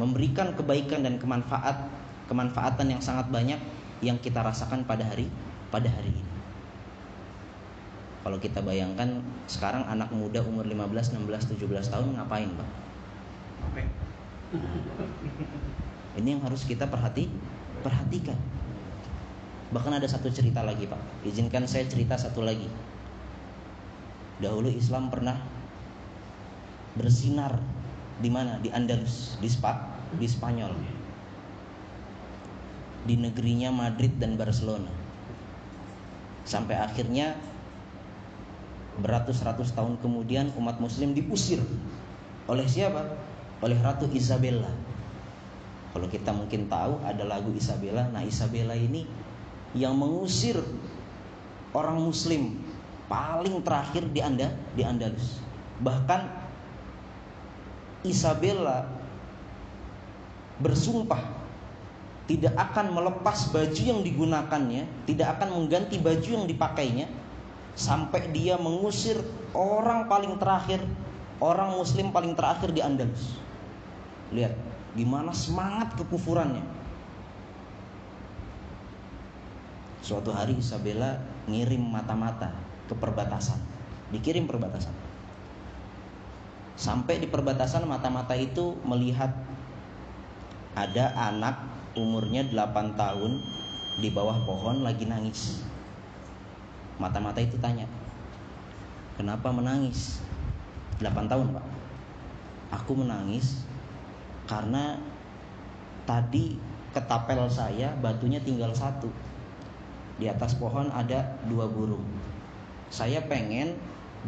Memberikan 0.00 0.56
kebaikan 0.58 1.06
dan 1.06 1.20
kemanfaat 1.22 1.86
kemanfaatan 2.26 2.88
yang 2.96 3.02
sangat 3.02 3.28
banyak 3.28 3.60
yang 4.02 4.18
kita 4.18 4.42
rasakan 4.42 4.82
pada 4.82 5.06
hari 5.06 5.30
pada 5.70 5.86
hari 5.86 6.10
ini. 6.10 6.32
Kalau 8.22 8.38
kita 8.38 8.62
bayangkan 8.62 9.18
sekarang 9.50 9.82
anak 9.90 10.10
muda 10.14 10.42
umur 10.46 10.62
15, 10.62 11.18
16, 11.18 11.58
17 11.58 11.90
tahun 11.90 12.08
ngapain, 12.18 12.50
Pak? 12.54 12.68
Ini 16.12 16.36
yang 16.36 16.42
harus 16.44 16.68
kita 16.68 16.88
perhati 16.92 17.28
perhatikan. 17.80 18.36
Bahkan 19.72 19.96
ada 19.96 20.04
satu 20.04 20.28
cerita 20.28 20.60
lagi, 20.60 20.84
Pak. 20.84 21.24
Izinkan 21.24 21.64
saya 21.64 21.88
cerita 21.88 22.20
satu 22.20 22.44
lagi. 22.44 22.68
Dahulu 24.36 24.68
Islam 24.68 25.08
pernah 25.08 25.40
bersinar 26.92 27.56
di 28.20 28.28
mana? 28.28 28.60
Di 28.60 28.68
Andalus, 28.68 29.40
di 29.40 29.48
Spa, 29.48 29.96
di 30.12 30.28
Spanyol. 30.28 30.76
Di 33.08 33.16
negerinya 33.16 33.72
Madrid 33.72 34.12
dan 34.20 34.36
Barcelona. 34.36 34.92
Sampai 36.44 36.76
akhirnya 36.76 37.32
beratus-ratus 39.00 39.72
tahun 39.72 39.96
kemudian 40.04 40.52
umat 40.60 40.76
muslim 40.76 41.16
diusir 41.16 41.64
oleh 42.44 42.68
siapa? 42.68 43.08
Oleh 43.64 43.78
Ratu 43.80 44.10
Isabella 44.12 44.68
kalau 45.92 46.08
kita 46.08 46.32
mungkin 46.32 46.72
tahu 46.72 47.04
ada 47.04 47.24
lagu 47.28 47.52
Isabella. 47.52 48.08
Nah, 48.08 48.24
Isabella 48.24 48.72
ini 48.72 49.04
yang 49.76 49.96
mengusir 49.96 50.56
orang 51.76 52.00
muslim 52.00 52.56
paling 53.12 53.60
terakhir 53.60 54.08
di 54.08 54.20
Anda 54.24 54.52
di 54.72 54.82
Andalus. 54.84 55.40
Bahkan 55.84 56.20
Isabella 58.08 58.88
bersumpah 60.64 61.20
tidak 62.24 62.54
akan 62.56 62.96
melepas 62.96 63.52
baju 63.52 63.82
yang 63.82 64.00
digunakannya, 64.00 64.88
tidak 65.04 65.36
akan 65.36 65.60
mengganti 65.60 66.00
baju 66.00 66.28
yang 66.40 66.46
dipakainya 66.48 67.10
sampai 67.76 68.32
dia 68.32 68.56
mengusir 68.56 69.20
orang 69.52 70.08
paling 70.08 70.40
terakhir, 70.40 70.80
orang 71.42 71.76
muslim 71.76 72.08
paling 72.08 72.32
terakhir 72.32 72.72
di 72.72 72.80
Andalus. 72.80 73.36
Lihat, 74.32 74.56
Gimana 74.92 75.32
semangat 75.32 75.96
kekufurannya. 75.96 76.64
Suatu 80.04 80.34
hari 80.34 80.58
Isabella 80.58 81.16
ngirim 81.48 81.80
mata-mata 81.80 82.52
ke 82.90 82.94
perbatasan. 82.98 83.56
Dikirim 84.12 84.44
perbatasan. 84.44 84.92
Sampai 86.76 87.22
di 87.22 87.30
perbatasan 87.30 87.86
mata-mata 87.88 88.36
itu 88.36 88.76
melihat 88.84 89.32
ada 90.74 91.14
anak 91.16 91.62
umurnya 91.96 92.44
8 92.48 92.96
tahun 92.96 93.40
di 94.00 94.08
bawah 94.12 94.40
pohon 94.44 94.84
lagi 94.84 95.04
nangis. 95.04 95.62
Mata-mata 97.00 97.40
itu 97.40 97.56
tanya, 97.60 97.88
kenapa 99.16 99.48
menangis? 99.52 100.20
8 101.00 101.28
tahun 101.28 101.56
pak. 101.56 101.66
Aku 102.82 102.96
menangis 102.96 103.64
karena 104.46 104.98
tadi 106.04 106.58
ketapel 106.92 107.48
saya 107.48 107.94
batunya 107.98 108.42
tinggal 108.42 108.70
satu. 108.74 109.08
Di 110.20 110.28
atas 110.28 110.54
pohon 110.54 110.92
ada 110.92 111.40
dua 111.48 111.66
burung. 111.66 112.04
Saya 112.92 113.24
pengen 113.24 113.74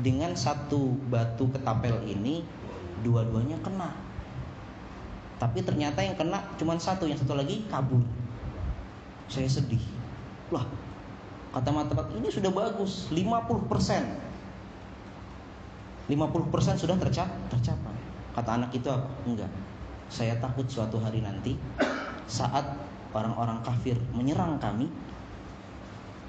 dengan 0.01 0.35
satu 0.35 0.97
batu 1.13 1.53
ketapel 1.53 2.03
ini 2.09 2.43
dua-duanya 3.05 3.61
kena. 3.61 3.93
Tapi 5.39 5.61
ternyata 5.61 6.01
yang 6.01 6.17
kena 6.17 6.41
cuma 6.57 6.79
satu, 6.81 7.05
yang 7.05 7.21
satu 7.21 7.37
lagi 7.37 7.69
kabur. 7.69 8.01
Saya 9.29 9.51
sedih. 9.51 9.83
Lah, 10.49 10.65
kata 11.53 11.69
matemat 11.69 12.09
ini 12.17 12.33
sudah 12.33 12.49
bagus, 12.49 13.13
50 13.13 13.69
persen. 13.69 14.03
50 16.09 16.53
persen 16.53 16.75
sudah 16.81 16.97
tercapai. 16.97 17.97
Kata 18.35 18.51
anak 18.57 18.71
itu 18.73 18.89
apa? 18.89 19.09
Enggak. 19.29 19.53
Saya 20.15 20.39
takut 20.39 20.63
suatu 20.71 21.03
hari 21.03 21.27
nanti 21.27 21.59
saat 22.31 22.63
orang-orang 23.11 23.59
kafir 23.67 23.99
menyerang 24.15 24.63
kami, 24.63 24.87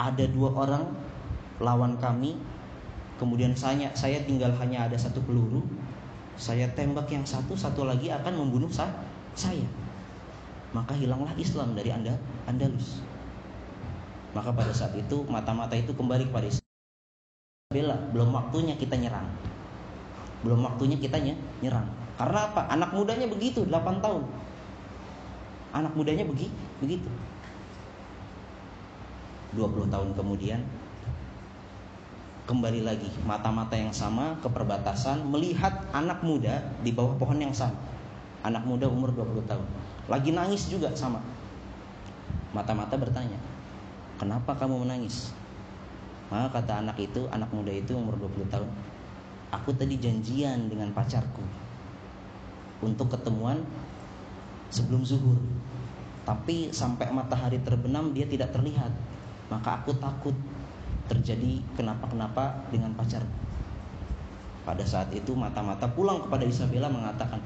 ada 0.02 0.26
dua 0.26 0.50
orang 0.58 0.90
lawan 1.62 1.94
kami, 2.02 2.34
kemudian 3.22 3.54
saya 3.54 3.94
saya 3.94 4.26
tinggal 4.26 4.50
hanya 4.58 4.90
ada 4.90 4.98
satu 4.98 5.22
peluru, 5.22 5.62
saya 6.34 6.66
tembak 6.74 7.14
yang 7.14 7.22
satu, 7.22 7.54
satu 7.54 7.86
lagi 7.86 8.10
akan 8.10 8.34
membunuh 8.34 8.74
saya. 8.74 9.70
Maka 10.74 10.98
hilanglah 10.98 11.38
Islam 11.38 11.78
dari 11.78 11.94
Anda 11.94 12.18
Andalus. 12.50 13.06
Maka 14.34 14.50
pada 14.50 14.74
saat 14.74 14.98
itu 14.98 15.24
mata-mata 15.30 15.78
itu 15.78 15.94
kembali 15.94 16.34
kepada 16.34 16.50
Islam. 16.50 16.74
Bela, 17.70 18.02
belum 18.12 18.34
waktunya 18.34 18.74
kita 18.76 18.98
nyerang. 18.98 19.30
Belum 20.42 20.66
waktunya 20.66 20.98
kita 20.98 21.22
nyerang. 21.62 22.05
Karena 22.16 22.48
apa? 22.48 22.72
Anak 22.72 22.96
mudanya 22.96 23.28
begitu, 23.28 23.68
8 23.68 24.00
tahun. 24.00 24.24
Anak 25.76 25.92
mudanya 26.00 26.24
begi, 26.24 26.48
begitu. 26.80 27.12
20 29.56 29.88
tahun 29.88 30.10
kemudian 30.16 30.60
kembali 32.46 32.86
lagi 32.86 33.08
mata-mata 33.24 33.74
yang 33.74 33.90
sama 33.90 34.36
ke 34.44 34.52
perbatasan 34.52 35.24
melihat 35.32 35.82
anak 35.96 36.22
muda 36.22 36.60
di 36.84 36.92
bawah 36.96 37.16
pohon 37.20 37.40
yang 37.40 37.56
sama. 37.56 37.76
Anak 38.44 38.64
muda 38.64 38.88
umur 38.88 39.12
20 39.12 39.44
tahun. 39.50 39.66
Lagi 40.08 40.32
nangis 40.32 40.70
juga 40.72 40.94
sama. 40.94 41.20
Mata-mata 42.56 42.96
bertanya, 42.96 43.36
Kenapa 44.16 44.56
kamu 44.56 44.88
menangis? 44.88 45.36
Maka 46.32 46.62
kata 46.62 46.80
anak 46.80 46.96
itu, 47.04 47.28
anak 47.36 47.52
muda 47.52 47.74
itu 47.74 47.92
umur 47.92 48.16
20 48.16 48.48
tahun. 48.48 48.70
Aku 49.52 49.76
tadi 49.76 50.00
janjian 50.00 50.72
dengan 50.72 50.96
pacarku 50.96 51.44
untuk 52.80 53.12
ketemuan 53.12 53.62
sebelum 54.72 55.06
zuhur. 55.06 55.38
Tapi 56.26 56.74
sampai 56.74 57.14
matahari 57.14 57.62
terbenam 57.62 58.12
dia 58.12 58.26
tidak 58.26 58.52
terlihat. 58.52 58.90
Maka 59.48 59.84
aku 59.84 59.94
takut 60.02 60.34
terjadi 61.06 61.62
kenapa-kenapa 61.78 62.66
dengan 62.74 62.98
pacarku. 62.98 63.30
Pada 64.66 64.82
saat 64.82 65.14
itu 65.14 65.38
mata-mata 65.38 65.86
pulang 65.86 66.26
kepada 66.26 66.42
Isabella 66.42 66.90
mengatakan, 66.90 67.38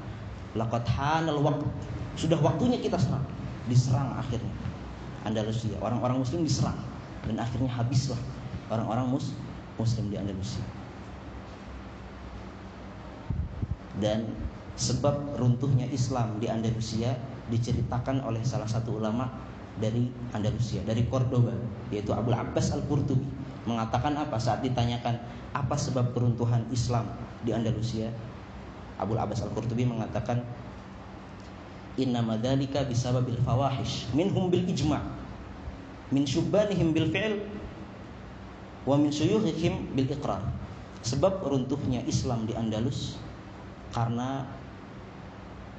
"Laqad 0.56 0.88
hanal 0.88 1.44
waktu. 1.44 1.68
Sudah 2.16 2.40
waktunya 2.40 2.80
kita 2.80 2.96
serang." 2.96 3.22
Diserang 3.68 4.16
akhirnya. 4.16 4.56
Andalusia. 5.28 5.76
Orang-orang 5.84 6.24
muslim 6.24 6.48
diserang 6.48 6.80
dan 7.28 7.36
akhirnya 7.36 7.68
habislah 7.68 8.16
orang-orang 8.72 9.12
mus 9.12 9.36
muslim 9.76 10.08
di 10.08 10.16
Andalusia. 10.16 10.64
Dan 14.00 14.32
sebab 14.80 15.36
runtuhnya 15.36 15.84
Islam 15.92 16.40
di 16.40 16.48
Andalusia 16.48 17.12
diceritakan 17.52 18.24
oleh 18.24 18.40
salah 18.48 18.64
satu 18.64 18.96
ulama 18.96 19.28
dari 19.76 20.08
Andalusia, 20.32 20.80
dari 20.88 21.04
Cordoba, 21.04 21.52
yaitu 21.92 22.16
Abu 22.16 22.32
Abbas 22.32 22.72
Al-Qurtubi. 22.72 23.28
Mengatakan 23.68 24.16
apa? 24.16 24.40
Saat 24.40 24.64
ditanyakan 24.64 25.20
apa 25.52 25.76
sebab 25.76 26.16
keruntuhan 26.16 26.64
Islam 26.72 27.12
di 27.44 27.52
Andalusia? 27.52 28.08
Abu 28.96 29.20
Abbas 29.20 29.44
Al-Qurtubi 29.44 29.84
mengatakan 29.84 30.40
inna 32.00 32.24
madzalika 32.24 32.88
bisababil 32.88 33.36
fawahish 33.44 34.08
minhum 34.16 34.48
bil 34.48 34.64
ijma' 34.64 35.04
min 36.08 36.24
syubbanihim 36.24 36.96
bil 36.96 37.12
fi'l 37.12 37.44
wa 38.88 38.96
min 38.96 39.12
syuyukhihim 39.12 39.92
bil 39.92 40.08
iqrar. 40.08 40.40
Sebab 41.04 41.44
runtuhnya 41.44 42.04
Islam 42.08 42.44
di 42.48 42.56
Andalus 42.56 43.20
karena 43.92 44.44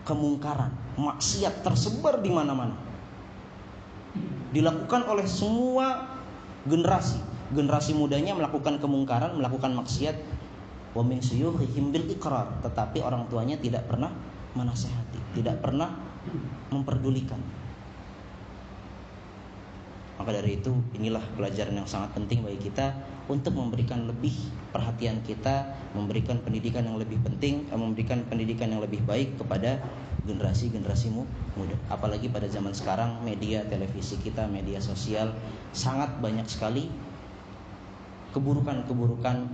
kemungkaran 0.03 0.73
maksiat 0.97 1.65
tersebar 1.65 2.19
di 2.19 2.31
mana-mana. 2.33 2.75
Dilakukan 4.51 5.07
oleh 5.07 5.25
semua 5.25 6.17
generasi. 6.67 7.19
Generasi 7.51 7.95
mudanya 7.95 8.35
melakukan 8.35 8.79
kemungkaran 8.79 9.35
melakukan 9.35 9.71
maksiat. 9.75 10.15
Wa 10.91 11.03
min 11.03 11.23
syuyukhihim 11.23 11.95
bil 11.95 12.07
iqrar. 12.11 12.59
Tetapi 12.63 12.99
orang 12.99 13.27
tuanya 13.31 13.55
tidak 13.55 13.87
pernah 13.87 14.11
menasehati 14.55 15.21
tidak 15.35 15.63
pernah 15.63 15.95
memperdulikan. 16.71 17.39
Maka 20.19 20.37
dari 20.37 20.61
itu 20.61 20.69
inilah 20.93 21.23
pelajaran 21.33 21.81
yang 21.81 21.89
sangat 21.89 22.13
penting 22.13 22.45
bagi 22.45 22.69
kita 22.69 22.93
untuk 23.29 23.53
memberikan 23.57 24.09
lebih 24.09 24.33
perhatian 24.71 25.21
kita, 25.21 25.67
memberikan 25.93 26.41
pendidikan 26.41 26.87
yang 26.87 26.97
lebih 26.97 27.21
penting, 27.21 27.67
eh, 27.69 27.77
memberikan 27.77 28.25
pendidikan 28.25 28.71
yang 28.73 28.81
lebih 28.81 29.03
baik 29.03 29.37
kepada 29.37 29.81
generasi-generasi 30.25 31.13
muda. 31.57 31.77
Apalagi 31.89 32.29
pada 32.29 32.45
zaman 32.45 32.73
sekarang 32.73 33.21
media 33.25 33.65
televisi 33.65 34.21
kita, 34.21 34.45
media 34.45 34.77
sosial 34.77 35.33
sangat 35.73 36.13
banyak 36.21 36.45
sekali 36.45 36.89
keburukan-keburukan 38.31 39.49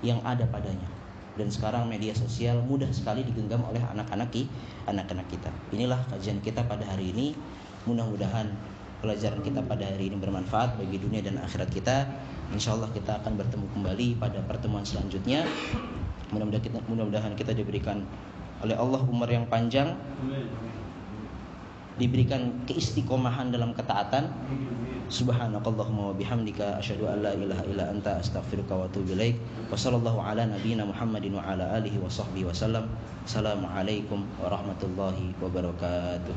yang 0.00 0.18
ada 0.24 0.48
padanya 0.48 0.88
dan 1.36 1.48
sekarang 1.48 1.86
media 1.86 2.12
sosial 2.16 2.60
mudah 2.64 2.88
sekali 2.90 3.22
digenggam 3.22 3.62
oleh 3.64 3.80
anak-anak 3.80 4.32
anak-anak 4.84 5.26
kita. 5.30 5.50
Inilah 5.70 6.00
kajian 6.10 6.42
kita 6.42 6.66
pada 6.66 6.82
hari 6.84 7.14
ini. 7.14 7.32
Mudah-mudahan 7.88 8.52
pelajaran 9.00 9.40
kita 9.40 9.64
pada 9.64 9.84
hari 9.88 10.12
ini 10.12 10.16
bermanfaat 10.20 10.76
bagi 10.76 11.00
dunia 11.00 11.24
dan 11.24 11.40
akhirat 11.40 11.72
kita. 11.72 12.06
Insya 12.52 12.76
Allah 12.76 12.92
kita 12.92 13.20
akan 13.24 13.40
bertemu 13.40 13.66
kembali 13.72 14.08
pada 14.20 14.38
pertemuan 14.44 14.84
selanjutnya. 14.84 15.48
Mudah-mudahan 16.30 16.62
kita, 16.62 16.78
mudah-mudahan 16.86 17.32
kita 17.34 17.52
diberikan 17.56 18.06
oleh 18.60 18.76
Allah 18.76 19.00
umur 19.02 19.26
yang 19.26 19.48
panjang, 19.48 19.96
diberikan 21.96 22.64
keistiqomahan 22.68 23.50
dalam 23.50 23.74
ketaatan 23.74 24.30
Subhanakallahumma 25.10 26.14
wa 26.14 26.14
bihamdika 26.14 26.78
asyhadu 26.78 27.10
an 27.10 27.26
la 27.26 27.34
ilaha 27.34 27.66
illa 27.66 27.90
anta 27.90 28.22
astaghfiruka 28.22 28.78
wa 28.78 28.86
atubu 28.86 29.18
ilaik. 29.18 29.42
Wa 29.66 29.74
sallallahu 29.74 30.22
ala 30.22 30.46
nabiyyina 30.46 30.86
Muhammadin 30.86 31.34
wa 31.34 31.42
ala 31.42 31.66
alihi 31.74 31.98
wa 31.98 32.06
sahbihi 32.06 32.46
wasallam. 32.46 32.86
Assalamualaikum 33.26 34.22
warahmatullahi 34.38 35.34
wabarakatuh. 35.42 36.30